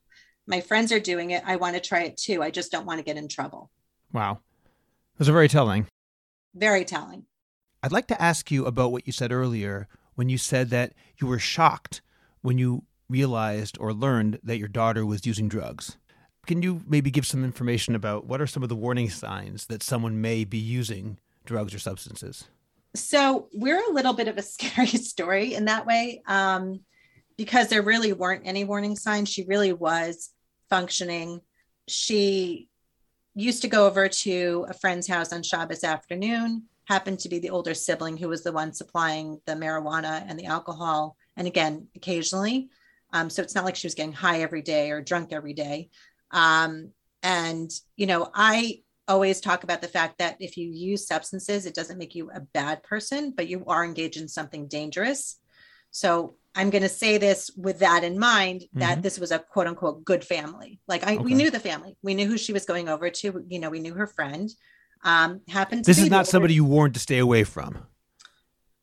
My 0.47 0.61
friends 0.61 0.93
are 0.93 0.99
doing 0.99 1.31
it. 1.31 1.43
I 1.45 1.57
want 1.57 1.75
to 1.75 1.81
try 1.81 2.03
it 2.03 2.15
too. 2.15 2.41
I 2.41 2.51
just 2.51 2.71
don't 2.71 2.85
want 2.85 2.99
to 2.99 3.03
get 3.03 3.17
in 3.17 3.27
trouble. 3.27 3.69
Wow. 4.13 4.39
Those 5.17 5.27
are 5.27 5.33
very 5.33 5.49
telling. 5.49 5.87
Very 6.55 6.85
telling. 6.85 7.25
I'd 7.83 7.91
like 7.91 8.07
to 8.07 8.21
ask 8.21 8.51
you 8.51 8.65
about 8.65 8.91
what 8.91 9.07
you 9.07 9.13
said 9.13 9.31
earlier 9.31 9.87
when 10.15 10.29
you 10.29 10.37
said 10.37 10.69
that 10.69 10.93
you 11.17 11.25
were 11.25 11.39
shocked 11.39 12.01
when 12.41 12.57
you 12.57 12.83
realized 13.09 13.77
or 13.79 13.91
learned 13.91 14.39
that 14.43 14.57
your 14.57 14.67
daughter 14.67 15.05
was 15.05 15.25
using 15.25 15.49
drugs. 15.49 15.97
Can 16.45 16.61
you 16.61 16.81
maybe 16.87 17.09
give 17.11 17.25
some 17.25 17.43
information 17.43 17.95
about 17.95 18.25
what 18.25 18.39
are 18.39 18.47
some 18.47 18.63
of 18.63 18.69
the 18.69 18.75
warning 18.75 19.09
signs 19.09 19.65
that 19.67 19.83
someone 19.83 20.21
may 20.21 20.43
be 20.43 20.57
using 20.57 21.17
drugs 21.45 21.73
or 21.73 21.79
substances? 21.79 22.45
So, 22.95 23.47
we're 23.53 23.81
a 23.89 23.93
little 23.93 24.13
bit 24.13 24.27
of 24.27 24.37
a 24.37 24.41
scary 24.43 24.87
story 24.87 25.53
in 25.53 25.65
that 25.65 25.85
way 25.85 26.21
um, 26.27 26.81
because 27.37 27.69
there 27.69 27.81
really 27.81 28.13
weren't 28.13 28.45
any 28.45 28.63
warning 28.63 28.95
signs. 28.95 29.29
She 29.29 29.43
really 29.45 29.73
was 29.73 30.29
functioning. 30.69 31.41
She 31.87 32.69
used 33.33 33.61
to 33.61 33.67
go 33.67 33.87
over 33.87 34.07
to 34.07 34.65
a 34.69 34.73
friend's 34.73 35.07
house 35.07 35.31
on 35.31 35.41
Shabbos 35.41 35.83
afternoon, 35.83 36.63
happened 36.91 37.19
to 37.19 37.29
be 37.29 37.39
the 37.39 37.49
older 37.49 37.73
sibling 37.73 38.17
who 38.17 38.29
was 38.29 38.43
the 38.43 38.51
one 38.51 38.73
supplying 38.73 39.39
the 39.45 39.53
marijuana 39.53 40.23
and 40.27 40.37
the 40.37 40.45
alcohol. 40.45 41.15
And 41.37 41.47
again, 41.47 41.87
occasionally 41.95 42.69
um, 43.13 43.29
so 43.29 43.41
it's 43.41 43.55
not 43.55 43.65
like 43.65 43.75
she 43.75 43.87
was 43.87 43.95
getting 43.95 44.13
high 44.13 44.41
every 44.41 44.61
day 44.61 44.91
or 44.91 45.01
drunk 45.01 45.33
every 45.33 45.53
day. 45.53 45.89
Um, 46.31 46.91
and, 47.23 47.69
you 47.95 48.07
know, 48.07 48.29
I 48.33 48.81
always 49.07 49.41
talk 49.41 49.63
about 49.63 49.81
the 49.81 49.87
fact 49.87 50.19
that 50.19 50.37
if 50.39 50.57
you 50.57 50.69
use 50.69 51.07
substances, 51.07 51.65
it 51.65 51.75
doesn't 51.75 51.97
make 51.97 52.15
you 52.15 52.31
a 52.31 52.39
bad 52.39 52.83
person, 52.83 53.33
but 53.35 53.47
you 53.47 53.65
are 53.67 53.83
engaged 53.83 54.17
in 54.17 54.27
something 54.27 54.67
dangerous. 54.67 55.37
So 55.91 56.35
I'm 56.55 56.69
going 56.69 56.83
to 56.83 56.89
say 56.89 57.17
this 57.17 57.51
with 57.57 57.79
that 57.79 58.03
in 58.03 58.17
mind 58.17 58.63
that 58.73 58.93
mm-hmm. 58.93 59.01
this 59.01 59.19
was 59.19 59.31
a 59.31 59.39
quote 59.39 59.67
unquote 59.67 60.05
good 60.05 60.23
family. 60.23 60.79
Like 60.87 61.05
I, 61.05 61.15
okay. 61.15 61.23
we 61.23 61.33
knew 61.33 61.51
the 61.51 61.59
family, 61.59 61.97
we 62.01 62.13
knew 62.13 62.27
who 62.27 62.37
she 62.37 62.53
was 62.53 62.65
going 62.65 62.87
over 62.87 63.09
to. 63.09 63.45
You 63.47 63.59
know, 63.59 63.69
we 63.69 63.79
knew 63.79 63.93
her 63.93 64.07
friend. 64.07 64.49
Um, 65.03 65.41
happened. 65.47 65.85
this 65.85 65.97
is 65.97 66.09
not 66.09 66.27
somebody 66.27 66.53
you 66.53 66.63
warned 66.63 66.93
to 66.93 66.99
stay 66.99 67.17
away 67.17 67.43
from. 67.43 67.85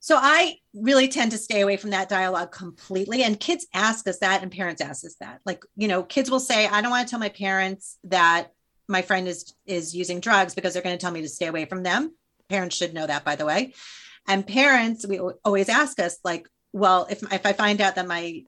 So 0.01 0.19
I 0.19 0.57
really 0.75 1.09
tend 1.09 1.33
to 1.33 1.39
stay 1.39 1.61
away 1.61 1.77
from 1.77 1.91
that 1.91 2.09
dialogue 2.09 2.51
completely. 2.51 3.23
And 3.25 3.39
kids 3.39 3.67
ask 3.75 4.09
us 4.09 4.19
that, 4.21 4.43
and 4.43 4.51
parents 4.51 4.81
ask 4.81 5.05
us 5.05 5.17
that. 5.21 5.41
Like, 5.45 5.63
you 5.77 5.87
know, 5.87 6.03
kids 6.03 6.31
will 6.31 6.41
say, 6.41 6.67
I 6.67 6.81
don't 6.81 6.91
want 6.91 7.07
to 7.07 7.11
tell 7.11 7.21
my 7.21 7.29
parents 7.29 7.99
that 8.05 8.49
my 8.89 9.03
friend 9.03 9.29
is 9.29 9.53
is 9.67 9.95
using 9.95 10.21
drugs 10.21 10.55
because 10.55 10.73
they're 10.73 10.83
going 10.83 10.97
to 10.97 11.01
tell 11.01 11.13
me 11.13 11.21
to 11.23 11.29
stay 11.29 11.47
away 11.47 11.67
from 11.67 11.83
them. 11.83 12.15
Parents 12.49 12.75
should 12.75 12.95
know 12.95 13.07
that, 13.07 13.25
by 13.25 13.37
the 13.37 13.45
way. 13.45 13.75
And 14.27 14.47
parents, 14.47 15.07
we 15.07 15.19
always 15.19 15.69
ask 15.69 16.01
us, 16.01 16.19
like, 16.25 16.49
well, 16.73 17.07
if 17.11 17.23
if 17.31 17.45
I 17.45 17.53
find 17.53 17.81
out 17.81 17.97
that 17.97 18.07
my 18.07 18.45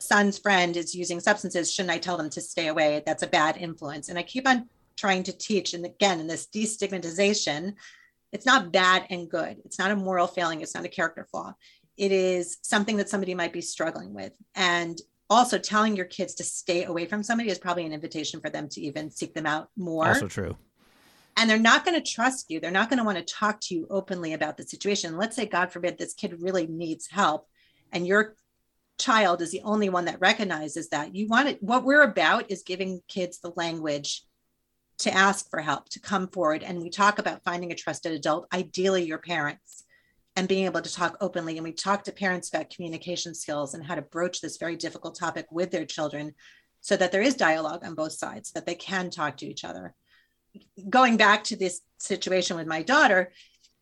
son's 0.00 0.38
friend 0.38 0.76
is 0.76 0.94
using 0.94 1.20
substances, 1.20 1.72
shouldn't 1.72 1.92
I 1.92 1.98
tell 1.98 2.16
them 2.16 2.30
to 2.30 2.40
stay 2.40 2.66
away? 2.66 3.02
That's 3.06 3.22
a 3.22 3.28
bad 3.28 3.56
influence. 3.56 4.08
And 4.08 4.18
I 4.18 4.22
keep 4.22 4.48
on 4.48 4.68
trying 4.98 5.22
to 5.22 5.32
teach, 5.32 5.72
and 5.72 5.86
again, 5.86 6.20
in 6.20 6.26
this 6.26 6.48
destigmatization 6.54 7.74
it's 8.32 8.46
not 8.46 8.72
bad 8.72 9.06
and 9.10 9.30
good. 9.30 9.58
It's 9.64 9.78
not 9.78 9.90
a 9.90 9.96
moral 9.96 10.26
failing. 10.26 10.60
It's 10.60 10.74
not 10.74 10.84
a 10.84 10.88
character 10.88 11.26
flaw. 11.30 11.54
It 11.96 12.12
is 12.12 12.58
something 12.62 12.96
that 12.98 13.08
somebody 13.08 13.34
might 13.34 13.52
be 13.52 13.60
struggling 13.60 14.14
with. 14.14 14.32
And 14.54 15.00
also 15.30 15.58
telling 15.58 15.96
your 15.96 16.06
kids 16.06 16.34
to 16.36 16.44
stay 16.44 16.84
away 16.84 17.06
from 17.06 17.22
somebody 17.22 17.50
is 17.50 17.58
probably 17.58 17.86
an 17.86 17.92
invitation 17.92 18.40
for 18.40 18.50
them 18.50 18.68
to 18.70 18.80
even 18.80 19.10
seek 19.10 19.34
them 19.34 19.46
out 19.46 19.68
more. 19.76 20.08
Also 20.08 20.28
true. 20.28 20.56
And 21.36 21.48
they're 21.48 21.58
not 21.58 21.84
going 21.84 22.00
to 22.00 22.12
trust 22.12 22.50
you. 22.50 22.60
They're 22.60 22.70
not 22.70 22.90
going 22.90 22.98
to 22.98 23.04
want 23.04 23.18
to 23.18 23.34
talk 23.34 23.60
to 23.62 23.74
you 23.74 23.86
openly 23.90 24.32
about 24.32 24.56
the 24.56 24.64
situation. 24.64 25.16
Let's 25.16 25.36
say, 25.36 25.46
God 25.46 25.72
forbid, 25.72 25.96
this 25.96 26.14
kid 26.14 26.42
really 26.42 26.66
needs 26.66 27.08
help 27.08 27.46
and 27.92 28.06
your 28.06 28.34
child 28.98 29.40
is 29.40 29.52
the 29.52 29.62
only 29.62 29.88
one 29.88 30.06
that 30.06 30.20
recognizes 30.20 30.88
that. 30.88 31.14
You 31.14 31.28
want 31.28 31.48
it. 31.48 31.62
What 31.62 31.84
we're 31.84 32.02
about 32.02 32.50
is 32.50 32.62
giving 32.64 33.00
kids 33.06 33.38
the 33.38 33.52
language 33.56 34.24
to 34.98 35.14
ask 35.14 35.48
for 35.48 35.60
help, 35.60 35.88
to 35.90 36.00
come 36.00 36.28
forward. 36.28 36.62
And 36.62 36.82
we 36.82 36.90
talk 36.90 37.18
about 37.18 37.44
finding 37.44 37.70
a 37.70 37.76
trusted 37.76 38.12
adult, 38.12 38.46
ideally 38.52 39.04
your 39.04 39.18
parents, 39.18 39.84
and 40.36 40.48
being 40.48 40.66
able 40.66 40.80
to 40.80 40.92
talk 40.92 41.16
openly. 41.20 41.56
And 41.56 41.64
we 41.64 41.72
talk 41.72 42.04
to 42.04 42.12
parents 42.12 42.48
about 42.48 42.70
communication 42.70 43.34
skills 43.34 43.74
and 43.74 43.84
how 43.84 43.94
to 43.94 44.02
broach 44.02 44.40
this 44.40 44.56
very 44.56 44.76
difficult 44.76 45.16
topic 45.16 45.46
with 45.50 45.70
their 45.70 45.84
children 45.84 46.34
so 46.80 46.96
that 46.96 47.12
there 47.12 47.22
is 47.22 47.34
dialogue 47.34 47.84
on 47.84 47.94
both 47.94 48.12
sides, 48.12 48.52
that 48.52 48.66
they 48.66 48.74
can 48.74 49.10
talk 49.10 49.36
to 49.38 49.46
each 49.46 49.64
other. 49.64 49.94
Going 50.88 51.16
back 51.16 51.44
to 51.44 51.56
this 51.56 51.80
situation 51.98 52.56
with 52.56 52.66
my 52.66 52.82
daughter, 52.82 53.32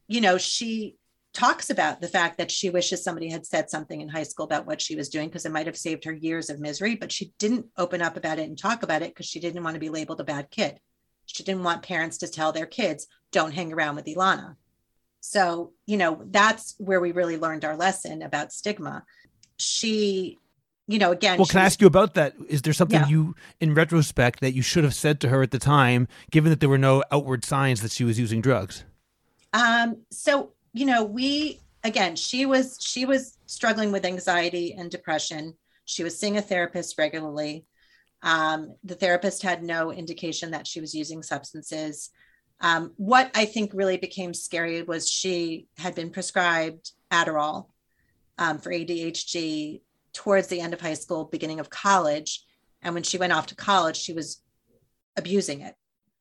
you 0.08 0.20
know, 0.20 0.38
she 0.38 0.96
talks 1.34 1.68
about 1.68 2.00
the 2.00 2.08
fact 2.08 2.38
that 2.38 2.50
she 2.50 2.70
wishes 2.70 3.04
somebody 3.04 3.28
had 3.28 3.44
said 3.44 3.68
something 3.68 4.00
in 4.00 4.08
high 4.08 4.22
school 4.22 4.44
about 4.44 4.66
what 4.66 4.80
she 4.80 4.96
was 4.96 5.10
doing 5.10 5.28
because 5.28 5.44
it 5.44 5.52
might 5.52 5.66
have 5.66 5.76
saved 5.76 6.04
her 6.04 6.12
years 6.12 6.48
of 6.48 6.58
misery, 6.58 6.94
but 6.94 7.12
she 7.12 7.32
didn't 7.38 7.66
open 7.76 8.00
up 8.00 8.16
about 8.16 8.38
it 8.38 8.48
and 8.48 8.58
talk 8.58 8.82
about 8.82 9.02
it 9.02 9.10
because 9.10 9.26
she 9.26 9.40
didn't 9.40 9.62
want 9.62 9.74
to 9.74 9.80
be 9.80 9.90
labeled 9.90 10.20
a 10.20 10.24
bad 10.24 10.50
kid. 10.50 10.80
She 11.26 11.42
didn't 11.42 11.64
want 11.64 11.82
parents 11.82 12.18
to 12.18 12.28
tell 12.28 12.52
their 12.52 12.66
kids, 12.66 13.06
don't 13.32 13.52
hang 13.52 13.72
around 13.72 13.96
with 13.96 14.06
Ilana. 14.06 14.56
So, 15.20 15.72
you 15.86 15.96
know, 15.96 16.22
that's 16.26 16.74
where 16.78 17.00
we 17.00 17.12
really 17.12 17.36
learned 17.36 17.64
our 17.64 17.76
lesson 17.76 18.22
about 18.22 18.52
stigma. 18.52 19.04
She, 19.58 20.38
you 20.86 21.00
know, 21.00 21.10
again. 21.10 21.36
Well, 21.36 21.46
can 21.46 21.60
I 21.60 21.64
ask 21.64 21.80
you 21.80 21.88
about 21.88 22.14
that? 22.14 22.34
Is 22.48 22.62
there 22.62 22.72
something 22.72 23.00
yeah. 23.00 23.08
you, 23.08 23.34
in 23.60 23.74
retrospect, 23.74 24.40
that 24.40 24.52
you 24.52 24.62
should 24.62 24.84
have 24.84 24.94
said 24.94 25.20
to 25.20 25.28
her 25.28 25.42
at 25.42 25.50
the 25.50 25.58
time, 25.58 26.06
given 26.30 26.50
that 26.50 26.60
there 26.60 26.68
were 26.68 26.78
no 26.78 27.02
outward 27.10 27.44
signs 27.44 27.82
that 27.82 27.90
she 27.90 28.04
was 28.04 28.20
using 28.20 28.40
drugs? 28.40 28.84
Um, 29.52 30.02
so, 30.10 30.52
you 30.72 30.86
know, 30.86 31.02
we, 31.02 31.60
again, 31.82 32.14
she 32.14 32.46
was, 32.46 32.78
she 32.80 33.04
was 33.04 33.36
struggling 33.46 33.90
with 33.90 34.04
anxiety 34.04 34.74
and 34.74 34.90
depression. 34.90 35.54
She 35.86 36.04
was 36.04 36.18
seeing 36.18 36.36
a 36.36 36.42
therapist 36.42 36.98
regularly. 36.98 37.64
Um, 38.22 38.74
the 38.84 38.94
therapist 38.94 39.42
had 39.42 39.62
no 39.62 39.92
indication 39.92 40.50
that 40.52 40.66
she 40.66 40.80
was 40.80 40.94
using 40.94 41.22
substances. 41.22 42.10
Um, 42.60 42.92
what 42.96 43.30
I 43.34 43.44
think 43.44 43.72
really 43.74 43.98
became 43.98 44.32
scary 44.32 44.82
was 44.82 45.08
she 45.08 45.66
had 45.76 45.94
been 45.94 46.10
prescribed 46.10 46.92
Adderall 47.12 47.66
um, 48.38 48.58
for 48.58 48.70
ADHD 48.70 49.82
towards 50.12 50.48
the 50.48 50.60
end 50.60 50.72
of 50.72 50.80
high 50.80 50.94
school, 50.94 51.24
beginning 51.24 51.60
of 51.60 51.70
college. 51.70 52.44
And 52.82 52.94
when 52.94 53.02
she 53.02 53.18
went 53.18 53.32
off 53.32 53.46
to 53.48 53.54
college, 53.54 53.96
she 53.96 54.12
was 54.12 54.42
abusing 55.16 55.60
it. 55.60 55.74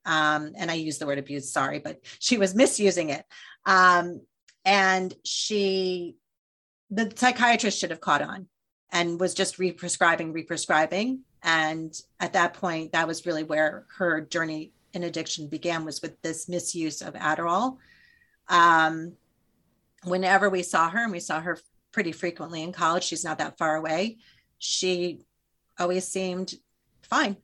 Um, 0.05 0.51
and 0.57 0.69
I 0.69 0.75
use 0.75 0.97
the 0.97 1.07
word 1.07 1.17
abuse, 1.17 1.51
sorry, 1.51 1.79
but 1.79 1.99
she 2.19 2.37
was 2.37 2.53
misusing 2.53 3.09
it. 3.09 3.25
Um, 3.65 4.21
and 4.63 5.13
she, 5.23 6.15
the 6.91 7.11
psychiatrist 7.15 7.79
should 7.79 7.89
have 7.89 8.01
caught 8.01 8.21
on 8.21 8.47
and 8.91 9.19
was 9.19 9.33
just 9.33 9.57
represcribing, 9.57 10.33
represcribing. 10.33 11.19
And 11.45 11.95
at 12.19 12.33
that 12.33 12.55
point, 12.55 12.93
that 12.93 13.07
was 13.07 13.27
really 13.27 13.43
where 13.43 13.85
her 13.97 14.19
journey 14.19 14.73
in 14.93 15.03
addiction 15.03 15.47
began 15.47 15.85
was 15.85 16.01
with 16.01 16.19
this 16.23 16.49
misuse 16.49 17.03
of 17.03 17.13
Adderall. 17.13 17.77
Um, 18.49 19.13
whenever 20.03 20.49
we 20.49 20.63
saw 20.63 20.89
her, 20.89 21.03
and 21.03 21.11
we 21.11 21.19
saw 21.19 21.39
her 21.39 21.59
pretty 21.91 22.11
frequently 22.11 22.63
in 22.63 22.73
college, 22.73 23.03
she's 23.03 23.23
not 23.23 23.37
that 23.37 23.59
far 23.59 23.75
away. 23.75 24.17
She 24.57 25.21
always 25.77 26.07
seemed 26.07 26.55
fine, 27.03 27.37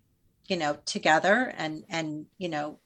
you 0.48 0.58
know, 0.58 0.78
together 0.86 1.54
and 1.56 1.84
and 1.88 2.26
you 2.40 2.50
know, 2.50 2.80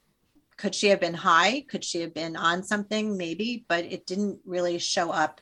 could 0.58 0.76
she 0.76 0.88
have 0.88 1.00
been 1.00 1.14
high? 1.14 1.62
Could 1.62 1.86
she 1.86 2.02
have 2.02 2.14
been 2.14 2.36
on 2.36 2.62
something? 2.62 3.16
Maybe, 3.16 3.66
but 3.70 3.86
it 3.86 4.06
didn't 4.06 4.40
really 4.46 4.80
show 4.80 5.12
up 5.12 5.40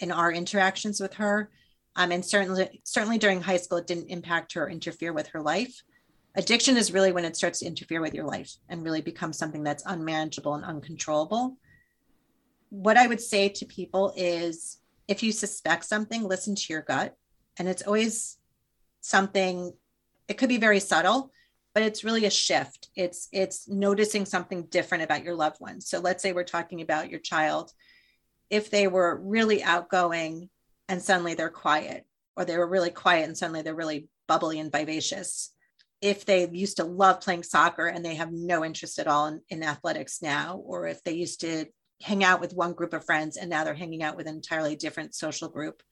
in 0.00 0.10
our 0.10 0.32
interactions 0.32 0.98
with 0.98 1.14
her. 1.14 1.50
Um, 1.96 2.12
and 2.12 2.24
certainly, 2.24 2.80
certainly 2.84 3.18
during 3.18 3.40
high 3.40 3.56
school, 3.56 3.78
it 3.78 3.86
didn't 3.86 4.08
impact 4.08 4.52
her, 4.52 4.64
or 4.64 4.70
interfere 4.70 5.12
with 5.12 5.28
her 5.28 5.40
life. 5.40 5.82
Addiction 6.34 6.76
is 6.76 6.92
really 6.92 7.12
when 7.12 7.24
it 7.24 7.36
starts 7.36 7.60
to 7.60 7.66
interfere 7.66 8.02
with 8.02 8.12
your 8.12 8.26
life 8.26 8.52
and 8.68 8.84
really 8.84 9.00
becomes 9.00 9.38
something 9.38 9.62
that's 9.62 9.82
unmanageable 9.86 10.54
and 10.54 10.64
uncontrollable. 10.64 11.56
What 12.68 12.98
I 12.98 13.06
would 13.06 13.22
say 13.22 13.48
to 13.48 13.64
people 13.64 14.12
is 14.14 14.78
if 15.08 15.22
you 15.22 15.32
suspect 15.32 15.86
something, 15.86 16.22
listen 16.22 16.54
to 16.54 16.72
your 16.72 16.82
gut. 16.82 17.16
And 17.58 17.68
it's 17.68 17.82
always 17.82 18.36
something, 19.00 19.72
it 20.28 20.34
could 20.34 20.50
be 20.50 20.58
very 20.58 20.80
subtle, 20.80 21.32
but 21.72 21.82
it's 21.82 22.04
really 22.04 22.26
a 22.26 22.30
shift. 22.30 22.90
It's 22.94 23.28
it's 23.32 23.68
noticing 23.68 24.24
something 24.26 24.64
different 24.64 25.04
about 25.04 25.24
your 25.24 25.34
loved 25.34 25.60
one. 25.60 25.80
So 25.80 26.00
let's 26.00 26.22
say 26.22 26.32
we're 26.32 26.44
talking 26.44 26.80
about 26.80 27.10
your 27.10 27.20
child. 27.20 27.72
If 28.50 28.70
they 28.70 28.88
were 28.88 29.20
really 29.22 29.62
outgoing 29.62 30.50
and 30.88 31.02
suddenly 31.02 31.34
they're 31.34 31.48
quiet, 31.48 32.06
or 32.36 32.44
they 32.44 32.56
were 32.56 32.68
really 32.68 32.90
quiet 32.90 33.24
and 33.26 33.36
suddenly 33.36 33.62
they're 33.62 33.74
really 33.74 34.08
bubbly 34.28 34.58
and 34.58 34.72
vivacious. 34.72 35.50
If 36.00 36.24
they 36.26 36.48
used 36.48 36.76
to 36.76 36.84
love 36.84 37.20
playing 37.20 37.42
soccer 37.42 37.86
and 37.86 38.04
they 38.04 38.16
have 38.16 38.32
no 38.32 38.64
interest 38.64 38.98
at 38.98 39.06
all 39.06 39.26
in, 39.26 39.40
in 39.48 39.62
athletics 39.62 40.20
now, 40.22 40.60
or 40.64 40.86
if 40.86 41.02
they 41.02 41.12
used 41.12 41.40
to 41.40 41.66
hang 42.02 42.22
out 42.22 42.40
with 42.40 42.54
one 42.54 42.74
group 42.74 42.92
of 42.92 43.04
friends 43.04 43.36
and 43.36 43.48
now 43.48 43.64
they're 43.64 43.74
hanging 43.74 44.02
out 44.02 44.16
with 44.16 44.26
an 44.26 44.34
entirely 44.34 44.76
different 44.76 45.14
social 45.14 45.48
group. 45.48 45.82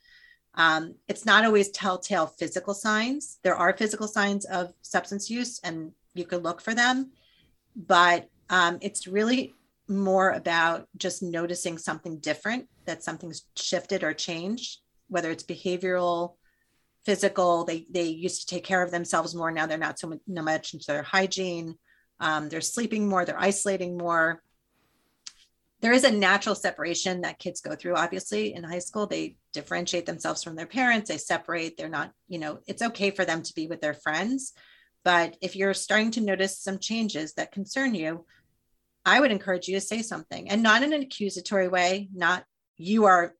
Um, 0.54 0.94
it's 1.08 1.24
not 1.24 1.44
always 1.44 1.70
telltale 1.70 2.26
physical 2.26 2.74
signs. 2.74 3.38
There 3.42 3.56
are 3.56 3.76
physical 3.76 4.06
signs 4.06 4.44
of 4.44 4.72
substance 4.82 5.28
use, 5.30 5.58
and 5.64 5.92
you 6.14 6.24
could 6.24 6.44
look 6.44 6.60
for 6.60 6.74
them, 6.74 7.10
but 7.74 8.28
um, 8.50 8.78
it's 8.80 9.08
really 9.08 9.54
more 9.88 10.30
about 10.30 10.86
just 10.96 11.22
noticing 11.22 11.76
something 11.76 12.18
different 12.18 12.68
that 12.84 13.02
something's 13.02 13.46
shifted 13.56 14.04
or 14.04 14.14
changed 14.14 14.80
whether 15.14 15.30
it's 15.30 15.44
behavioral, 15.44 16.34
physical. 17.06 17.64
They 17.64 17.86
they 17.88 18.08
used 18.08 18.40
to 18.40 18.54
take 18.54 18.64
care 18.64 18.82
of 18.82 18.90
themselves 18.90 19.32
more. 19.32 19.52
Now 19.52 19.66
they're 19.66 19.78
not 19.78 20.00
so 20.00 20.12
much 20.26 20.74
into 20.74 20.86
their 20.88 21.04
hygiene. 21.04 21.76
Um, 22.18 22.48
they're 22.48 22.60
sleeping 22.60 23.08
more. 23.08 23.24
They're 23.24 23.40
isolating 23.40 23.96
more. 23.96 24.42
There 25.80 25.92
is 25.92 26.02
a 26.02 26.10
natural 26.10 26.56
separation 26.56 27.20
that 27.20 27.38
kids 27.38 27.60
go 27.60 27.76
through. 27.76 27.94
Obviously, 27.94 28.54
in 28.54 28.64
high 28.64 28.80
school, 28.80 29.06
they 29.06 29.36
differentiate 29.52 30.06
themselves 30.06 30.42
from 30.42 30.56
their 30.56 30.66
parents. 30.66 31.08
They 31.08 31.18
separate. 31.18 31.76
They're 31.76 31.88
not. 31.88 32.10
You 32.26 32.40
know, 32.40 32.58
it's 32.66 32.82
okay 32.82 33.10
for 33.10 33.24
them 33.24 33.42
to 33.42 33.54
be 33.54 33.68
with 33.68 33.80
their 33.80 33.94
friends. 33.94 34.52
But 35.04 35.36
if 35.40 35.54
you're 35.54 35.74
starting 35.74 36.10
to 36.12 36.22
notice 36.22 36.58
some 36.58 36.80
changes 36.80 37.34
that 37.34 37.52
concern 37.52 37.94
you, 37.94 38.24
I 39.04 39.20
would 39.20 39.30
encourage 39.30 39.68
you 39.68 39.76
to 39.76 39.80
say 39.80 40.02
something 40.02 40.50
and 40.50 40.62
not 40.62 40.82
in 40.82 40.92
an 40.92 41.02
accusatory 41.02 41.68
way, 41.68 42.08
not 42.12 42.44
you 42.76 43.04
are 43.04 43.34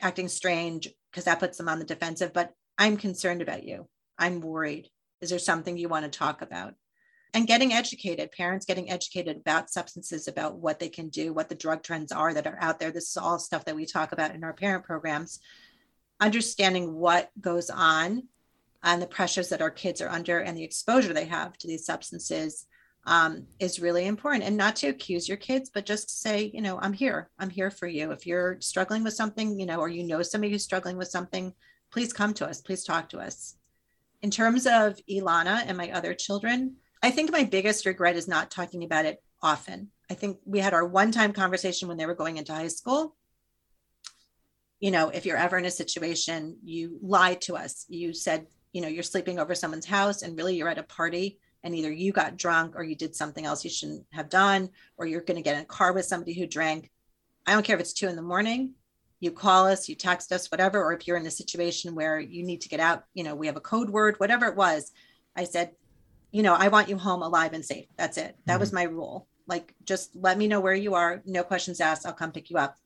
acting 0.00 0.28
strange 0.28 0.88
because 1.18 1.24
that 1.24 1.40
puts 1.40 1.58
them 1.58 1.68
on 1.68 1.80
the 1.80 1.84
defensive. 1.84 2.32
But 2.32 2.54
I'm 2.78 2.96
concerned 2.96 3.42
about 3.42 3.64
you. 3.64 3.88
I'm 4.16 4.38
worried. 4.38 4.88
Is 5.20 5.30
there 5.30 5.40
something 5.40 5.76
you 5.76 5.88
want 5.88 6.04
to 6.04 6.16
talk 6.16 6.42
about? 6.42 6.74
And 7.34 7.44
getting 7.44 7.72
educated, 7.72 8.30
parents 8.30 8.64
getting 8.64 8.88
educated 8.88 9.38
about 9.38 9.68
substances, 9.68 10.28
about 10.28 10.58
what 10.58 10.78
they 10.78 10.88
can 10.88 11.08
do, 11.08 11.32
what 11.32 11.48
the 11.48 11.56
drug 11.56 11.82
trends 11.82 12.12
are 12.12 12.32
that 12.32 12.46
are 12.46 12.56
out 12.60 12.78
there. 12.78 12.92
This 12.92 13.10
is 13.10 13.16
all 13.16 13.40
stuff 13.40 13.64
that 13.64 13.74
we 13.74 13.84
talk 13.84 14.12
about 14.12 14.32
in 14.32 14.44
our 14.44 14.52
parent 14.52 14.84
programs. 14.84 15.40
Understanding 16.20 16.94
what 16.94 17.32
goes 17.40 17.68
on 17.68 18.28
and 18.84 19.02
the 19.02 19.08
pressures 19.08 19.48
that 19.48 19.60
our 19.60 19.72
kids 19.72 20.00
are 20.00 20.08
under 20.08 20.38
and 20.38 20.56
the 20.56 20.62
exposure 20.62 21.12
they 21.12 21.24
have 21.24 21.58
to 21.58 21.66
these 21.66 21.84
substances 21.84 22.67
um, 23.08 23.46
is 23.58 23.80
really 23.80 24.06
important. 24.06 24.44
And 24.44 24.56
not 24.56 24.76
to 24.76 24.88
accuse 24.88 25.26
your 25.26 25.38
kids 25.38 25.70
but 25.72 25.86
just 25.86 26.20
say 26.22 26.50
you 26.54 26.60
know 26.60 26.78
i'm 26.80 26.92
here. 26.92 27.30
I'm 27.38 27.50
here 27.50 27.70
for 27.70 27.88
you. 27.88 28.12
If 28.12 28.26
you're 28.26 28.60
struggling 28.60 29.02
with 29.02 29.14
something 29.14 29.58
you 29.58 29.66
know 29.66 29.80
or 29.80 29.88
you 29.88 30.04
know 30.04 30.22
somebody 30.22 30.52
who's 30.52 30.62
struggling 30.62 30.98
with 30.98 31.08
something 31.08 31.52
please 31.90 32.12
come 32.12 32.34
to 32.34 32.46
us. 32.46 32.60
Please 32.60 32.84
talk 32.84 33.08
to 33.08 33.18
us. 33.18 33.56
In 34.20 34.30
terms 34.30 34.66
of 34.66 35.00
ilana 35.10 35.64
and 35.66 35.76
my 35.76 35.90
other 35.90 36.14
children 36.14 36.76
i 37.02 37.10
think 37.10 37.30
my 37.32 37.44
biggest 37.44 37.86
regret 37.86 38.16
is 38.16 38.28
not 38.28 38.50
talking 38.50 38.84
about 38.84 39.06
it 39.06 39.22
often. 39.42 39.88
I 40.10 40.14
think 40.14 40.38
we 40.44 40.58
had 40.58 40.74
our 40.74 40.86
one 40.86 41.12
time 41.12 41.32
conversation 41.32 41.88
when 41.88 41.96
they 41.96 42.06
were 42.06 42.14
going 42.14 42.36
into 42.36 42.52
high 42.52 42.68
school. 42.68 43.16
You 44.80 44.90
know 44.90 45.08
if 45.08 45.24
you're 45.24 45.44
ever 45.46 45.56
in 45.56 45.64
a 45.64 45.70
situation 45.70 46.58
you 46.62 46.98
lied 47.02 47.40
to 47.42 47.56
us. 47.56 47.86
You 47.88 48.12
said 48.12 48.46
you 48.72 48.82
know 48.82 48.88
you're 48.88 49.02
sleeping 49.02 49.38
over 49.38 49.54
someone's 49.54 49.86
house 49.86 50.20
and 50.22 50.36
really 50.36 50.56
you're 50.56 50.68
at 50.68 50.84
a 50.86 50.94
party 51.00 51.38
and 51.64 51.74
either 51.74 51.92
you 51.92 52.12
got 52.12 52.36
drunk 52.36 52.74
or 52.76 52.84
you 52.84 52.94
did 52.94 53.14
something 53.14 53.44
else 53.44 53.64
you 53.64 53.70
shouldn't 53.70 54.06
have 54.12 54.28
done, 54.28 54.70
or 54.96 55.06
you're 55.06 55.20
going 55.20 55.36
to 55.36 55.42
get 55.42 55.56
in 55.56 55.62
a 55.62 55.66
car 55.66 55.92
with 55.92 56.04
somebody 56.04 56.32
who 56.32 56.46
drank. 56.46 56.90
I 57.46 57.52
don't 57.52 57.64
care 57.64 57.76
if 57.76 57.80
it's 57.80 57.92
two 57.92 58.08
in 58.08 58.16
the 58.16 58.22
morning, 58.22 58.74
you 59.20 59.32
call 59.32 59.66
us, 59.66 59.88
you 59.88 59.94
text 59.94 60.32
us, 60.32 60.50
whatever, 60.50 60.82
or 60.82 60.92
if 60.92 61.06
you're 61.06 61.16
in 61.16 61.26
a 61.26 61.30
situation 61.30 61.94
where 61.94 62.20
you 62.20 62.44
need 62.44 62.60
to 62.60 62.68
get 62.68 62.80
out, 62.80 63.04
you 63.14 63.24
know, 63.24 63.34
we 63.34 63.46
have 63.46 63.56
a 63.56 63.60
code 63.60 63.90
word, 63.90 64.14
whatever 64.18 64.46
it 64.46 64.56
was. 64.56 64.92
I 65.34 65.44
said, 65.44 65.72
you 66.30 66.42
know, 66.42 66.54
I 66.54 66.68
want 66.68 66.88
you 66.88 66.96
home 66.96 67.22
alive 67.22 67.52
and 67.52 67.64
safe. 67.64 67.86
That's 67.96 68.16
it. 68.16 68.36
That 68.46 68.54
mm-hmm. 68.54 68.60
was 68.60 68.72
my 68.72 68.84
rule. 68.84 69.26
Like, 69.46 69.74
just 69.84 70.10
let 70.14 70.38
me 70.38 70.46
know 70.46 70.60
where 70.60 70.74
you 70.74 70.94
are. 70.94 71.22
No 71.24 71.42
questions 71.42 71.80
asked. 71.80 72.06
I'll 72.06 72.12
come 72.12 72.32
pick 72.32 72.50
you 72.50 72.58
up. 72.58 72.76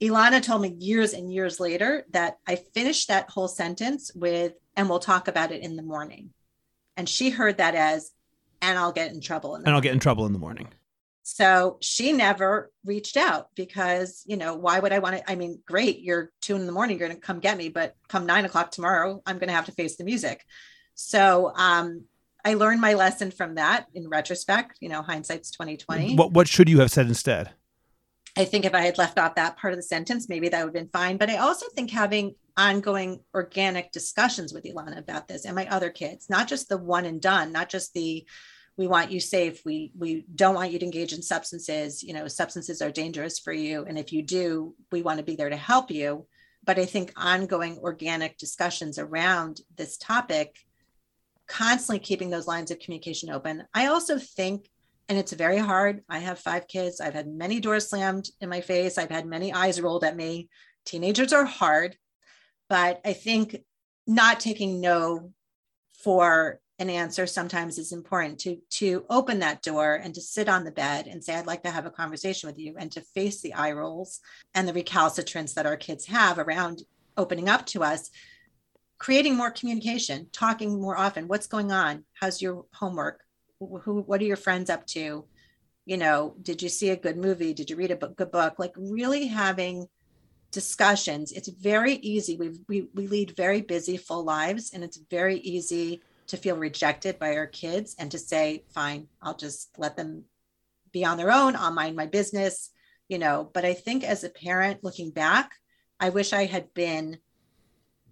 Ilana 0.00 0.42
told 0.42 0.62
me 0.62 0.76
years 0.78 1.12
and 1.12 1.32
years 1.32 1.58
later 1.58 2.04
that 2.10 2.38
I 2.46 2.56
finished 2.56 3.08
that 3.08 3.30
whole 3.30 3.48
sentence 3.48 4.12
with, 4.14 4.52
and 4.76 4.88
we'll 4.88 4.98
talk 4.98 5.28
about 5.28 5.52
it 5.52 5.62
in 5.62 5.76
the 5.76 5.82
morning 5.82 6.30
and 6.96 7.08
she 7.08 7.30
heard 7.30 7.58
that 7.58 7.74
as 7.74 8.12
and 8.60 8.78
i'll 8.78 8.92
get 8.92 9.12
in 9.12 9.20
trouble 9.20 9.54
and 9.54 9.68
i'll 9.68 9.80
get 9.80 9.92
in 9.92 10.00
trouble 10.00 10.26
in 10.26 10.32
the 10.32 10.38
morning. 10.38 10.68
So 11.24 11.78
she 11.80 12.12
never 12.12 12.72
reached 12.84 13.16
out 13.16 13.50
because 13.54 14.24
you 14.26 14.36
know 14.36 14.54
why 14.54 14.80
would 14.80 14.92
i 14.92 14.98
want 14.98 15.16
to 15.16 15.30
i 15.30 15.36
mean 15.36 15.60
great 15.66 16.00
you're 16.00 16.32
two 16.40 16.56
in 16.56 16.66
the 16.66 16.72
morning 16.72 16.98
you're 16.98 17.08
going 17.08 17.18
to 17.18 17.26
come 17.26 17.38
get 17.38 17.56
me 17.56 17.68
but 17.68 17.94
come 18.08 18.26
nine 18.26 18.44
o'clock 18.44 18.72
tomorrow 18.72 19.22
i'm 19.24 19.38
going 19.38 19.48
to 19.48 19.54
have 19.54 19.66
to 19.66 19.72
face 19.72 19.96
the 19.96 20.04
music. 20.04 20.44
So 20.94 21.52
um 21.54 22.04
i 22.44 22.54
learned 22.54 22.80
my 22.80 22.94
lesson 22.94 23.30
from 23.30 23.54
that 23.54 23.86
in 23.94 24.08
retrospect 24.08 24.78
you 24.80 24.88
know 24.88 25.00
hindsight's 25.00 25.52
2020 25.52 26.16
what 26.16 26.32
what 26.32 26.48
should 26.48 26.68
you 26.68 26.80
have 26.80 26.90
said 26.90 27.06
instead? 27.06 27.52
I 28.36 28.44
think 28.44 28.64
if 28.64 28.74
I 28.74 28.80
had 28.80 28.98
left 28.98 29.18
off 29.18 29.34
that 29.34 29.58
part 29.58 29.72
of 29.74 29.78
the 29.78 29.82
sentence, 29.82 30.28
maybe 30.28 30.48
that 30.48 30.58
would 30.60 30.68
have 30.68 30.72
been 30.72 30.88
fine. 30.88 31.18
But 31.18 31.28
I 31.28 31.36
also 31.36 31.66
think 31.74 31.90
having 31.90 32.34
ongoing 32.56 33.20
organic 33.34 33.92
discussions 33.92 34.52
with 34.52 34.64
Ilana 34.64 34.98
about 34.98 35.28
this 35.28 35.44
and 35.44 35.54
my 35.54 35.66
other 35.68 35.90
kids, 35.90 36.28
not 36.28 36.48
just 36.48 36.68
the 36.68 36.78
one 36.78 37.04
and 37.04 37.20
done, 37.20 37.52
not 37.52 37.68
just 37.68 37.94
the 37.94 38.26
we 38.78 38.86
want 38.86 39.10
you 39.10 39.20
safe, 39.20 39.60
we 39.66 39.92
we 39.96 40.24
don't 40.34 40.54
want 40.54 40.72
you 40.72 40.78
to 40.78 40.84
engage 40.84 41.12
in 41.12 41.22
substances, 41.22 42.02
you 42.02 42.14
know, 42.14 42.26
substances 42.26 42.80
are 42.80 42.90
dangerous 42.90 43.38
for 43.38 43.52
you. 43.52 43.84
And 43.84 43.98
if 43.98 44.12
you 44.12 44.22
do, 44.22 44.74
we 44.90 45.02
want 45.02 45.18
to 45.18 45.24
be 45.24 45.36
there 45.36 45.50
to 45.50 45.56
help 45.56 45.90
you. 45.90 46.26
But 46.64 46.78
I 46.78 46.86
think 46.86 47.12
ongoing 47.16 47.78
organic 47.78 48.38
discussions 48.38 48.98
around 48.98 49.60
this 49.76 49.98
topic, 49.98 50.56
constantly 51.46 51.98
keeping 51.98 52.30
those 52.30 52.46
lines 52.46 52.70
of 52.70 52.78
communication 52.78 53.28
open. 53.30 53.64
I 53.74 53.86
also 53.86 54.18
think 54.18 54.68
and 55.08 55.18
it's 55.18 55.32
very 55.32 55.58
hard. 55.58 56.02
I 56.08 56.20
have 56.20 56.38
five 56.38 56.66
kids. 56.68 57.00
I've 57.00 57.12
had 57.12 57.28
many 57.28 57.60
doors 57.60 57.90
slammed 57.90 58.30
in 58.40 58.48
my 58.48 58.62
face. 58.62 58.96
I've 58.96 59.10
had 59.10 59.26
many 59.26 59.52
eyes 59.52 59.80
rolled 59.80 60.04
at 60.04 60.16
me. 60.16 60.48
Teenagers 60.86 61.32
are 61.32 61.44
hard, 61.44 61.96
but 62.72 63.02
I 63.04 63.12
think 63.12 63.62
not 64.06 64.40
taking 64.40 64.80
no 64.80 65.30
for 65.92 66.58
an 66.78 66.88
answer 66.88 67.26
sometimes 67.26 67.76
is 67.76 67.92
important 67.92 68.40
to 68.40 68.56
to 68.70 69.04
open 69.10 69.40
that 69.40 69.62
door 69.62 69.94
and 69.94 70.14
to 70.14 70.22
sit 70.22 70.48
on 70.48 70.64
the 70.64 70.70
bed 70.72 71.06
and 71.06 71.22
say 71.22 71.34
i'd 71.34 71.46
like 71.46 71.62
to 71.62 71.70
have 71.70 71.86
a 71.86 71.90
conversation 71.90 72.48
with 72.48 72.58
you 72.58 72.74
and 72.78 72.90
to 72.90 73.00
face 73.14 73.40
the 73.40 73.54
eye 73.54 73.70
rolls 73.70 74.20
and 74.54 74.66
the 74.66 74.72
recalcitrance 74.72 75.52
that 75.52 75.66
our 75.66 75.76
kids 75.76 76.06
have 76.06 76.38
around 76.38 76.82
opening 77.16 77.48
up 77.48 77.66
to 77.66 77.84
us 77.84 78.10
creating 79.02 79.36
more 79.36 79.50
communication, 79.50 80.28
talking 80.30 80.80
more 80.80 80.96
often. 80.96 81.26
What's 81.26 81.48
going 81.48 81.72
on? 81.72 82.04
How's 82.14 82.40
your 82.40 82.66
homework? 82.72 83.24
Who, 83.58 84.02
what 84.02 84.20
are 84.20 84.24
your 84.24 84.36
friends 84.36 84.70
up 84.70 84.86
to? 84.88 85.24
You 85.86 85.96
know, 85.96 86.36
did 86.40 86.62
you 86.62 86.68
see 86.68 86.90
a 86.90 86.96
good 86.96 87.16
movie? 87.16 87.52
Did 87.52 87.68
you 87.68 87.74
read 87.74 87.90
a 87.90 87.96
book, 87.96 88.16
good 88.16 88.30
book? 88.30 88.60
Like 88.60 88.72
really 88.76 89.26
having 89.26 89.88
discussions. 90.52 91.32
It's 91.32 91.48
very 91.48 91.94
easy. 91.94 92.36
We, 92.36 92.50
we, 92.68 92.88
we 92.94 93.06
lead 93.08 93.36
very 93.36 93.62
busy, 93.62 93.96
full 93.96 94.22
lives, 94.22 94.72
and 94.72 94.84
it's 94.84 94.98
very 95.10 95.38
easy 95.38 96.02
to 96.28 96.36
feel 96.36 96.56
rejected 96.56 97.18
by 97.18 97.36
our 97.36 97.46
kids 97.46 97.96
and 97.98 98.10
to 98.12 98.18
say, 98.18 98.64
fine, 98.72 99.08
I'll 99.20 99.36
just 99.36 99.70
let 99.76 99.96
them 99.96 100.24
be 100.92 101.04
on 101.04 101.16
their 101.16 101.32
own. 101.32 101.56
I'll 101.56 101.72
mind 101.72 101.96
my 101.96 102.06
business, 102.06 102.70
you 103.08 103.18
know. 103.18 103.50
But 103.52 103.64
I 103.64 103.74
think 103.74 104.04
as 104.04 104.22
a 104.22 104.30
parent 104.30 104.84
looking 104.84 105.10
back, 105.10 105.52
I 105.98 106.10
wish 106.10 106.32
I 106.32 106.44
had 106.44 106.72
been 106.74 107.18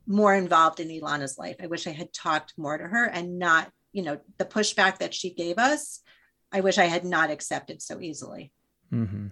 more 0.06 0.34
involved 0.34 0.80
in 0.80 0.88
Ilana's 0.88 1.38
life. 1.38 1.56
I 1.62 1.66
wish 1.66 1.86
I 1.86 1.92
had 1.92 2.12
talked 2.12 2.54
more 2.56 2.76
to 2.76 2.84
her 2.84 3.04
and 3.04 3.38
not, 3.38 3.70
you 3.92 4.02
know, 4.02 4.18
the 4.38 4.44
pushback 4.44 4.98
that 4.98 5.14
she 5.14 5.30
gave 5.32 5.58
us. 5.58 6.00
I 6.50 6.62
wish 6.62 6.78
I 6.78 6.86
had 6.86 7.04
not 7.04 7.30
accepted 7.30 7.80
so 7.80 8.00
easily. 8.00 8.50
Mm-hmm. 8.92 9.28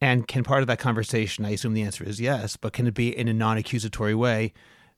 And 0.00 0.28
can 0.28 0.44
part 0.44 0.62
of 0.62 0.68
that 0.68 0.78
conversation, 0.78 1.44
I 1.44 1.50
assume 1.50 1.74
the 1.74 1.82
answer 1.82 2.04
is 2.04 2.20
yes, 2.20 2.56
but 2.56 2.72
can 2.72 2.86
it 2.86 2.94
be 2.94 3.16
in 3.16 3.28
a 3.28 3.34
non 3.34 3.58
accusatory 3.58 4.14
way? 4.14 4.52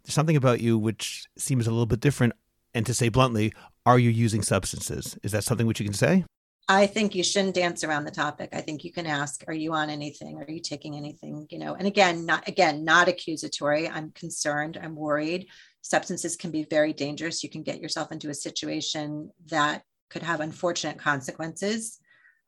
There's 0.04 0.14
something 0.14 0.36
about 0.36 0.60
you 0.60 0.78
which 0.78 1.26
seems 1.36 1.66
a 1.66 1.70
little 1.70 1.86
bit 1.86 2.00
different. 2.00 2.34
And 2.74 2.86
to 2.86 2.94
say 2.94 3.08
bluntly, 3.08 3.52
are 3.84 3.98
you 3.98 4.10
using 4.10 4.42
substances? 4.42 5.18
Is 5.22 5.32
that 5.32 5.44
something 5.44 5.66
which 5.66 5.80
you 5.80 5.86
can 5.86 5.94
say? 5.94 6.24
I 6.68 6.86
think 6.86 7.16
you 7.16 7.24
shouldn't 7.24 7.56
dance 7.56 7.82
around 7.82 8.04
the 8.04 8.12
topic. 8.12 8.50
I 8.52 8.60
think 8.60 8.84
you 8.84 8.92
can 8.92 9.06
ask, 9.06 9.42
are 9.48 9.54
you 9.54 9.72
on 9.72 9.90
anything? 9.90 10.38
Are 10.38 10.48
you 10.48 10.60
taking 10.60 10.96
anything? 10.96 11.48
You 11.50 11.58
know, 11.58 11.74
and 11.74 11.86
again, 11.86 12.24
not 12.26 12.46
again, 12.46 12.84
not 12.84 13.08
accusatory. 13.08 13.88
I'm 13.88 14.12
concerned, 14.12 14.78
I'm 14.80 14.94
worried. 14.94 15.48
Substances 15.82 16.36
can 16.36 16.52
be 16.52 16.64
very 16.70 16.92
dangerous. 16.92 17.42
You 17.42 17.50
can 17.50 17.64
get 17.64 17.80
yourself 17.80 18.12
into 18.12 18.30
a 18.30 18.34
situation 18.34 19.32
that 19.48 19.82
could 20.10 20.22
have 20.22 20.40
unfortunate 20.40 20.98
consequences. 20.98 21.98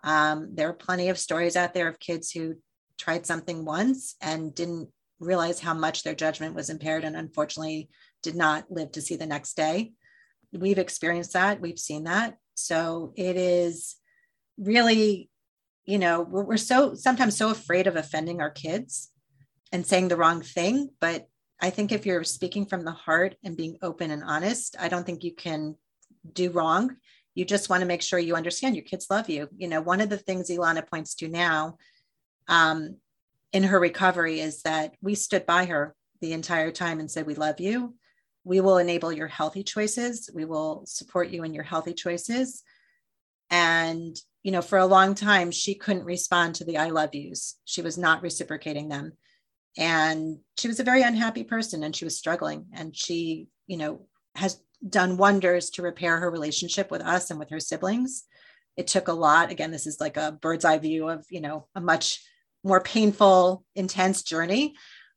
Um, 0.03 0.51
there 0.55 0.69
are 0.69 0.75
plenty 0.75 1.09
of 1.09 1.19
stories 1.19 1.57
out 1.57 1.75
there 1.75 1.89
of 1.89 1.99
kids 2.01 2.31
who 2.31 2.57
tried 2.99 3.27
something 3.27 3.65
once 3.65 4.17
and 4.21 4.55
didn't 4.55 4.89
realize 5.21 5.61
how 5.61 5.75
much 5.75 6.03
their 6.03 6.15
judgment 6.15 6.55
was 6.55 6.71
impaired 6.71 7.05
and 7.05 7.17
unfortunately 7.17 7.89
did 8.23 8.35
not 8.35 8.71
live 8.71 8.93
to 8.93 9.01
see 9.01 9.17
the 9.17 9.27
next 9.27 9.57
day. 9.57 9.93
We've 10.53 10.79
experienced 10.79 11.33
that, 11.33 11.61
we've 11.61 11.79
seen 11.79 12.05
that. 12.05 12.37
So 12.55 13.13
it 13.17 13.37
is 13.37 13.97
really, 14.59 15.31
you 15.85 15.99
know, 15.99 16.23
we're, 16.23 16.45
we're 16.45 16.57
so 16.57 16.95
sometimes 16.95 17.37
so 17.37 17.51
afraid 17.51 17.87
of 17.87 17.97
offending 17.97 18.41
our 18.41 18.51
kids 18.51 19.11
and 19.73 19.87
saying 19.87 20.09
the 20.09 20.17
wrong 20.17 20.43
thing. 20.43 20.91
But 21.01 21.27
I 21.61 21.71
think 21.71 21.93
if 21.93 22.05
you're 22.05 22.25
speaking 22.25 22.67
from 22.67 22.85
the 22.85 22.93
heart 22.93 23.37
and 23.45 23.57
being 23.57 23.79
open 23.83 24.11
and 24.11 24.23
honest, 24.25 24.77
I 24.79 24.89
don't 24.89 25.07
think 25.07 25.25
you 25.25 25.35
can 25.35 25.77
do 26.33 26.51
wrong. 26.51 26.97
You 27.35 27.45
just 27.45 27.69
want 27.69 27.81
to 27.81 27.87
make 27.87 28.03
sure 28.03 28.19
you 28.19 28.37
understand 28.37 28.77
your 28.77 28.85
kids 28.85 29.07
love 29.11 29.29
you. 29.29 29.49
You 29.57 29.69
know, 29.69 29.81
one 29.81 30.01
of 30.01 30.09
the 30.09 30.19
things 30.19 30.51
Ilana 30.51 30.87
points 30.89 31.15
to 31.17 31.29
now 31.29 31.77
um, 32.49 32.97
in 33.53 33.63
her 33.65 33.81
recovery 33.81 34.41
is 34.41 34.63
that 34.63 34.95
we 35.01 35.15
stood 35.15 35.47
by 35.47 35.65
her 35.67 35.95
the 36.21 36.33
entire 36.33 36.71
time 36.71 37.01
and 37.01 37.11
said, 37.11 37.27
We 37.27 37.35
love 37.35 37.61
you. 37.61 37.95
We 38.45 38.61
will 38.61 38.79
enable 38.79 39.13
your 39.13 39.29
healthy 39.29 39.63
choices. 39.63 40.29
We 40.35 40.45
will 40.45 40.85
support 40.87 41.31
you 41.31 41.45
in 41.45 41.55
your 41.55 41.65
healthy 41.65 41.95
choices. 41.95 42.63
And 43.51 44.17
you 44.43 44.51
know, 44.51 44.63
for 44.63 44.79
a 44.79 44.87
long 44.87 45.15
time, 45.15 45.51
she 45.51 45.75
couldn't 45.75 46.05
respond 46.05 46.57
to 46.57 46.65
the 46.65 46.79
I 46.79 46.89
love 46.89 47.15
yous. 47.15 47.59
She 47.65 47.83
was 47.83 47.97
not 47.97 48.23
reciprocating 48.23 48.89
them. 48.89 49.13
And 49.79 50.39
she 50.59 50.69
was 50.69 50.81
a 50.81 50.85
very 50.85 51.03
unhappy 51.03 51.45
person 51.45 51.83
and 51.83 51.95
she 51.95 52.05
was 52.05 52.19
struggling. 52.19 52.67
And 52.75 52.95
she, 52.95 53.47
you 53.67 53.77
know, 53.77 54.07
has 54.35 54.61
done 54.89 55.17
wonders 55.17 55.71
to 55.71 55.83
repair 55.83 56.19
her 56.19 56.31
relationship 56.31 56.91
with 56.91 57.03
us 57.03 57.31
and 57.31 57.39
with 57.39 57.51
her 57.51 57.61
siblings. 57.61 58.25
It 58.77 58.87
took 58.87 59.09
a 59.09 59.13
lot. 59.13 59.51
Again, 59.51 59.71
this 59.71 59.87
is 59.87 60.01
like 60.01 60.17
a 60.17 60.33
bird's 60.33 60.65
eye 60.65 60.79
view 60.79 61.09
of, 61.09 61.25
you 61.31 61.41
know, 61.41 61.67
a 61.75 61.81
much 61.81 62.21
more 62.65 62.81
painful, 62.81 63.65
intense 63.75 64.23
journey. 64.23 64.75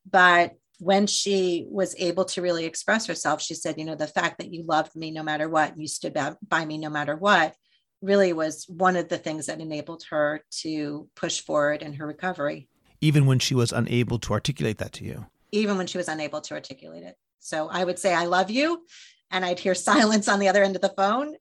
But 0.08 0.52
when 0.78 1.06
she 1.06 1.66
was 1.70 1.94
able 1.98 2.26
to 2.26 2.42
really 2.42 2.66
express 2.66 3.06
herself, 3.06 3.40
she 3.40 3.54
said, 3.54 3.78
you 3.78 3.84
know, 3.84 3.94
the 3.94 4.06
fact 4.06 4.38
that 4.38 4.52
you 4.52 4.62
loved 4.64 4.94
me 4.94 5.10
no 5.10 5.22
matter 5.22 5.48
what, 5.48 5.78
you 5.78 5.88
stood 5.88 6.16
by 6.46 6.64
me 6.64 6.76
no 6.76 6.90
matter 6.90 7.16
what, 7.16 7.54
really 8.02 8.32
was 8.32 8.66
one 8.68 8.94
of 8.94 9.08
the 9.08 9.18
things 9.18 9.46
that 9.46 9.60
enabled 9.60 10.04
her 10.10 10.44
to 10.50 11.08
push 11.16 11.40
forward 11.40 11.82
in 11.82 11.94
her 11.94 12.06
recovery. 12.06 12.68
Even 13.00 13.26
when 13.26 13.38
she 13.38 13.54
was 13.54 13.72
unable 13.72 14.18
to 14.18 14.32
articulate 14.32 14.78
that 14.78 14.92
to 14.92 15.04
you? 15.04 15.26
Even 15.50 15.78
when 15.78 15.86
she 15.86 15.98
was 15.98 16.08
unable 16.08 16.40
to 16.42 16.54
articulate 16.54 17.04
it. 17.04 17.16
So 17.38 17.68
I 17.68 17.84
would 17.84 17.98
say, 17.98 18.12
I 18.12 18.26
love 18.26 18.50
you. 18.50 18.84
And 19.30 19.44
I'd 19.44 19.58
hear 19.58 19.74
silence 19.74 20.28
on 20.28 20.38
the 20.38 20.48
other 20.48 20.62
end 20.62 20.76
of 20.76 20.82
the 20.82 20.94
phone. 20.96 21.34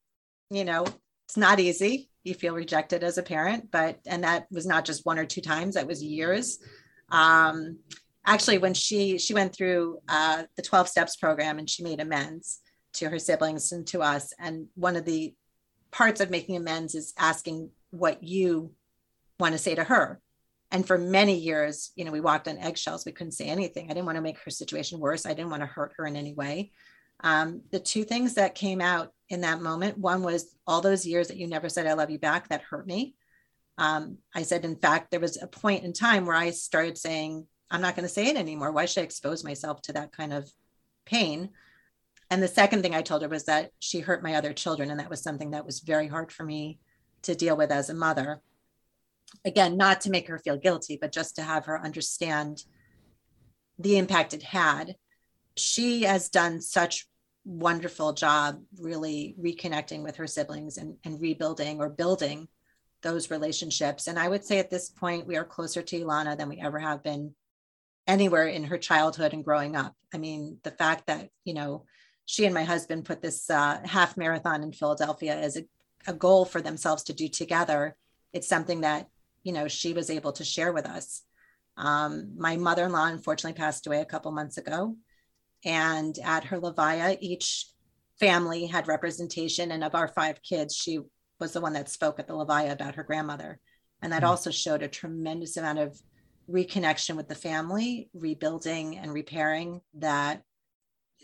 You 0.50 0.66
know, 0.66 0.86
it's 1.28 1.38
not 1.38 1.60
easy. 1.60 2.10
You 2.24 2.34
feel 2.34 2.56
rejected 2.56 3.04
as 3.04 3.18
a 3.18 3.24
parent, 3.24 3.72
but, 3.72 4.00
and 4.06 4.24
that 4.24 4.48
was 4.52 4.66
not 4.66 4.86
just 4.86 5.06
one 5.06 5.20
or 5.20 5.26
two 5.26 5.42
times, 5.42 5.76
that 5.76 5.88
was 5.88 6.04
years. 6.04 6.60
Um, 7.10 7.80
actually, 8.26 8.58
when 8.58 8.74
she, 8.74 9.18
she 9.20 9.34
went 9.34 9.54
through 9.54 10.00
uh, 10.08 10.44
the 10.56 10.64
12 10.64 10.88
steps 10.88 11.16
program 11.16 11.60
and 11.60 11.70
she 11.70 11.84
made 11.84 12.00
amends 12.00 12.62
to 12.94 13.10
her 13.10 13.20
siblings 13.20 13.72
and 13.72 13.86
to 13.88 14.02
us. 14.02 14.34
And 14.40 14.68
one 14.76 14.96
of 14.96 15.06
the 15.06 15.36
parts 15.92 16.20
of 16.20 16.30
making 16.30 16.56
amends 16.56 16.96
is 16.96 17.14
asking 17.18 17.70
what 17.92 18.24
you 18.24 18.72
want 19.40 19.54
to 19.54 19.60
say 19.60 19.76
to 19.76 19.84
her. 19.84 20.20
And 20.72 20.86
for 20.86 20.98
many 20.98 21.38
years, 21.38 21.92
you 21.96 22.04
know, 22.04 22.12
we 22.12 22.22
walked 22.22 22.48
on 22.48 22.58
eggshells. 22.58 23.06
We 23.06 23.12
couldn't 23.12 23.34
say 23.34 23.46
anything. 23.46 23.86
I 23.86 23.94
didn't 23.94 24.06
want 24.06 24.18
to 24.18 24.22
make 24.22 24.40
her 24.40 24.52
situation 24.52 25.00
worse. 25.00 25.26
I 25.26 25.34
didn't 25.34 25.52
want 25.52 25.62
to 25.62 25.68
hurt 25.68 25.94
her 25.98 26.06
in 26.06 26.16
any 26.16 26.34
way. 26.34 26.72
Um, 27.22 27.62
the 27.72 27.80
two 27.80 28.04
things 28.04 28.36
that 28.36 28.56
came 28.56 28.82
out 28.82 29.12
in 29.30 29.42
that 29.42 29.62
moment 29.62 29.98
one 29.98 30.22
was 30.22 30.56
all 30.68 30.82
those 30.82 31.06
years 31.06 31.30
that 31.30 31.38
you 31.38 31.48
never 31.48 31.70
said, 31.70 31.88
I 31.88 31.94
love 31.94 32.12
you 32.12 32.20
back, 32.20 32.50
that 32.50 32.62
hurt 32.62 32.86
me. 32.86 33.16
Um, 33.78 34.20
I 34.34 34.44
said, 34.44 34.64
in 34.64 34.76
fact, 34.76 35.12
there 35.12 35.20
was 35.20 35.42
a 35.42 35.48
point 35.48 35.84
in 35.84 35.94
time 35.94 36.26
where 36.26 36.36
I 36.36 36.52
started 36.52 36.98
saying, 36.98 37.46
I'm 37.72 37.82
not 37.82 37.96
going 37.96 38.08
to 38.08 38.14
say 38.14 38.28
it 38.28 38.38
anymore. 38.38 38.72
Why 38.72 38.86
should 38.86 39.02
I 39.02 39.06
expose 39.06 39.44
myself 39.44 39.82
to 39.84 39.94
that 39.94 40.12
kind 40.12 40.32
of 40.32 40.50
pain? 41.06 41.50
And 42.30 42.42
the 42.42 42.48
second 42.48 42.82
thing 42.82 42.96
I 42.96 43.02
told 43.02 43.22
her 43.22 43.28
was 43.28 43.46
that 43.46 43.72
she 43.80 44.00
hurt 44.00 44.24
my 44.24 44.36
other 44.36 44.54
children. 44.54 44.92
And 44.92 45.00
that 45.00 45.10
was 45.10 45.22
something 45.22 45.52
that 45.52 45.66
was 45.66 45.80
very 45.80 46.08
hard 46.08 46.32
for 46.32 46.44
me 46.44 46.80
to 47.24 47.36
deal 47.36 47.58
with 47.58 47.72
as 47.72 47.90
a 47.90 47.94
mother. 47.94 48.42
Again, 49.44 49.78
not 49.78 50.02
to 50.02 50.10
make 50.10 50.28
her 50.28 50.40
feel 50.40 50.58
guilty, 50.58 50.98
but 51.00 51.12
just 51.12 51.36
to 51.36 51.42
have 51.42 51.66
her 51.66 51.84
understand 51.84 52.64
the 53.78 53.98
impact 53.98 54.34
it 54.34 54.44
had. 54.44 54.96
She 55.58 56.04
has 56.04 56.30
done 56.30 56.62
such 56.62 57.08
wonderful 57.46 58.14
job 58.14 58.62
really 58.80 59.36
reconnecting 59.40 60.04
with 60.04 60.16
her 60.16 60.28
siblings 60.28 60.78
and, 60.78 60.98
and 61.04 61.22
rebuilding 61.22 61.80
or 61.80 61.90
building 61.90 62.48
those 63.02 63.30
relationships. 63.30 64.08
And 64.08 64.18
I 64.18 64.28
would 64.28 64.44
say 64.44 64.58
at 64.58 64.72
this 64.72 64.90
point, 64.90 65.28
we 65.28 65.38
are 65.38 65.46
closer 65.46 65.82
to 65.84 66.00
Ilana 66.00 66.38
than 66.38 66.50
we 66.50 66.60
ever 66.60 66.80
have 66.80 67.04
been 67.04 67.36
anywhere 68.08 68.48
in 68.48 68.64
her 68.64 68.78
childhood 68.78 69.34
and 69.34 69.46
growing 69.46 69.76
up. 69.76 69.94
I 70.14 70.18
mean, 70.18 70.58
the 70.64 70.72
fact 70.72 71.08
that, 71.08 71.30
you 71.44 71.54
know, 71.54 71.86
she 72.26 72.46
and 72.46 72.54
my 72.54 72.64
husband 72.64 73.06
put 73.06 73.22
this 73.22 73.50
uh, 73.50 73.80
half 73.86 74.18
marathon 74.18 74.64
in 74.64 74.72
Philadelphia 74.72 75.36
as 75.36 75.58
a, 75.58 75.66
a 76.08 76.14
goal 76.14 76.46
for 76.46 76.62
themselves 76.62 77.04
to 77.04 77.14
do 77.14 77.28
together. 77.28 77.96
It's 78.34 78.48
something 78.48 78.82
that, 78.82 79.08
you 79.44 79.54
know, 79.54 79.68
she 79.68 79.94
was 79.94 80.10
able 80.10 80.32
to 80.34 80.44
share 80.44 80.74
with 80.74 80.88
us. 80.88 81.22
Um, 81.78 82.34
my 82.38 82.58
mother 82.58 82.86
in 82.86 82.92
law 82.92 83.06
unfortunately 83.06 83.58
passed 83.58 83.86
away 83.86 84.02
a 84.02 84.06
couple 84.06 84.32
months 84.32 84.58
ago. 84.58 84.96
And 85.66 86.18
at 86.24 86.46
her 86.46 86.60
Levaya, 86.60 87.18
each 87.20 87.68
family 88.20 88.68
had 88.68 88.88
representation. 88.88 89.72
And 89.72 89.84
of 89.84 89.96
our 89.96 90.08
five 90.08 90.42
kids, 90.42 90.76
she 90.76 91.00
was 91.40 91.54
the 91.54 91.62
one 91.62 91.74
that 91.74 91.90
spoke 91.90 92.20
at 92.20 92.28
the 92.28 92.34
Levaya 92.34 92.72
about 92.72 92.96
her 92.96 93.04
grandmother. 93.04 93.60
And 94.02 94.14
that 94.14 94.22
mm-hmm. 94.22 94.30
also 94.30 94.52
showed 94.52 94.84
a 94.84 94.88
tremendous 94.88 95.58
amount 95.58 95.80
of 95.80 96.00
reconnection 96.50 97.16
with 97.16 97.28
the 97.28 97.36
family, 97.36 98.10
rebuilding 98.14 98.98
and 98.98 99.12
repairing 99.12 99.82
that 99.96 100.44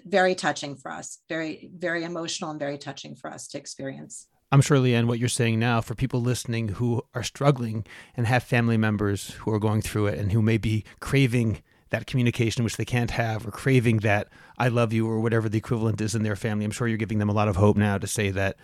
very 0.06 0.34
touching 0.34 0.76
for 0.76 0.92
us, 0.92 1.20
very, 1.30 1.70
very 1.76 2.04
emotional 2.04 2.50
and 2.50 2.60
very 2.60 2.78
touching 2.78 3.16
for 3.16 3.30
us 3.30 3.48
to 3.50 3.58
experience. 3.58 4.28
I'm 4.52 4.62
sure, 4.62 4.78
Lianne, 4.78 5.08
what 5.08 5.20
you're 5.20 5.30
saying 5.30 5.60
now 5.60 5.80
for 5.80 5.96
people 5.96 6.22
listening 6.22 6.70
who 6.70 7.04
are 7.14 7.24
struggling 7.24 7.86
and 8.18 8.28
have 8.28 8.44
family 8.44 8.78
members 8.78 9.32
who 9.32 9.52
are 9.52 9.60
going 9.60 9.82
through 9.82 10.08
it 10.08 10.18
and 10.18 10.32
who 10.32 10.42
may 10.42 10.58
be 10.58 10.84
craving 11.00 11.62
that 11.92 12.08
communication 12.08 12.64
which 12.64 12.78
they 12.78 12.86
can't 12.86 13.12
have 13.12 13.46
or 13.46 13.52
craving 13.52 13.98
that 13.98 14.30
I 14.58 14.70
love 14.70 14.92
you 14.92 15.08
or 15.08 15.20
whatever 15.20 15.48
the 15.48 15.58
equivalent 15.58 16.02
is 16.02 16.16
in 16.16 16.24
their 16.24 16.36
family. 16.36 16.66
I'm 16.66 16.72
sure 16.72 16.88
you're 16.88 16.98
giving 16.98 17.20
them 17.20 17.30
a 17.30 17.34
lot 17.34 17.48
of 17.48 17.58
hope 17.58 17.78
now 17.78 17.98
to 17.98 18.08
say 18.08 18.32
that 18.32 18.58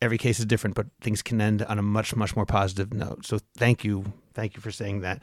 every 0.00 0.18
case 0.18 0.38
is 0.38 0.46
different, 0.46 0.76
but 0.76 0.86
things 1.00 1.22
can 1.22 1.40
end 1.40 1.62
on 1.62 1.78
a 1.78 1.82
much, 1.82 2.14
much 2.14 2.36
more 2.36 2.46
positive 2.46 2.92
note. 2.92 3.26
So 3.26 3.38
thank 3.56 3.84
you. 3.84 4.12
Thank 4.34 4.54
you 4.54 4.60
for 4.60 4.70
saying 4.70 5.00
that. 5.00 5.22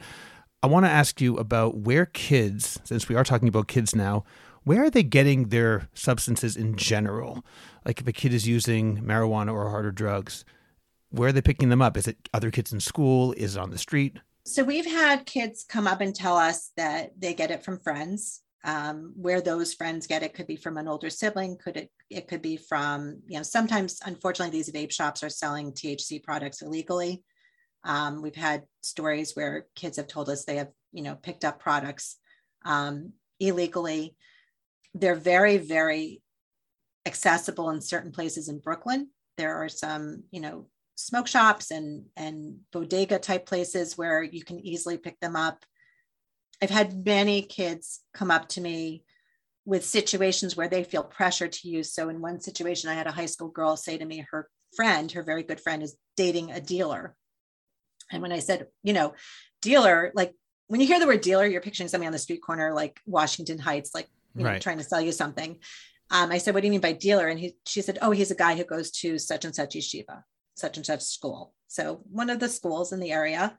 I 0.62 0.66
want 0.66 0.86
to 0.86 0.90
ask 0.90 1.20
you 1.20 1.36
about 1.36 1.76
where 1.76 2.06
kids, 2.06 2.80
since 2.84 3.08
we 3.08 3.14
are 3.14 3.24
talking 3.24 3.48
about 3.48 3.68
kids 3.68 3.94
now, 3.94 4.24
where 4.64 4.82
are 4.82 4.90
they 4.90 5.02
getting 5.02 5.48
their 5.48 5.88
substances 5.94 6.56
in 6.56 6.76
general? 6.76 7.44
Like 7.84 8.00
if 8.00 8.08
a 8.08 8.12
kid 8.12 8.32
is 8.32 8.48
using 8.48 9.02
marijuana 9.02 9.52
or 9.52 9.70
harder 9.70 9.92
drugs, 9.92 10.44
where 11.10 11.28
are 11.28 11.32
they 11.32 11.42
picking 11.42 11.68
them 11.68 11.82
up? 11.82 11.96
Is 11.96 12.08
it 12.08 12.28
other 12.32 12.50
kids 12.50 12.72
in 12.72 12.80
school? 12.80 13.32
Is 13.34 13.56
it 13.56 13.60
on 13.60 13.70
the 13.70 13.78
street? 13.78 14.18
So 14.46 14.62
we've 14.62 14.86
had 14.86 15.26
kids 15.26 15.64
come 15.68 15.86
up 15.86 16.00
and 16.00 16.14
tell 16.14 16.36
us 16.36 16.70
that 16.76 17.12
they 17.18 17.34
get 17.34 17.50
it 17.50 17.64
from 17.64 17.80
friends. 17.80 18.42
um, 18.64 19.12
where 19.14 19.42
those 19.42 19.74
friends 19.74 20.06
get 20.06 20.22
it 20.22 20.32
could 20.32 20.46
be 20.46 20.56
from 20.56 20.78
an 20.78 20.88
older 20.88 21.10
sibling 21.10 21.58
could 21.58 21.76
it 21.76 21.90
it 22.08 22.28
could 22.28 22.40
be 22.40 22.56
from 22.56 23.20
you 23.26 23.36
know 23.36 23.42
sometimes 23.42 24.00
unfortunately 24.06 24.50
these 24.56 24.72
vape 24.72 24.90
shops 24.90 25.22
are 25.22 25.28
selling 25.28 25.72
thc 25.72 26.22
products 26.22 26.62
illegally. 26.62 27.22
Um, 27.84 28.22
we've 28.22 28.34
had 28.34 28.62
stories 28.80 29.32
where 29.36 29.66
kids 29.76 29.98
have 29.98 30.08
told 30.08 30.30
us 30.30 30.44
they 30.44 30.56
have 30.56 30.70
you 30.92 31.02
know 31.02 31.14
picked 31.16 31.44
up 31.44 31.60
products 31.60 32.16
um, 32.64 33.12
illegally. 33.38 34.16
They're 34.94 35.14
very 35.34 35.58
very 35.58 36.22
accessible 37.06 37.68
in 37.70 37.80
certain 37.82 38.12
places 38.12 38.48
in 38.48 38.60
brooklyn. 38.60 39.10
There 39.36 39.56
are 39.56 39.68
some 39.68 40.24
you 40.30 40.40
know 40.40 40.68
smoke 40.96 41.26
shops 41.26 41.70
and 41.70 42.04
and 42.16 42.58
bodega 42.72 43.18
type 43.18 43.46
places 43.46 43.98
where 43.98 44.22
you 44.22 44.44
can 44.44 44.58
easily 44.60 44.96
pick 44.96 45.18
them 45.20 45.36
up 45.36 45.64
I've 46.62 46.70
had 46.70 47.04
many 47.04 47.42
kids 47.42 48.00
come 48.12 48.30
up 48.30 48.48
to 48.50 48.60
me 48.60 49.04
with 49.66 49.84
situations 49.84 50.56
where 50.56 50.68
they 50.68 50.84
feel 50.84 51.02
pressure 51.02 51.48
to 51.48 51.68
use. 51.68 51.92
So, 51.92 52.08
in 52.08 52.20
one 52.20 52.40
situation, 52.40 52.90
I 52.90 52.94
had 52.94 53.06
a 53.06 53.12
high 53.12 53.26
school 53.26 53.48
girl 53.48 53.76
say 53.76 53.98
to 53.98 54.04
me, 54.04 54.26
her 54.30 54.48
friend, 54.76 55.10
her 55.12 55.22
very 55.22 55.42
good 55.42 55.60
friend, 55.60 55.82
is 55.82 55.96
dating 56.16 56.50
a 56.50 56.60
dealer. 56.60 57.14
And 58.10 58.22
when 58.22 58.32
I 58.32 58.38
said, 58.38 58.66
you 58.82 58.92
know, 58.92 59.14
dealer, 59.62 60.12
like 60.14 60.34
when 60.68 60.80
you 60.80 60.86
hear 60.86 61.00
the 61.00 61.06
word 61.06 61.22
dealer, 61.22 61.46
you're 61.46 61.60
picturing 61.60 61.88
somebody 61.88 62.06
on 62.06 62.12
the 62.12 62.18
street 62.18 62.42
corner, 62.42 62.72
like 62.72 63.00
Washington 63.06 63.58
Heights, 63.58 63.90
like, 63.94 64.08
you 64.34 64.44
right. 64.44 64.54
know, 64.54 64.58
trying 64.58 64.78
to 64.78 64.84
sell 64.84 65.00
you 65.00 65.12
something. 65.12 65.58
Um, 66.10 66.30
I 66.30 66.38
said, 66.38 66.54
what 66.54 66.60
do 66.60 66.66
you 66.66 66.70
mean 66.70 66.80
by 66.80 66.92
dealer? 66.92 67.28
And 67.28 67.38
he, 67.38 67.56
she 67.66 67.80
said, 67.80 67.98
oh, 68.02 68.10
he's 68.10 68.30
a 68.30 68.36
guy 68.36 68.56
who 68.56 68.64
goes 68.64 68.90
to 68.92 69.18
such 69.18 69.44
and 69.44 69.54
such 69.54 69.74
yeshiva, 69.74 70.22
such 70.54 70.76
and 70.76 70.86
such 70.86 71.02
school. 71.02 71.54
So 71.68 72.02
one 72.10 72.30
of 72.30 72.40
the 72.40 72.48
schools 72.48 72.92
in 72.92 73.00
the 73.00 73.12
area. 73.12 73.56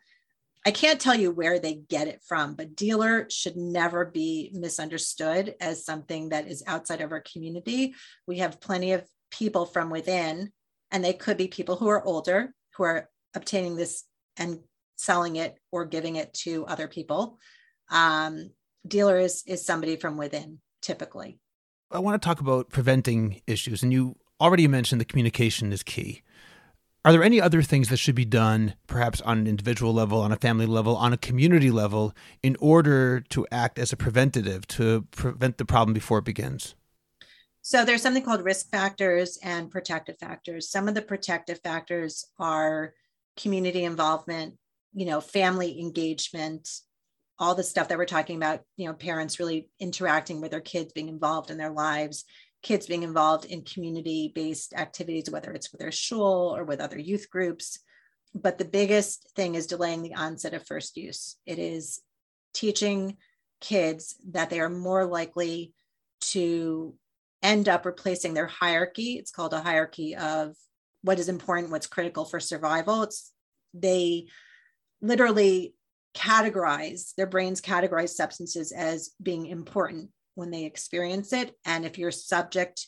I 0.67 0.71
can't 0.71 0.99
tell 0.99 1.13
you 1.13 1.29
where 1.29 1.59
they 1.59 1.75
get 1.75 2.07
it 2.07 2.23
from, 2.27 2.55
but 2.55 2.75
dealer 2.75 3.27
should 3.29 3.55
never 3.55 4.03
be 4.03 4.49
misunderstood 4.51 5.53
as 5.61 5.85
something 5.85 6.29
that 6.29 6.47
is 6.47 6.63
outside 6.65 7.01
of 7.01 7.11
our 7.11 7.21
community. 7.21 7.93
We 8.25 8.39
have 8.39 8.59
plenty 8.59 8.93
of 8.93 9.07
people 9.29 9.67
from 9.67 9.91
within, 9.91 10.51
and 10.89 11.05
they 11.05 11.13
could 11.13 11.37
be 11.37 11.47
people 11.47 11.75
who 11.75 11.87
are 11.89 12.03
older 12.03 12.55
who 12.75 12.83
are 12.83 13.09
obtaining 13.33 13.75
this 13.75 14.03
and 14.37 14.59
selling 14.95 15.35
it 15.35 15.57
or 15.71 15.85
giving 15.85 16.15
it 16.15 16.33
to 16.33 16.65
other 16.65 16.87
people. 16.87 17.39
Um, 17.89 18.51
dealer 18.87 19.17
is, 19.17 19.43
is 19.45 19.65
somebody 19.65 19.95
from 19.95 20.17
within, 20.17 20.59
typically. 20.81 21.39
I 21.91 21.99
want 21.99 22.21
to 22.21 22.25
talk 22.25 22.39
about 22.39 22.69
preventing 22.69 23.41
issues, 23.47 23.83
and 23.83 23.93
you 23.93 24.15
already 24.41 24.67
mentioned 24.67 24.99
the 24.99 25.05
communication 25.05 25.71
is 25.71 25.83
key. 25.83 26.23
Are 27.05 27.11
there 27.11 27.23
any 27.23 27.39
other 27.39 27.61
things 27.61 27.89
that 27.89 27.97
should 27.97 28.15
be 28.15 28.25
done, 28.25 28.73
perhaps 28.87 29.21
on 29.21 29.37
an 29.37 29.45
individual 29.45 29.93
level, 29.93 30.21
on 30.21 30.31
a 30.31 30.37
family 30.37 30.65
level, 30.65 30.97
on 30.97 31.13
a 31.13 31.17
community 31.17 31.69
level, 31.69 32.15
in 32.41 32.57
order 32.59 33.19
to 33.29 33.45
act 33.51 33.77
as 33.77 33.93
a 33.93 33.95
preventative 33.95 34.65
to 34.69 35.03
prevent 35.11 35.59
the 35.59 35.65
problem 35.65 35.93
before 35.93 36.17
it 36.17 36.25
begins? 36.25 36.73
So 37.61 37.85
there's 37.85 38.01
something 38.01 38.23
called 38.23 38.43
risk 38.43 38.71
factors 38.71 39.37
and 39.43 39.69
protective 39.69 40.17
factors. 40.17 40.67
Some 40.67 40.87
of 40.87 40.95
the 40.95 41.01
protective 41.03 41.59
factors 41.63 42.25
are 42.39 42.95
community 43.37 43.83
involvement, 43.83 44.55
you 44.95 45.05
know, 45.05 45.21
family 45.21 45.79
engagement, 45.79 46.67
all 47.37 47.53
the 47.53 47.61
stuff 47.61 47.87
that 47.89 47.99
we're 47.99 48.05
talking 48.05 48.37
about, 48.37 48.61
you 48.77 48.87
know, 48.87 48.93
parents 48.93 49.39
really 49.39 49.69
interacting 49.79 50.41
with 50.41 50.49
their 50.49 50.59
kids, 50.59 50.91
being 50.91 51.09
involved 51.09 51.51
in 51.51 51.57
their 51.59 51.69
lives, 51.69 52.25
kids 52.66 52.88
being 52.88 53.03
involved 53.03 53.45
in 53.45 53.61
community 53.61 54.32
based 54.34 54.74
activities, 54.74 55.30
whether 55.30 55.51
it's 55.51 55.72
with 55.72 55.80
their 55.80 55.91
shul 55.91 56.51
or 56.57 56.63
with 56.63 56.80
other 56.80 56.97
youth 56.97 57.30
groups. 57.30 57.78
But 58.34 58.57
the 58.57 58.66
biggest 58.66 59.30
thing 59.36 59.53
is 59.53 59.68
delaying 59.68 60.01
the 60.01 60.16
onset 60.16 60.55
of 60.55 60.66
first 60.66 60.97
use. 60.97 61.38
It 61.45 61.59
is 61.59 62.01
teaching 62.55 63.18
kids 63.61 64.16
that 64.32 64.49
they 64.49 64.59
are 64.59 64.70
more 64.70 65.05
likely 65.05 65.74
to 66.32 66.95
end 67.43 67.70
up 67.70 67.86
replacing 67.86 68.34
their 68.34 68.47
hierarchy. 68.47 69.13
It's 69.13 69.32
called 69.32 69.53
a 69.53 69.61
hierarchy 69.61 70.16
of 70.16 70.55
what 71.03 71.20
is 71.20 71.30
important, 71.30 71.72
what's 71.72 71.86
critical 71.86 72.26
for 72.26 72.39
survival. 72.39 73.03
It's 73.03 73.32
they 73.76 74.26
literally 75.03 75.76
categorize 76.18 77.13
their 77.16 77.28
brains 77.28 77.61
categorize 77.61 78.09
substances 78.09 78.72
as 78.72 79.11
being 79.22 79.45
important 79.45 80.09
when 80.36 80.51
they 80.51 80.65
experience 80.65 81.33
it. 81.33 81.55
And 81.65 81.86
if 81.86 81.97
you're 81.97 82.11
subject 82.11 82.88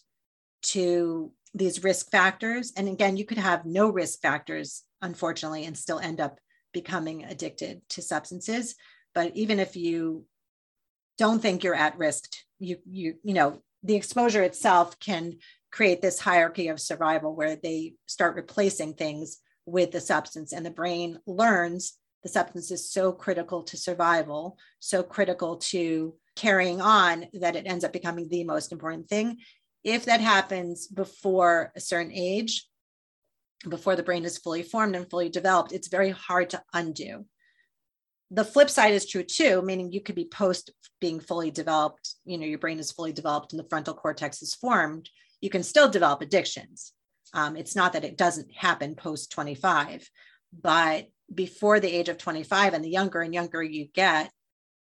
to 0.64 1.32
these 1.54 1.84
risk 1.84 2.12
factors, 2.12 2.74
and 2.78 2.88
again, 2.88 3.18
you 3.18 3.26
could 3.26 3.38
have 3.38 3.66
no 3.66 3.89
risk 3.89 4.22
factors, 4.22 4.84
unfortunately, 5.02 5.66
and 5.66 5.78
still 5.78 6.00
end 6.00 6.20
up 6.20 6.39
becoming 6.74 7.24
addicted 7.24 7.82
to 7.89 8.02
substances. 8.02 8.76
But 9.16 9.36
even 9.36 9.60
if 9.60 9.76
you 9.76 10.26
don't 11.18 11.41
think 11.41 11.64
you're 11.64 11.74
at 11.74 11.98
risk, 11.98 12.30
you 12.60 12.78
you 12.86 13.16
you 13.24 13.34
know 13.34 13.62
the 13.84 13.95
exposure 13.95 14.43
itself 14.43 15.00
can 15.00 15.38
create 15.72 16.02
this 16.02 16.20
hierarchy 16.20 16.68
of 16.68 16.80
survival 16.80 17.36
where 17.36 17.56
they 17.56 17.93
start 18.06 18.36
replacing 18.36 18.93
things 18.93 19.38
with 19.66 19.91
the 19.91 20.02
substance, 20.02 20.54
and 20.54 20.66
the 20.66 20.72
brain 20.72 21.20
learns 21.26 21.98
the 22.24 22.30
substance 22.30 22.72
is 22.72 22.91
so 22.91 23.12
critical 23.12 23.64
to 23.64 23.78
survival, 23.78 24.58
so 24.80 25.04
critical 25.04 25.58
to 25.58 26.16
carrying 26.38 26.80
on 26.80 27.26
that 27.34 27.56
it 27.56 27.66
ends 27.68 27.84
up 27.84 27.92
becoming 27.92 28.30
the 28.30 28.44
most 28.44 28.72
important 28.72 29.10
thing. 29.10 29.38
If 29.84 30.06
that 30.06 30.22
happens 30.22 30.88
before 30.88 31.72
a 31.76 31.82
certain 31.82 32.14
age, 32.14 32.66
before 33.68 33.96
the 33.96 34.04
brain 34.04 34.24
is 34.24 34.38
fully 34.38 34.64
formed 34.64 34.96
and 34.96 35.10
fully 35.10 35.30
developed, 35.30 35.72
it's 35.72 35.88
very 35.88 36.12
hard 36.12 36.52
to 36.52 36.62
undo. 36.74 37.26
The 38.30 38.46
flip 38.46 38.70
side 38.70 38.94
is 38.94 39.06
true 39.06 39.24
too, 39.24 39.62
meaning 39.62 39.92
you 39.92 40.02
could 40.02 40.16
be 40.16 40.26
post 40.26 40.72
being 41.02 41.20
fully 41.20 41.50
developed, 41.50 42.16
you 42.26 42.38
know, 42.38 42.46
your 42.46 42.60
brain 42.60 42.80
is 42.80 42.92
fully 42.92 43.14
developed 43.14 43.54
and 43.54 43.60
the 43.60 43.68
frontal 43.70 43.94
cortex 43.94 44.42
is 44.42 44.54
formed. 44.54 45.10
You 45.42 45.50
can 45.50 45.64
still 45.64 45.90
develop 45.90 46.22
addictions. 46.22 46.94
Um, 47.34 47.56
it's 47.56 47.76
not 47.76 47.94
that 47.94 48.06
it 48.06 48.18
doesn't 48.18 48.54
happen 48.54 48.96
post 48.96 49.32
25, 49.32 50.10
but 50.62 51.08
before 51.34 51.80
the 51.80 51.92
age 51.92 52.10
of 52.10 52.18
25 52.18 52.74
and 52.74 52.84
the 52.84 52.90
younger 52.90 53.22
and 53.22 53.34
younger 53.34 53.62
you 53.62 53.88
get, 53.94 54.32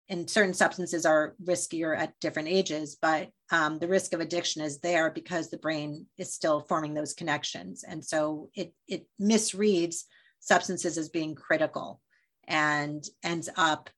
and 0.09 0.29
certain 0.29 0.55
substances 0.55 1.07
are 1.07 1.35
riskier 1.43 1.97
at 1.99 2.19
different 2.21 2.49
ages, 2.49 2.97
but 3.01 3.31
um, 3.51 3.79
the 3.79 3.89
risk 3.89 4.13
of 4.13 4.21
addiction 4.21 4.63
is 4.63 4.81
there 4.81 5.11
because 5.11 5.51
the 5.51 5.59
brain 5.59 6.07
is 6.19 6.33
still 6.33 6.61
forming 6.61 6.95
those 6.95 7.15
connections. 7.15 7.85
And 7.85 8.05
so 8.05 8.51
it, 8.55 8.75
it 8.87 9.07
misreads 9.21 10.05
substances 10.41 10.99
as 10.99 11.09
being 11.09 11.35
critical 11.35 12.01
and 12.47 13.03
ends 13.23 13.49
up 13.57 13.89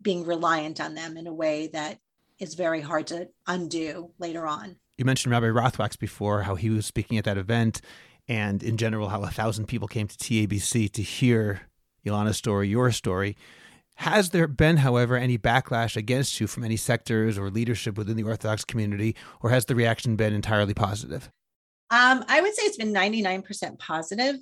being 0.00 0.24
reliant 0.24 0.80
on 0.80 0.94
them 0.94 1.16
in 1.16 1.26
a 1.26 1.32
way 1.32 1.68
that 1.68 1.98
is 2.38 2.54
very 2.54 2.80
hard 2.80 3.06
to 3.08 3.28
undo 3.46 4.10
later 4.18 4.46
on. 4.46 4.76
You 4.96 5.04
mentioned 5.04 5.32
Rabbi 5.32 5.46
Rothwachs 5.46 5.98
before, 5.98 6.42
how 6.42 6.54
he 6.54 6.70
was 6.70 6.86
speaking 6.86 7.18
at 7.18 7.24
that 7.24 7.38
event, 7.38 7.80
and 8.28 8.62
in 8.62 8.76
general, 8.76 9.08
how 9.08 9.22
a 9.22 9.30
thousand 9.30 9.66
people 9.66 9.88
came 9.88 10.08
to 10.08 10.16
TABC 10.16 10.90
to 10.92 11.02
hear 11.02 11.62
Ilana's 12.06 12.36
story, 12.36 12.68
your 12.68 12.90
story. 12.92 13.36
Has 13.96 14.30
there 14.30 14.48
been, 14.48 14.78
however, 14.78 15.16
any 15.16 15.38
backlash 15.38 15.96
against 15.96 16.40
you 16.40 16.46
from 16.46 16.64
any 16.64 16.76
sectors 16.76 17.38
or 17.38 17.50
leadership 17.50 17.96
within 17.96 18.16
the 18.16 18.24
Orthodox 18.24 18.64
community, 18.64 19.14
or 19.40 19.50
has 19.50 19.66
the 19.66 19.74
reaction 19.74 20.16
been 20.16 20.34
entirely 20.34 20.74
positive? 20.74 21.30
Um, 21.90 22.24
I 22.28 22.40
would 22.40 22.54
say 22.54 22.62
it's 22.62 22.76
been 22.76 22.92
99% 22.92 23.78
positive. 23.78 24.36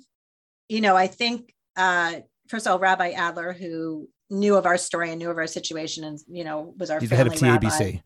You 0.69 0.81
know, 0.81 0.95
I 0.95 1.07
think, 1.07 1.53
uh, 1.75 2.21
first 2.47 2.65
of 2.65 2.71
all, 2.71 2.79
Rabbi 2.79 3.11
Adler, 3.11 3.53
who 3.53 4.09
knew 4.29 4.55
of 4.55 4.65
our 4.65 4.77
story 4.77 5.11
and 5.11 5.19
knew 5.19 5.29
of 5.29 5.37
our 5.37 5.47
situation 5.47 6.03
and, 6.03 6.19
you 6.27 6.43
know, 6.43 6.73
was 6.77 6.89
our 6.89 6.99
He's 6.99 7.09
the 7.09 7.15
head 7.15 7.27
of 7.27 7.33
TABC. 7.33 7.79
Rabbi. 7.79 7.97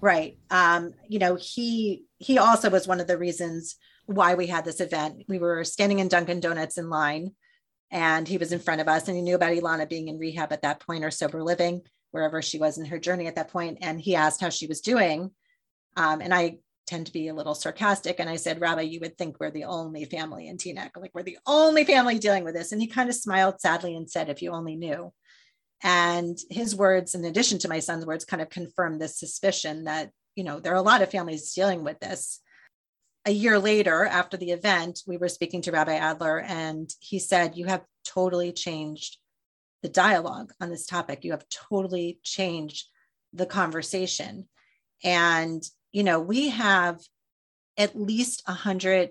Right. 0.00 0.38
Um, 0.50 0.92
you 1.08 1.18
know, 1.18 1.36
he 1.36 2.04
he 2.18 2.38
also 2.38 2.70
was 2.70 2.86
one 2.86 3.00
of 3.00 3.06
the 3.06 3.18
reasons 3.18 3.76
why 4.06 4.34
we 4.34 4.46
had 4.46 4.64
this 4.64 4.80
event. 4.80 5.24
We 5.28 5.38
were 5.38 5.64
standing 5.64 5.98
in 5.98 6.08
Dunkin' 6.08 6.40
Donuts 6.40 6.78
in 6.78 6.88
line 6.88 7.32
and 7.90 8.28
he 8.28 8.38
was 8.38 8.52
in 8.52 8.58
front 8.58 8.80
of 8.80 8.88
us 8.88 9.08
and 9.08 9.16
he 9.16 9.22
knew 9.22 9.34
about 9.34 9.52
Ilana 9.52 9.88
being 9.88 10.08
in 10.08 10.18
rehab 10.18 10.52
at 10.52 10.62
that 10.62 10.80
point 10.80 11.04
or 11.04 11.10
sober 11.10 11.42
living 11.42 11.82
wherever 12.10 12.42
she 12.42 12.58
was 12.58 12.78
in 12.78 12.86
her 12.86 12.98
journey 12.98 13.26
at 13.26 13.36
that 13.36 13.50
point. 13.50 13.78
and 13.80 14.00
he 14.00 14.14
asked 14.14 14.40
how 14.40 14.48
she 14.48 14.66
was 14.66 14.80
doing. 14.80 15.30
Um, 15.96 16.20
and 16.20 16.32
I 16.32 16.58
tend 16.86 17.06
to 17.06 17.12
be 17.12 17.28
a 17.28 17.34
little 17.34 17.54
sarcastic 17.54 18.18
and 18.18 18.30
I 18.30 18.36
said 18.36 18.60
Rabbi 18.60 18.82
you 18.82 19.00
would 19.00 19.18
think 19.18 19.38
we're 19.38 19.50
the 19.50 19.64
only 19.64 20.04
family 20.06 20.48
in 20.48 20.56
Teaneck. 20.56 20.90
Like 20.96 21.14
we're 21.14 21.22
the 21.22 21.38
only 21.46 21.84
family 21.84 22.18
dealing 22.18 22.44
with 22.44 22.54
this. 22.54 22.72
And 22.72 22.80
he 22.80 22.86
kind 22.86 23.08
of 23.08 23.14
smiled 23.14 23.60
sadly 23.60 23.94
and 23.94 24.10
said 24.10 24.28
if 24.28 24.40
you 24.40 24.52
only 24.52 24.76
knew. 24.76 25.12
And 25.82 26.38
his 26.50 26.74
words 26.74 27.14
in 27.14 27.24
addition 27.24 27.58
to 27.60 27.68
my 27.68 27.78
son's 27.80 28.06
words 28.06 28.24
kind 28.24 28.42
of 28.42 28.48
confirmed 28.48 29.00
this 29.00 29.18
suspicion 29.18 29.84
that 29.84 30.10
you 30.34 30.44
know 30.44 30.60
there 30.60 30.72
are 30.72 30.76
a 30.76 30.82
lot 30.82 31.02
of 31.02 31.10
families 31.10 31.52
dealing 31.52 31.84
with 31.84 32.00
this 32.00 32.40
a 33.24 33.30
year 33.30 33.58
later, 33.58 34.04
after 34.04 34.36
the 34.36 34.52
event, 34.52 35.02
we 35.06 35.16
were 35.16 35.28
speaking 35.28 35.62
to 35.62 35.72
Rabbi 35.72 35.94
Adler, 35.94 36.40
and 36.40 36.88
he 37.00 37.18
said, 37.18 37.56
You 37.56 37.66
have 37.66 37.84
totally 38.04 38.52
changed 38.52 39.18
the 39.82 39.88
dialogue 39.88 40.52
on 40.60 40.70
this 40.70 40.86
topic. 40.86 41.24
You 41.24 41.32
have 41.32 41.44
totally 41.48 42.18
changed 42.22 42.86
the 43.32 43.46
conversation. 43.46 44.48
And, 45.04 45.62
you 45.92 46.02
know, 46.02 46.20
we 46.20 46.48
have 46.48 47.00
at 47.76 47.98
least 47.98 48.42
a 48.46 48.52
hundred 48.52 49.10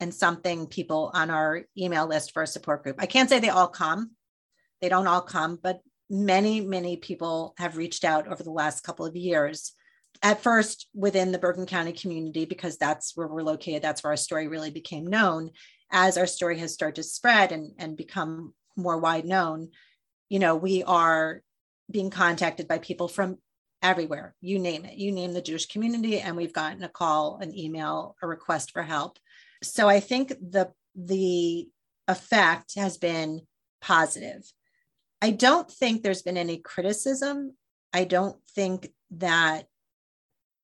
and 0.00 0.14
something 0.14 0.66
people 0.66 1.10
on 1.14 1.30
our 1.30 1.62
email 1.76 2.06
list 2.06 2.32
for 2.32 2.42
a 2.42 2.46
support 2.46 2.82
group. 2.82 2.96
I 2.98 3.06
can't 3.06 3.28
say 3.28 3.40
they 3.40 3.48
all 3.48 3.68
come, 3.68 4.12
they 4.80 4.88
don't 4.88 5.06
all 5.06 5.22
come, 5.22 5.58
but 5.60 5.80
many, 6.10 6.60
many 6.60 6.96
people 6.96 7.54
have 7.58 7.76
reached 7.76 8.04
out 8.04 8.28
over 8.28 8.42
the 8.42 8.50
last 8.50 8.82
couple 8.82 9.06
of 9.06 9.16
years. 9.16 9.72
At 10.24 10.42
first, 10.42 10.88
within 10.94 11.32
the 11.32 11.38
Bergen 11.38 11.66
County 11.66 11.92
community, 11.92 12.46
because 12.46 12.78
that's 12.78 13.14
where 13.14 13.28
we're 13.28 13.42
located, 13.42 13.82
that's 13.82 14.02
where 14.02 14.12
our 14.12 14.16
story 14.16 14.48
really 14.48 14.70
became 14.70 15.06
known. 15.06 15.50
As 15.92 16.16
our 16.16 16.26
story 16.26 16.58
has 16.60 16.72
started 16.72 16.96
to 16.96 17.02
spread 17.02 17.52
and, 17.52 17.72
and 17.78 17.94
become 17.94 18.54
more 18.74 18.98
wide 18.98 19.26
known, 19.26 19.68
you 20.30 20.38
know, 20.38 20.56
we 20.56 20.82
are 20.82 21.42
being 21.90 22.08
contacted 22.08 22.66
by 22.66 22.78
people 22.78 23.06
from 23.06 23.36
everywhere. 23.82 24.34
You 24.40 24.58
name 24.58 24.86
it. 24.86 24.96
You 24.96 25.12
name 25.12 25.34
the 25.34 25.42
Jewish 25.42 25.66
community, 25.66 26.18
and 26.18 26.36
we've 26.36 26.54
gotten 26.54 26.82
a 26.82 26.88
call, 26.88 27.38
an 27.42 27.54
email, 27.56 28.16
a 28.22 28.26
request 28.26 28.70
for 28.70 28.82
help. 28.82 29.18
So 29.62 29.88
I 29.90 30.00
think 30.00 30.28
the 30.28 30.72
the 30.96 31.68
effect 32.08 32.76
has 32.76 32.96
been 32.96 33.42
positive. 33.82 34.42
I 35.20 35.32
don't 35.32 35.70
think 35.70 36.02
there's 36.02 36.22
been 36.22 36.38
any 36.38 36.58
criticism. 36.58 37.56
I 37.92 38.04
don't 38.04 38.36
think 38.54 38.88
that 39.10 39.66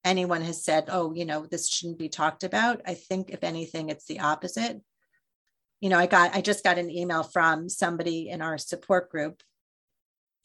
anyone 0.05 0.43
has 0.43 0.65
said, 0.65 0.85
oh, 0.89 1.13
you 1.13 1.25
know, 1.25 1.47
this 1.47 1.69
shouldn't 1.69 1.99
be 1.99 2.09
talked 2.09 2.45
about. 2.45 2.81
I 2.87 2.95
think, 2.95 3.31
if 3.31 3.45
anything, 3.45 3.89
it's 3.89 4.07
the 4.07 4.21
opposite. 4.21 4.81
You 5.81 5.89
know, 5.89 5.99
I 5.99 6.07
got, 6.07 6.35
I 6.35 6.41
just 6.41 6.65
got 6.65 6.79
an 6.79 6.91
email 6.91 7.23
from 7.23 7.69
somebody 7.69 8.29
in 8.29 8.43
our 8.43 8.59
support 8.59 9.11
group, 9.11 9.43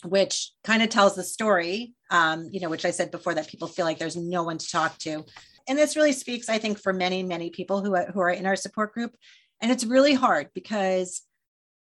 which 0.03 0.51
kind 0.64 0.84
of 0.84 0.89
tells 0.89 1.16
the 1.16 1.24
story, 1.24 1.93
um, 2.12 2.49
you 2.51 2.60
know, 2.60 2.70
which 2.70 2.86
I 2.86 2.91
said 2.91 3.12
before 3.12 3.34
that 3.34 3.47
people 3.47 3.68
feel 3.68 3.86
like 3.86 3.97
there's 3.97 4.18
no 4.18 4.43
one 4.43 4.58
to 4.58 4.70
talk 4.70 4.97
to. 4.99 5.26
And 5.68 5.78
this 5.78 5.95
really 5.95 6.14
speaks, 6.14 6.47
I 6.47 6.58
think, 6.58 6.80
for 6.80 6.93
many, 6.93 7.24
many 7.24 7.49
people 7.49 7.84
who 7.84 7.95
are, 7.95 8.06
who 8.12 8.20
are 8.20 8.30
in 8.30 8.45
our 8.45 8.56
support 8.56 8.93
group. 8.93 9.16
And 9.62 9.72
it's 9.72 9.86
really 9.86 10.14
hard 10.14 10.49
because, 10.53 11.22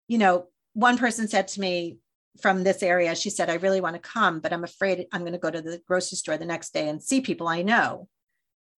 you 0.07 0.17
know, 0.17 0.47
one 0.73 0.97
person 0.97 1.27
said 1.27 1.47
to 1.49 1.59
me, 1.59 1.97
from 2.41 2.63
this 2.63 2.83
area, 2.83 3.15
she 3.15 3.29
said, 3.29 3.49
I 3.49 3.55
really 3.55 3.81
want 3.81 3.95
to 3.95 4.01
come, 4.01 4.39
but 4.39 4.53
I'm 4.53 4.63
afraid 4.63 5.05
I'm 5.11 5.21
going 5.21 5.33
to 5.33 5.39
go 5.39 5.51
to 5.51 5.61
the 5.61 5.81
grocery 5.87 6.17
store 6.17 6.37
the 6.37 6.45
next 6.45 6.73
day 6.73 6.89
and 6.89 7.01
see 7.01 7.21
people 7.21 7.47
I 7.47 7.61
know. 7.61 8.07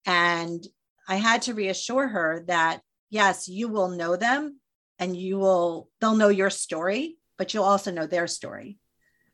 And 0.05 0.65
I 1.07 1.15
had 1.15 1.43
to 1.43 1.53
reassure 1.53 2.07
her 2.07 2.43
that, 2.47 2.81
yes, 3.09 3.47
you 3.47 3.67
will 3.67 3.89
know 3.89 4.15
them 4.15 4.59
and 4.99 5.15
you 5.15 5.37
will, 5.39 5.89
they'll 5.99 6.15
know 6.15 6.29
your 6.29 6.49
story, 6.49 7.17
but 7.37 7.53
you'll 7.53 7.63
also 7.63 7.91
know 7.91 8.07
their 8.07 8.27
story. 8.27 8.77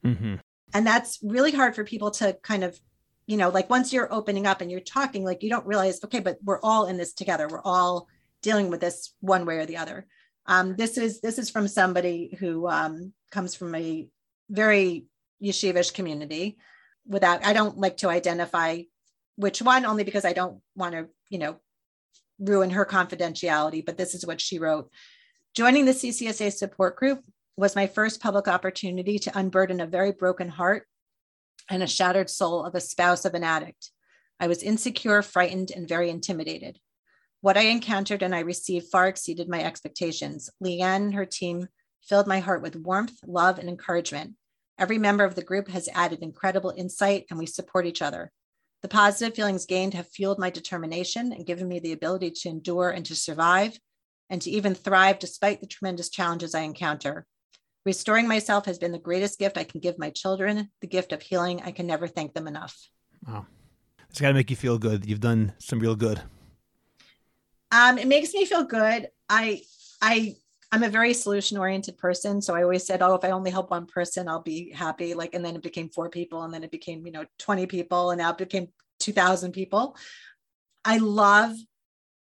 Mm-hmm. 0.06 0.36
And 0.74 0.88
that's 0.88 1.20
really 1.22 1.52
hard 1.52 1.76
for 1.76 1.84
people 1.84 2.12
to 2.12 2.34
kind 2.42 2.64
of, 2.64 2.80
you 3.28 3.38
know, 3.38 3.50
like 3.50 3.70
once 3.70 3.94
you're 3.94 4.14
opening 4.14 4.48
up 4.48 4.62
and 4.62 4.72
you're 4.72 4.80
talking, 4.80 5.24
like 5.24 5.44
you 5.44 5.50
don't 5.50 5.66
realize, 5.66 6.04
okay, 6.04 6.20
but 6.20 6.38
we're 6.44 6.62
all 6.62 6.88
in 6.88 6.98
this 6.98 7.14
together. 7.14 7.48
We're 7.48 7.62
all 7.62 8.08
dealing 8.42 8.70
with 8.70 8.82
this 8.82 9.14
one 9.20 9.46
way 9.46 9.58
or 9.58 9.66
the 9.66 9.78
other. 9.78 10.08
Um, 10.48 10.76
this 10.76 10.98
is 10.98 11.22
this 11.22 11.38
is 11.38 11.50
from 11.50 11.68
somebody 11.68 12.36
who 12.40 12.68
um, 12.68 13.14
comes 13.32 13.56
from 13.56 13.74
a 13.76 14.08
very 14.50 15.06
yeshivish 15.44 15.94
community. 15.94 16.58
Without, 17.08 17.44
I 17.46 17.54
don't 17.54 17.78
like 17.78 17.98
to 17.98 18.10
identify 18.10 18.84
which 19.36 19.62
one, 19.62 19.86
only 19.86 20.04
because 20.04 20.26
I 20.26 20.34
don't 20.34 20.62
want 20.76 20.94
to, 20.94 21.08
you 21.30 21.40
know, 21.40 21.60
ruin 22.40 22.70
her 22.72 22.86
confidentiality. 22.86 23.84
But 23.86 23.98
this 23.98 24.14
is 24.14 24.26
what 24.26 24.42
she 24.42 24.60
wrote. 24.60 24.90
Joining 25.56 25.86
the 25.86 25.92
CCSA 25.92 26.54
support 26.54 26.96
group 26.96 27.24
was 27.58 27.76
my 27.76 27.88
first 27.88 28.22
public 28.22 28.48
opportunity 28.48 29.20
to 29.20 29.38
unburden 29.38 29.82
a 29.82 29.88
very 29.88 30.12
broken 30.12 30.50
heart 30.50 30.88
and 31.70 31.84
a 31.84 31.88
shattered 31.88 32.30
soul 32.30 32.64
of 32.64 32.76
a 32.76 32.82
spouse 32.82 33.26
of 33.26 33.34
an 33.34 33.44
addict. 33.44 33.92
I 34.40 34.48
was 34.48 34.64
insecure, 34.64 35.22
frightened, 35.22 35.72
and 35.72 35.88
very 35.88 36.10
intimidated. 36.10 36.80
What 37.42 37.58
I 37.58 37.62
encountered 37.62 38.24
and 38.24 38.36
I 38.36 38.40
received 38.40 38.88
far 38.92 39.08
exceeded 39.08 39.50
my 39.50 39.64
expectations. 39.64 40.50
Lianne 40.64 41.14
her 41.14 41.26
team 41.26 41.68
filled 42.04 42.28
my 42.28 42.40
heart 42.40 42.62
with 42.62 42.76
warmth, 42.76 43.20
love, 43.26 43.60
and 43.60 43.70
encouragement. 43.70 44.36
Every 44.78 44.98
member 44.98 45.24
of 45.24 45.36
the 45.36 45.44
group 45.44 45.68
has 45.70 45.90
added 45.94 46.20
incredible 46.22 46.74
insight, 46.76 47.26
and 47.30 47.38
we 47.38 47.46
support 47.46 47.86
each 47.86 48.02
other. 48.02 48.32
The 48.82 48.88
positive 48.88 49.36
feelings 49.36 49.68
gained 49.68 49.94
have 49.94 50.08
fueled 50.08 50.40
my 50.40 50.50
determination 50.50 51.34
and 51.34 51.46
given 51.46 51.68
me 51.68 51.80
the 51.80 51.92
ability 51.92 52.32
to 52.32 52.50
endure 52.50 52.90
and 52.90 53.06
to 53.06 53.16
survive 53.16 53.78
and 54.30 54.42
to 54.42 54.50
even 54.50 54.74
thrive 54.74 55.20
despite 55.20 55.62
the 55.62 55.68
tremendous 55.68 56.10
challenges 56.10 56.56
I 56.56 56.62
encounter. 56.62 57.28
Restoring 57.86 58.28
myself 58.28 58.66
has 58.66 58.80
been 58.80 58.92
the 58.92 59.00
greatest 59.00 59.38
gift 59.38 59.58
I 59.58 59.66
can 59.66 59.82
give 59.82 60.00
my 60.00 60.10
children, 60.10 60.70
the 60.82 60.88
gift 60.88 61.14
of 61.14 61.22
healing. 61.22 61.62
I 61.64 61.72
can 61.72 61.86
never 61.86 62.08
thank 62.08 62.34
them 62.34 62.48
enough. 62.48 62.76
Wow. 63.28 63.46
It's 64.10 64.20
got 64.20 64.30
to 64.30 64.34
make 64.34 64.50
you 64.50 64.56
feel 64.56 64.78
good. 64.78 65.06
You've 65.06 65.20
done 65.20 65.54
some 65.60 65.80
real 65.80 65.96
good. 65.96 66.22
Um, 67.72 67.98
it 67.98 68.08
makes 68.08 68.34
me 68.34 68.46
feel 68.46 68.64
good. 68.64 69.08
I, 69.30 69.62
I 70.02 70.36
I'm 70.72 70.84
a 70.84 70.90
very 70.90 71.14
solution 71.14 71.58
oriented 71.58 71.98
person. 71.98 72.42
So 72.42 72.56
I 72.56 72.64
always 72.64 72.86
said, 72.86 73.02
oh, 73.02 73.16
if 73.16 73.26
I 73.26 73.32
only 73.32 73.52
help 73.52 73.72
one 73.72 73.86
person, 73.86 74.30
I'll 74.30 74.42
be 74.42 74.72
happy. 74.72 75.14
Like, 75.14 75.34
and 75.34 75.44
then 75.44 75.56
it 75.56 75.64
became 75.64 75.90
four 75.90 76.10
people, 76.10 76.44
and 76.44 76.54
then 76.54 76.64
it 76.64 76.72
became, 76.72 77.06
you 77.06 77.12
know, 77.12 77.26
20 77.40 77.66
people, 77.66 78.12
and 78.12 78.20
now 78.20 78.32
it 78.32 78.38
became 78.38 78.68
2,000 79.00 79.52
people. 79.52 79.98
I 80.86 80.98
love 80.98 81.54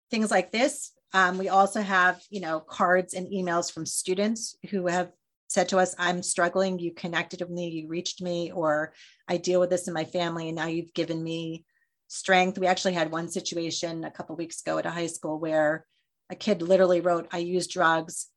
things 0.10 0.32
like 0.32 0.52
this. 0.52 0.92
Um, 1.14 1.38
we 1.38 1.50
also 1.50 1.82
have, 1.82 2.22
you 2.30 2.42
know, 2.42 2.60
cards 2.60 3.14
and 3.14 3.28
emails 3.28 3.72
from 3.72 3.86
students 3.86 4.56
who 4.70 4.88
have 4.88 5.12
said 5.48 5.70
to 5.70 5.78
us, 5.78 5.94
I'm 6.00 6.24
struggling. 6.24 6.80
You 6.80 6.94
connected 6.94 7.42
with 7.42 7.50
me, 7.50 7.70
you 7.70 7.88
reached 7.90 8.22
me, 8.22 8.52
or 8.52 8.94
I 9.28 9.38
deal 9.38 9.60
with 9.60 9.70
this 9.70 9.88
in 9.88 9.94
my 9.94 10.06
family, 10.06 10.48
and 10.48 10.56
now 10.56 10.68
you've 10.68 10.94
given 10.94 11.22
me 11.22 11.66
strength. 12.08 12.58
We 12.58 12.68
actually 12.68 12.94
had 12.94 13.12
one 13.12 13.30
situation 13.30 14.04
a 14.04 14.12
couple 14.12 14.36
weeks 14.36 14.62
ago 14.62 14.78
at 14.80 14.86
a 14.86 14.92
high 14.92 15.08
school 15.08 15.40
where 15.40 15.86
a 16.32 16.36
kid 16.36 16.62
literally 16.62 17.02
wrote, 17.02 17.28
I 17.32 17.40
use 17.40 17.68
drugs 17.68 18.28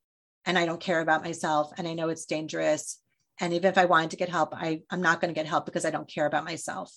and 0.44 0.58
I 0.58 0.66
don't 0.66 0.80
care 0.80 1.00
about 1.00 1.24
myself 1.24 1.72
and 1.78 1.86
I 1.86 1.94
know 1.94 2.08
it's 2.08 2.26
dangerous. 2.26 3.00
And 3.40 3.52
even 3.54 3.70
if 3.70 3.78
I 3.78 3.86
wanted 3.86 4.10
to 4.10 4.16
get 4.16 4.28
help, 4.28 4.54
I, 4.54 4.82
I'm 4.90 5.00
not 5.00 5.20
going 5.20 5.32
to 5.32 5.38
get 5.38 5.46
help 5.46 5.64
because 5.64 5.84
I 5.84 5.90
don't 5.90 6.12
care 6.12 6.26
about 6.26 6.44
myself. 6.44 6.92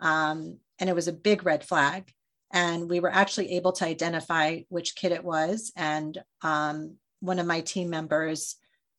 Um, 0.00 0.58
and 0.78 0.90
it 0.90 0.96
was 0.96 1.06
a 1.06 1.12
big 1.12 1.44
red 1.44 1.64
flag. 1.64 2.10
And 2.52 2.90
we 2.90 3.00
were 3.00 3.12
actually 3.12 3.52
able 3.52 3.72
to 3.72 3.86
identify 3.86 4.60
which 4.68 4.96
kid 4.96 5.12
it 5.12 5.24
was. 5.24 5.72
And 5.76 6.18
um, 6.42 6.96
one 7.20 7.38
of 7.38 7.46
my 7.46 7.60
team 7.60 7.88
members 7.88 8.56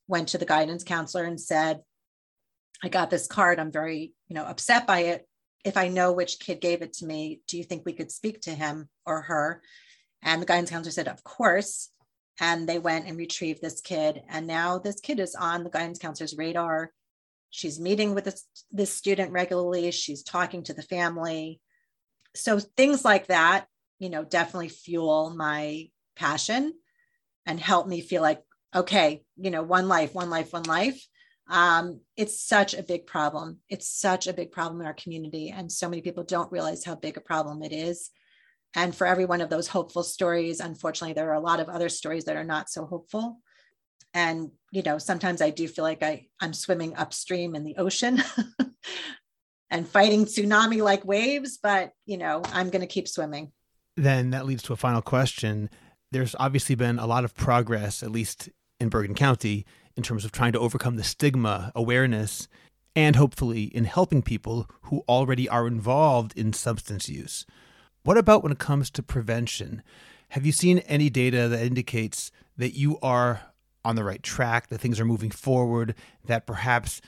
went 0.08 0.30
to 0.30 0.38
the 0.38 0.46
guidance 0.46 0.84
counselor 0.84 1.26
and 1.26 1.40
said, 1.40 1.82
I 2.84 2.90
got 2.90 3.10
this 3.10 3.28
card. 3.28 3.60
I'm 3.60 3.72
very, 3.72 4.14
you 4.28 4.36
know, 4.36 4.46
upset 4.46 4.88
by 4.88 5.00
it. 5.02 5.28
If 5.64 5.78
I 5.78 5.88
know 5.88 6.12
which 6.12 6.40
kid 6.40 6.62
gave 6.62 6.82
it 6.82 6.94
to 6.94 7.06
me, 7.06 7.42
do 7.48 7.58
you 7.58 7.64
think 7.64 7.86
we 7.86 7.94
could 7.94 8.12
speak 8.12 8.42
to 8.42 8.52
him 8.52 8.90
or 9.06 9.22
her? 9.22 9.62
And 10.24 10.42
the 10.42 10.46
guidance 10.46 10.70
counselor 10.70 10.92
said, 10.92 11.08
Of 11.08 11.24
course. 11.24 11.90
And 12.40 12.68
they 12.68 12.80
went 12.80 13.06
and 13.08 13.18
retrieved 13.18 13.62
this 13.62 13.80
kid. 13.80 14.24
And 14.28 14.48
now 14.48 14.80
this 14.80 15.00
kid 15.00 15.20
is 15.20 15.36
on 15.36 15.64
the 15.64 15.70
guidance 15.70 16.00
counselor's 16.00 16.36
radar. 16.36 16.92
She's 17.52 17.80
meeting 17.80 18.16
with 18.16 18.24
this, 18.24 18.46
this 18.72 18.92
student 18.92 19.32
regularly. 19.32 19.92
She's 19.92 20.24
talking 20.24 20.64
to 20.64 20.74
the 20.74 20.82
family. 20.82 21.62
So 22.36 22.60
things 22.60 23.06
like 23.06 23.28
that, 23.28 23.68
you 24.00 24.10
know, 24.10 24.24
definitely 24.24 24.70
fuel 24.70 25.30
my 25.36 25.90
passion 26.16 26.74
and 27.46 27.60
help 27.60 27.88
me 27.88 28.02
feel 28.02 28.24
like, 28.24 28.42
okay, 28.76 29.24
you 29.38 29.52
know, 29.52 29.62
one 29.62 29.88
life, 29.88 30.16
one 30.16 30.32
life, 30.32 30.54
one 30.54 30.64
life. 30.64 31.06
Um, 31.48 32.00
it's 32.18 32.42
such 32.42 32.74
a 32.74 32.82
big 32.82 33.06
problem. 33.06 33.60
It's 33.70 33.88
such 33.88 34.26
a 34.26 34.34
big 34.34 34.52
problem 34.52 34.82
in 34.82 34.88
our 34.88 34.94
community. 34.94 35.54
And 35.56 35.72
so 35.72 35.88
many 35.90 36.02
people 36.02 36.24
don't 36.24 36.52
realize 36.52 36.84
how 36.84 36.96
big 36.96 37.18
a 37.18 37.22
problem 37.22 37.62
it 37.62 37.72
is. 37.72 38.10
And 38.76 38.96
for 38.96 39.06
every 39.06 39.26
one 39.26 39.42
of 39.42 39.50
those 39.50 39.68
hopeful 39.68 40.04
stories, 40.04 40.60
unfortunately, 40.60 41.14
there 41.14 41.30
are 41.30 41.36
a 41.36 41.40
lot 41.40 41.60
of 41.60 41.70
other 41.70 41.90
stories 41.90 42.26
that 42.26 42.36
are 42.36 42.44
not 42.44 42.70
so 42.70 42.86
hopeful. 42.86 43.40
And, 44.14 44.52
you 44.72 44.84
know, 44.84 44.98
sometimes 44.98 45.42
I 45.42 45.50
do 45.50 45.68
feel 45.68 45.84
like 45.84 46.04
I, 46.04 46.28
I'm 46.40 46.54
swimming 46.54 46.96
upstream 46.96 47.56
in 47.56 47.64
the 47.64 47.78
ocean 47.78 48.24
and 49.70 49.88
fighting 49.88 50.26
tsunami 50.26 50.84
like 50.84 51.06
waves, 51.06 51.60
but, 51.62 51.92
you 52.06 52.18
know, 52.18 52.42
I'm 52.52 52.70
going 52.70 52.82
to 52.82 52.88
keep 52.88 53.08
swimming. 53.08 53.52
Then 53.98 54.32
that 54.32 54.46
leads 54.46 54.64
to 54.64 54.74
a 54.74 54.78
final 54.78 55.02
question. 55.02 55.70
There's 56.12 56.36
obviously 56.40 56.76
been 56.76 57.00
a 57.00 57.08
lot 57.08 57.26
of 57.26 57.36
progress, 57.36 58.04
at 58.04 58.12
least 58.12 58.50
in 58.80 58.90
Bergen 58.90 59.16
County, 59.16 59.66
in 59.96 60.04
terms 60.04 60.26
of 60.26 60.32
trying 60.32 60.52
to 60.54 60.60
overcome 60.60 60.96
the 60.96 61.04
stigma, 61.04 61.72
awareness, 61.76 62.48
and 62.96 63.16
hopefully 63.16 63.64
in 63.64 63.86
helping 63.86 64.22
people 64.22 64.70
who 64.84 65.04
already 65.08 65.50
are 65.50 65.68
involved 65.68 66.38
in 66.38 66.54
substance 66.54 67.10
use. 67.10 67.46
What 68.04 68.18
about 68.18 68.44
when 68.44 68.52
it 68.52 68.60
comes 68.60 68.90
to 68.92 69.04
prevention? 69.04 69.82
Have 70.30 70.46
you 70.46 70.52
seen 70.52 70.80
any 70.80 71.10
data 71.10 71.48
that 71.48 71.66
indicates 71.66 72.32
that 72.58 72.76
you 72.76 73.00
are 73.02 73.42
on 73.86 73.96
the 73.96 74.04
right 74.04 74.22
track, 74.22 74.68
that 74.68 74.80
things 74.80 75.00
are 75.00 75.06
moving 75.06 75.32
forward, 75.32 75.96
that 76.26 76.46
perhaps 76.46 77.02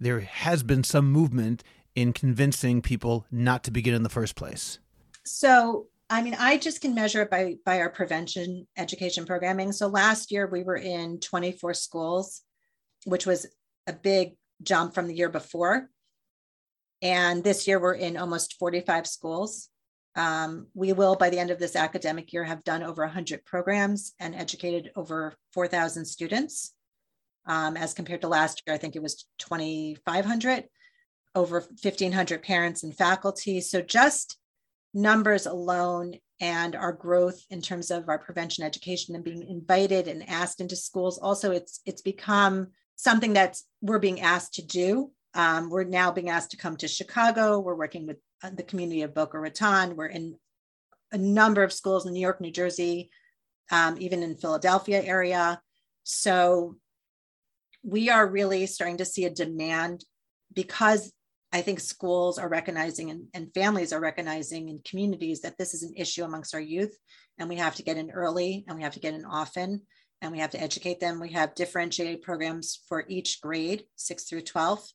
there 0.00 0.20
has 0.20 0.62
been 0.62 0.84
some 0.84 1.10
movement 1.12 1.62
in 1.94 2.12
convincing 2.12 2.80
people 2.80 3.26
not 3.30 3.62
to 3.64 3.70
begin 3.70 3.94
in 3.94 4.04
the 4.04 4.08
first 4.08 4.36
place? 4.36 4.78
So, 5.24 5.88
I 6.08 6.22
mean, 6.22 6.36
I 6.38 6.56
just 6.56 6.80
can 6.80 6.94
measure 6.94 7.20
it 7.22 7.30
by 7.30 7.56
by 7.66 7.80
our 7.80 7.90
prevention 7.90 8.66
education 8.78 9.26
programming. 9.26 9.72
So 9.72 9.88
last 9.88 10.32
year 10.32 10.46
we 10.46 10.62
were 10.62 10.76
in 10.76 11.20
24 11.20 11.74
schools, 11.74 12.40
which 13.04 13.26
was 13.26 13.46
a 13.86 13.92
big 13.92 14.36
jump 14.62 14.94
from 14.94 15.08
the 15.08 15.14
year 15.14 15.28
before. 15.28 15.90
And 17.02 17.44
this 17.44 17.68
year 17.68 17.78
we're 17.78 17.94
in 17.94 18.16
almost 18.16 18.58
45 18.58 19.06
schools. 19.06 19.68
Um, 20.18 20.66
we 20.74 20.92
will, 20.92 21.16
by 21.16 21.30
the 21.30 21.38
end 21.38 21.50
of 21.50 21.58
this 21.58 21.76
academic 21.76 22.32
year, 22.34 22.44
have 22.44 22.64
done 22.64 22.82
over 22.82 23.02
100 23.04 23.44
programs 23.46 24.12
and 24.20 24.34
educated 24.34 24.90
over 24.96 25.34
4,000 25.54 26.04
students. 26.04 26.74
um, 27.46 27.76
as 27.76 27.94
compared 27.94 28.20
to 28.20 28.28
last 28.28 28.62
year. 28.66 28.74
I 28.74 28.78
think 28.78 28.94
it 28.94 29.02
was 29.02 29.24
2,500, 29.38 30.64
over 31.34 31.60
1,500 31.60 32.42
parents 32.42 32.82
and 32.82 32.96
faculty. 32.96 33.60
So 33.60 33.80
just 33.80 34.36
numbers 34.94 35.46
alone 35.46 36.14
and 36.40 36.76
our 36.76 36.92
growth 36.92 37.40
in 37.50 37.60
terms 37.62 37.90
of 37.90 38.08
our 38.08 38.18
prevention 38.18 38.64
education 38.64 39.14
and 39.14 39.24
being 39.24 39.48
invited 39.48 40.08
and 40.08 40.28
asked 40.28 40.60
into 40.60 40.76
schools. 40.76 41.18
Also, 41.18 41.50
it's 41.50 41.80
it's 41.86 42.02
become 42.02 42.68
something 42.96 43.32
that 43.34 43.56
we're 43.80 43.98
being 43.98 44.20
asked 44.20 44.54
to 44.54 44.62
do. 44.66 45.10
Um, 45.34 45.70
we're 45.70 45.84
now 45.84 46.10
being 46.12 46.30
asked 46.30 46.50
to 46.52 46.56
come 46.56 46.76
to 46.76 46.88
Chicago. 46.88 47.58
We're 47.60 47.74
working 47.74 48.06
with 48.06 48.18
the 48.42 48.62
community 48.62 49.02
of 49.02 49.14
Boca 49.14 49.38
Raton. 49.38 49.96
We're 49.96 50.06
in 50.06 50.36
a 51.12 51.18
number 51.18 51.62
of 51.62 51.72
schools 51.72 52.06
in 52.06 52.12
New 52.12 52.20
York, 52.20 52.40
New 52.40 52.50
Jersey, 52.50 53.10
um, 53.70 53.96
even 53.98 54.22
in 54.22 54.36
Philadelphia 54.36 55.02
area. 55.02 55.60
So 56.04 56.76
we 57.82 58.10
are 58.10 58.26
really 58.26 58.66
starting 58.66 58.98
to 58.98 59.04
see 59.04 59.24
a 59.24 59.30
demand 59.30 60.04
because 60.52 61.12
I 61.52 61.62
think 61.62 61.80
schools 61.80 62.38
are 62.38 62.48
recognizing 62.48 63.10
and, 63.10 63.24
and, 63.32 63.54
families 63.54 63.92
are 63.92 64.00
recognizing 64.00 64.68
in 64.68 64.80
communities 64.84 65.40
that 65.40 65.56
this 65.56 65.72
is 65.72 65.82
an 65.82 65.94
issue 65.96 66.24
amongst 66.24 66.54
our 66.54 66.60
youth, 66.60 66.94
and 67.38 67.48
we 67.48 67.56
have 67.56 67.74
to 67.76 67.82
get 67.82 67.96
in 67.96 68.10
early 68.10 68.66
and 68.68 68.76
we 68.76 68.82
have 68.82 68.92
to 68.94 69.00
get 69.00 69.14
in 69.14 69.24
often 69.24 69.80
and 70.20 70.32
we 70.32 70.40
have 70.40 70.50
to 70.50 70.60
educate 70.60 71.00
them. 71.00 71.20
We 71.20 71.30
have 71.30 71.54
differentiated 71.54 72.22
programs 72.22 72.80
for 72.88 73.04
each 73.08 73.40
grade, 73.40 73.84
six 73.96 74.24
through 74.24 74.42
12. 74.42 74.86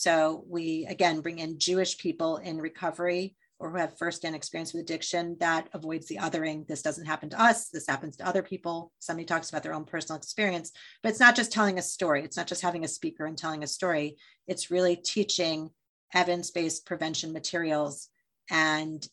So 0.00 0.44
we 0.48 0.86
again 0.88 1.20
bring 1.20 1.38
in 1.38 1.58
Jewish 1.58 1.98
people 1.98 2.38
in 2.38 2.58
recovery 2.58 3.36
or 3.60 3.70
who 3.70 3.76
have 3.76 3.96
firsthand 3.96 4.34
experience 4.34 4.72
with 4.72 4.82
addiction 4.82 5.36
that 5.38 5.68
avoids 5.72 6.06
the 6.06 6.16
othering. 6.16 6.66
This 6.66 6.82
doesn't 6.82 7.06
happen 7.06 7.30
to 7.30 7.40
us. 7.40 7.68
This 7.68 7.86
happens 7.86 8.16
to 8.16 8.26
other 8.26 8.42
people. 8.42 8.92
Somebody 8.98 9.24
talks 9.24 9.48
about 9.48 9.62
their 9.62 9.72
own 9.72 9.84
personal 9.84 10.18
experience, 10.18 10.72
but 11.02 11.10
it's 11.10 11.20
not 11.20 11.36
just 11.36 11.52
telling 11.52 11.78
a 11.78 11.82
story. 11.82 12.24
It's 12.24 12.36
not 12.36 12.48
just 12.48 12.62
having 12.62 12.84
a 12.84 12.88
speaker 12.88 13.24
and 13.26 13.38
telling 13.38 13.62
a 13.62 13.68
story. 13.68 14.16
It's 14.48 14.70
really 14.70 14.96
teaching 14.96 15.70
evidence-based 16.12 16.84
prevention 16.84 17.32
materials 17.32 18.08
and 18.50 19.06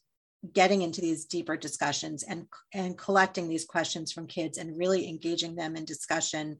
getting 0.53 0.81
into 0.81 1.01
these 1.01 1.25
deeper 1.25 1.55
discussions 1.55 2.23
and, 2.23 2.47
and 2.73 2.97
collecting 2.97 3.47
these 3.47 3.65
questions 3.65 4.11
from 4.11 4.25
kids 4.25 4.57
and 4.57 4.77
really 4.77 5.07
engaging 5.07 5.55
them 5.55 5.75
in 5.75 5.85
discussion. 5.85 6.57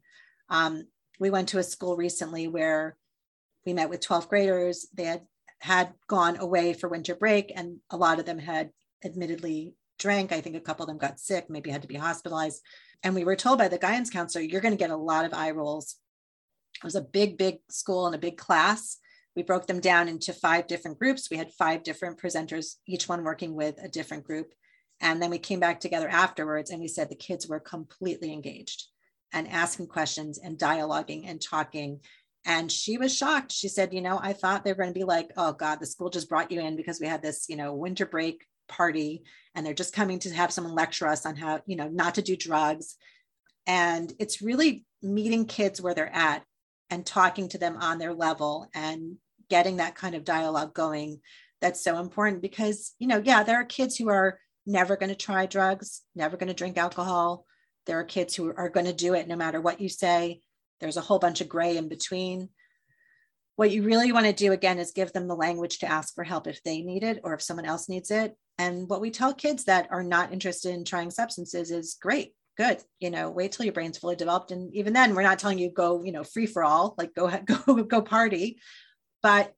Um, 0.50 0.86
we 1.20 1.32
went 1.32 1.50
to 1.50 1.58
a 1.58 1.64
school 1.64 1.98
recently 1.98 2.48
where 2.48 2.96
we 3.66 3.74
met 3.74 3.90
with 3.90 4.02
12th 4.02 4.30
graders. 4.30 4.88
They 4.94 5.06
had 5.06 5.22
had 5.60 5.94
gone 6.08 6.38
away 6.38 6.74
for 6.74 6.90
winter 6.90 7.14
break, 7.14 7.52
and 7.56 7.78
a 7.92 7.98
lot 7.98 8.20
of 8.20 8.26
them 8.26 8.40
had 8.40 8.72
admittedly 9.06 9.76
drank. 10.00 10.32
I 10.32 10.42
think 10.42 10.56
a 10.56 10.60
couple 10.60 10.84
of 10.84 10.88
them 10.88 10.98
got 10.98 11.20
sick, 11.20 11.50
maybe 11.50 11.70
had 11.70 11.84
to 11.84 11.88
be 11.88 11.96
hospitalized. 11.96 12.62
And 13.04 13.14
we 13.14 13.24
were 13.24 13.36
told 13.36 13.60
by 13.60 13.68
the 13.68 13.78
guidance 13.78 14.10
counselor, 14.10 14.44
you're 14.44 14.62
going 14.62 14.74
to 14.74 14.78
get 14.78 14.90
a 14.90 14.98
lot 14.98 15.26
of 15.26 15.34
eye 15.34 15.52
rolls. 15.52 15.98
It 16.78 16.84
was 16.84 16.96
a 16.96 17.02
big, 17.02 17.38
big 17.38 17.60
school 17.70 18.08
and 18.08 18.16
a 18.16 18.20
big 18.20 18.38
class. 18.38 18.98
We 19.36 19.44
broke 19.44 19.68
them 19.68 19.80
down 19.80 20.08
into 20.08 20.34
five 20.34 20.68
different 20.68 21.00
groups. 21.00 21.30
We 21.30 21.38
had 21.38 21.54
five 21.54 21.84
different 21.84 22.20
presenters, 22.20 22.76
each 22.88 23.08
one 23.08 23.24
working 23.24 23.54
with 23.54 23.78
a 23.82 23.88
different 23.88 24.24
group. 24.24 24.52
And 25.00 25.22
then 25.22 25.30
we 25.30 25.40
came 25.40 25.60
back 25.60 25.80
together 25.80 26.10
afterwards 26.10 26.70
and 26.70 26.82
we 26.82 26.88
said 26.88 27.10
the 27.10 27.16
kids 27.16 27.48
were 27.48 27.60
completely 27.60 28.34
engaged 28.34 28.88
and 29.34 29.48
asking 29.48 29.88
questions 29.88 30.38
and 30.38 30.58
dialoguing 30.58 31.24
and 31.26 31.42
talking. 31.42 32.02
And 32.46 32.72
she 32.72 32.98
was 32.98 33.16
shocked. 33.16 33.52
She 33.52 33.68
said, 33.68 33.94
You 33.94 34.02
know, 34.02 34.20
I 34.22 34.34
thought 34.34 34.64
they 34.64 34.72
were 34.72 34.84
going 34.84 34.94
to 34.94 35.00
be 35.00 35.04
like, 35.04 35.32
oh 35.38 35.54
God, 35.54 35.80
the 35.80 35.86
school 35.86 36.10
just 36.10 36.30
brought 36.30 36.52
you 36.52 36.60
in 36.60 36.76
because 36.76 37.00
we 37.00 37.08
had 37.08 37.22
this, 37.22 37.46
you 37.50 37.56
know, 37.56 37.74
winter 37.74 38.06
break 38.06 38.46
party 38.68 39.24
and 39.54 39.66
they're 39.66 39.74
just 39.74 39.94
coming 39.94 40.20
to 40.20 40.34
have 40.34 40.52
someone 40.52 40.74
lecture 40.74 41.08
us 41.08 41.26
on 41.26 41.36
how, 41.36 41.62
you 41.66 41.76
know, 41.76 41.88
not 41.88 42.16
to 42.16 42.22
do 42.22 42.36
drugs. 42.36 42.96
And 43.68 44.12
it's 44.18 44.42
really 44.42 44.86
meeting 45.04 45.46
kids 45.46 45.82
where 45.82 45.94
they're 45.94 46.16
at 46.16 46.44
and 46.90 47.06
talking 47.06 47.48
to 47.50 47.58
them 47.58 47.78
on 47.80 47.98
their 47.98 48.14
level 48.14 48.70
and 48.74 49.18
getting 49.50 49.78
that 49.78 49.96
kind 49.96 50.16
of 50.16 50.24
dialogue 50.24 50.74
going 50.74 51.20
that's 51.62 51.84
so 51.84 52.00
important 52.00 52.42
because 52.42 52.94
you 53.00 53.08
know 53.08 53.22
yeah 53.24 53.44
there 53.44 53.60
are 53.60 53.66
kids 53.66 53.96
who 53.96 54.10
are 54.10 54.40
never 54.66 54.96
going 54.96 55.10
to 55.10 55.16
try 55.16 55.46
drugs 55.46 56.02
never 56.16 56.38
going 56.38 56.48
to 56.48 56.54
drink 56.54 56.78
alcohol 56.78 57.46
there 57.86 58.00
are 58.00 58.04
kids 58.04 58.36
who 58.36 58.54
are 58.56 58.70
going 58.70 58.86
to 58.86 58.94
do 58.94 59.14
it 59.14 59.28
no 59.28 59.36
matter 59.36 59.60
what 59.60 59.82
you 59.82 59.90
say 59.90 60.42
there's 60.82 60.98
a 60.98 61.02
whole 61.02 61.20
bunch 61.20 61.40
of 61.40 61.48
gray 61.50 61.78
in 61.78 61.88
between. 61.88 62.50
What 63.56 63.72
you 63.72 63.84
really 63.84 64.12
want 64.12 64.26
to 64.26 64.34
do 64.34 64.52
again 64.52 64.80
is 64.80 64.92
give 64.92 65.14
them 65.14 65.28
the 65.28 65.36
language 65.36 65.80
to 65.80 65.92
ask 65.92 66.16
for 66.16 66.24
help 66.24 66.48
if 66.48 66.64
they 66.64 66.82
need 66.82 67.04
it 67.04 67.20
or 67.24 67.34
if 67.34 67.42
someone 67.42 67.66
else 67.66 67.88
needs 67.88 68.12
it. 68.12 68.36
And 68.58 68.90
what 68.90 69.02
we 69.02 69.12
tell 69.12 69.34
kids 69.34 69.66
that 69.66 69.88
are 69.92 70.04
not 70.04 70.34
interested 70.34 70.74
in 70.74 70.84
trying 70.84 71.12
substances 71.12 71.72
is 71.72 71.98
great 72.02 72.34
good 72.58 72.84
you 73.00 73.10
know 73.10 73.30
wait 73.30 73.54
till 73.54 73.66
your 73.66 73.74
brain's 73.74 73.98
fully 73.98 74.16
developed. 74.16 74.52
And 74.52 74.74
even 74.76 74.94
then 74.94 75.16
we're 75.16 75.24
not 75.24 75.40
telling 75.40 75.58
you 75.58 75.70
go 75.70 76.04
you 76.04 76.12
know 76.12 76.24
free 76.24 76.46
for 76.46 76.64
all 76.64 76.96
like 76.98 77.14
go 77.16 77.30
go 77.66 77.84
go 77.84 78.02
party. 78.02 78.60
But 79.24 79.54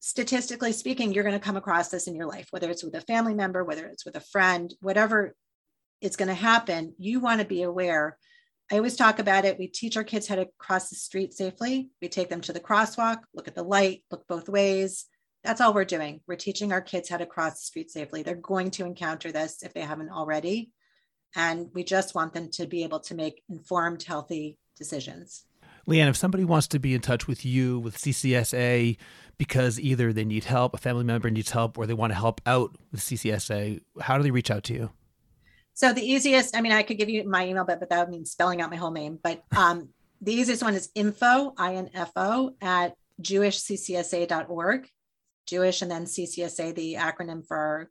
statistically 0.00 0.72
speaking 0.72 1.12
you're 1.12 1.24
going 1.24 1.38
to 1.38 1.44
come 1.44 1.56
across 1.56 1.88
this 1.88 2.06
in 2.06 2.14
your 2.14 2.26
life 2.26 2.46
whether 2.50 2.70
it's 2.70 2.84
with 2.84 2.94
a 2.94 3.00
family 3.00 3.32
member 3.32 3.64
whether 3.64 3.86
it's 3.86 4.04
with 4.04 4.16
a 4.16 4.20
friend 4.20 4.74
whatever 4.82 5.34
it's 6.02 6.16
going 6.16 6.28
to 6.28 6.34
happen 6.34 6.94
you 6.98 7.20
want 7.20 7.40
to 7.40 7.46
be 7.46 7.62
aware 7.62 8.18
i 8.70 8.76
always 8.76 8.96
talk 8.96 9.18
about 9.18 9.44
it. 9.44 9.58
We 9.58 9.66
teach 9.66 9.96
our 9.96 10.04
kids 10.04 10.26
how 10.26 10.36
to 10.36 10.48
cross 10.58 10.88
the 10.88 10.96
street 10.96 11.34
safely. 11.34 11.90
We 12.00 12.08
take 12.08 12.28
them 12.28 12.40
to 12.42 12.52
the 12.52 12.60
crosswalk 12.60 13.18
look 13.34 13.48
at 13.48 13.54
the 13.54 13.62
light 13.62 14.04
look 14.10 14.26
both 14.26 14.48
ways. 14.48 15.06
That's 15.42 15.60
all 15.60 15.74
we're 15.74 15.84
doing. 15.84 16.20
We're 16.26 16.36
teaching 16.36 16.72
our 16.72 16.80
kids 16.80 17.08
how 17.08 17.18
to 17.18 17.26
cross 17.26 17.54
the 17.54 17.66
street 17.66 17.90
safely. 17.90 18.22
They're 18.22 18.34
going 18.34 18.70
to 18.72 18.86
encounter 18.86 19.30
this 19.30 19.62
if 19.62 19.74
they 19.74 19.82
haven't 19.82 20.10
already. 20.10 20.70
And 21.36 21.68
we 21.74 21.84
just 21.84 22.14
want 22.14 22.32
them 22.32 22.48
to 22.52 22.66
be 22.66 22.84
able 22.84 23.00
to 23.00 23.14
make 23.14 23.42
informed, 23.48 24.02
healthy 24.04 24.56
decisions. 24.78 25.44
Lianne, 25.86 26.08
if 26.08 26.16
somebody 26.16 26.44
wants 26.44 26.68
to 26.68 26.78
be 26.78 26.94
in 26.94 27.02
touch 27.02 27.26
with 27.26 27.44
you, 27.44 27.78
with 27.78 27.98
CCSA, 27.98 28.96
because 29.36 29.78
either 29.78 30.12
they 30.12 30.24
need 30.24 30.44
help, 30.44 30.74
a 30.74 30.78
family 30.78 31.04
member 31.04 31.28
needs 31.28 31.50
help, 31.50 31.76
or 31.76 31.86
they 31.86 31.92
want 31.92 32.12
to 32.12 32.18
help 32.18 32.40
out 32.46 32.76
with 32.90 33.00
CCSA, 33.00 33.80
how 34.00 34.16
do 34.16 34.22
they 34.22 34.30
reach 34.30 34.50
out 34.50 34.64
to 34.64 34.72
you? 34.72 34.90
So 35.74 35.92
the 35.92 36.02
easiest, 36.02 36.56
I 36.56 36.60
mean, 36.60 36.72
I 36.72 36.82
could 36.82 36.98
give 36.98 37.10
you 37.10 37.28
my 37.28 37.46
email, 37.46 37.64
but, 37.64 37.80
but 37.80 37.90
that 37.90 38.00
would 38.00 38.10
mean 38.10 38.24
spelling 38.24 38.60
out 38.60 38.70
my 38.70 38.76
whole 38.76 38.92
name. 38.92 39.18
But 39.22 39.42
um, 39.56 39.90
the 40.20 40.32
easiest 40.32 40.62
one 40.62 40.74
is 40.74 40.90
info, 40.94 41.52
I-N-F-O, 41.58 42.54
at 42.60 42.94
jewishccsa.org. 43.20 44.88
Jewish 45.46 45.82
and 45.82 45.90
then 45.90 46.06
CCSA, 46.06 46.74
the 46.74 46.94
acronym 46.94 47.46
for 47.46 47.56
our, 47.58 47.90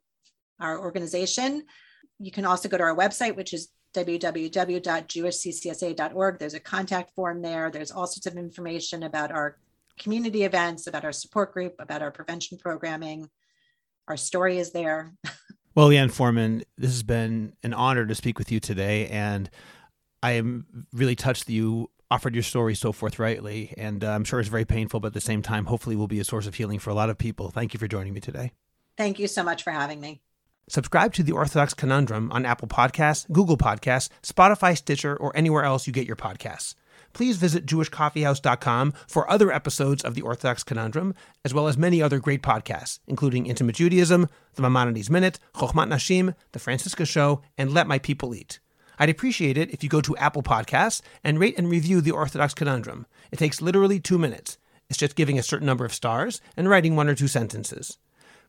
our 0.58 0.80
organization 0.80 1.62
you 2.18 2.30
can 2.30 2.44
also 2.44 2.68
go 2.68 2.76
to 2.78 2.84
our 2.84 2.96
website, 2.96 3.34
which 3.36 3.52
is 3.52 3.68
www.jewishccsa.org. 3.94 6.38
There's 6.38 6.54
a 6.54 6.60
contact 6.60 7.12
form 7.14 7.42
there. 7.42 7.70
There's 7.70 7.90
all 7.90 8.06
sorts 8.06 8.26
of 8.26 8.36
information 8.36 9.02
about 9.02 9.32
our 9.32 9.58
community 9.98 10.44
events, 10.44 10.86
about 10.86 11.04
our 11.04 11.12
support 11.12 11.52
group, 11.52 11.74
about 11.78 12.00
our 12.02 12.10
prevention 12.10 12.56
programming. 12.58 13.28
Our 14.08 14.16
story 14.16 14.58
is 14.58 14.72
there. 14.72 15.12
well, 15.74 15.88
Lianne 15.88 16.10
Forman, 16.10 16.62
this 16.78 16.90
has 16.90 17.02
been 17.02 17.54
an 17.62 17.74
honor 17.74 18.06
to 18.06 18.14
speak 18.14 18.38
with 18.38 18.52
you 18.52 18.60
today. 18.60 19.08
And 19.08 19.50
I 20.22 20.32
am 20.32 20.86
really 20.92 21.16
touched 21.16 21.46
that 21.46 21.52
you 21.52 21.90
offered 22.10 22.34
your 22.34 22.42
story 22.42 22.74
so 22.74 22.92
forthrightly. 22.92 23.74
And 23.76 24.04
uh, 24.04 24.10
I'm 24.10 24.24
sure 24.24 24.40
it's 24.40 24.48
very 24.48 24.64
painful, 24.64 25.00
but 25.00 25.08
at 25.08 25.14
the 25.14 25.20
same 25.20 25.42
time, 25.42 25.66
hopefully, 25.66 25.96
will 25.96 26.08
be 26.08 26.20
a 26.20 26.24
source 26.24 26.46
of 26.46 26.54
healing 26.54 26.78
for 26.78 26.90
a 26.90 26.94
lot 26.94 27.10
of 27.10 27.18
people. 27.18 27.50
Thank 27.50 27.74
you 27.74 27.78
for 27.78 27.88
joining 27.88 28.14
me 28.14 28.20
today. 28.20 28.52
Thank 28.96 29.18
you 29.18 29.26
so 29.26 29.42
much 29.42 29.62
for 29.62 29.72
having 29.72 30.00
me. 30.00 30.20
Subscribe 30.68 31.12
to 31.14 31.22
the 31.22 31.32
Orthodox 31.32 31.74
Conundrum 31.74 32.32
on 32.32 32.46
Apple 32.46 32.68
Podcasts, 32.68 33.30
Google 33.30 33.58
Podcasts, 33.58 34.08
Spotify, 34.22 34.76
Stitcher, 34.76 35.14
or 35.16 35.36
anywhere 35.36 35.64
else 35.64 35.86
you 35.86 35.92
get 35.92 36.06
your 36.06 36.16
podcasts. 36.16 36.74
Please 37.14 37.36
visit 37.38 37.64
jewishcoffeehouse.com 37.64 38.92
for 39.06 39.30
other 39.30 39.50
episodes 39.50 40.04
of 40.04 40.14
the 40.14 40.22
Orthodox 40.22 40.62
Conundrum, 40.62 41.14
as 41.44 41.54
well 41.54 41.68
as 41.68 41.78
many 41.78 42.02
other 42.02 42.18
great 42.18 42.42
podcasts, 42.42 42.98
including 43.06 43.46
Intimate 43.46 43.76
Judaism, 43.76 44.28
The 44.54 44.62
Maimonides 44.62 45.08
Minute, 45.08 45.38
Chochmat 45.54 45.88
Nashim, 45.88 46.34
The 46.52 46.58
Franciska 46.58 47.06
Show, 47.06 47.40
and 47.56 47.72
Let 47.72 47.86
My 47.86 47.98
People 47.98 48.34
Eat. 48.34 48.58
I'd 48.98 49.10
appreciate 49.10 49.56
it 49.56 49.70
if 49.70 49.82
you 49.82 49.88
go 49.88 50.00
to 50.00 50.16
Apple 50.16 50.42
Podcasts 50.42 51.00
and 51.22 51.38
rate 51.38 51.56
and 51.56 51.70
review 51.70 52.00
the 52.00 52.10
Orthodox 52.10 52.52
Conundrum. 52.52 53.06
It 53.32 53.38
takes 53.38 53.62
literally 53.62 53.98
two 53.98 54.18
minutes. 54.18 54.58
It's 54.90 54.98
just 54.98 55.16
giving 55.16 55.38
a 55.38 55.42
certain 55.42 55.66
number 55.66 55.84
of 55.84 55.94
stars 55.94 56.40
and 56.56 56.68
writing 56.68 56.94
one 56.94 57.08
or 57.08 57.14
two 57.14 57.28
sentences 57.28 57.98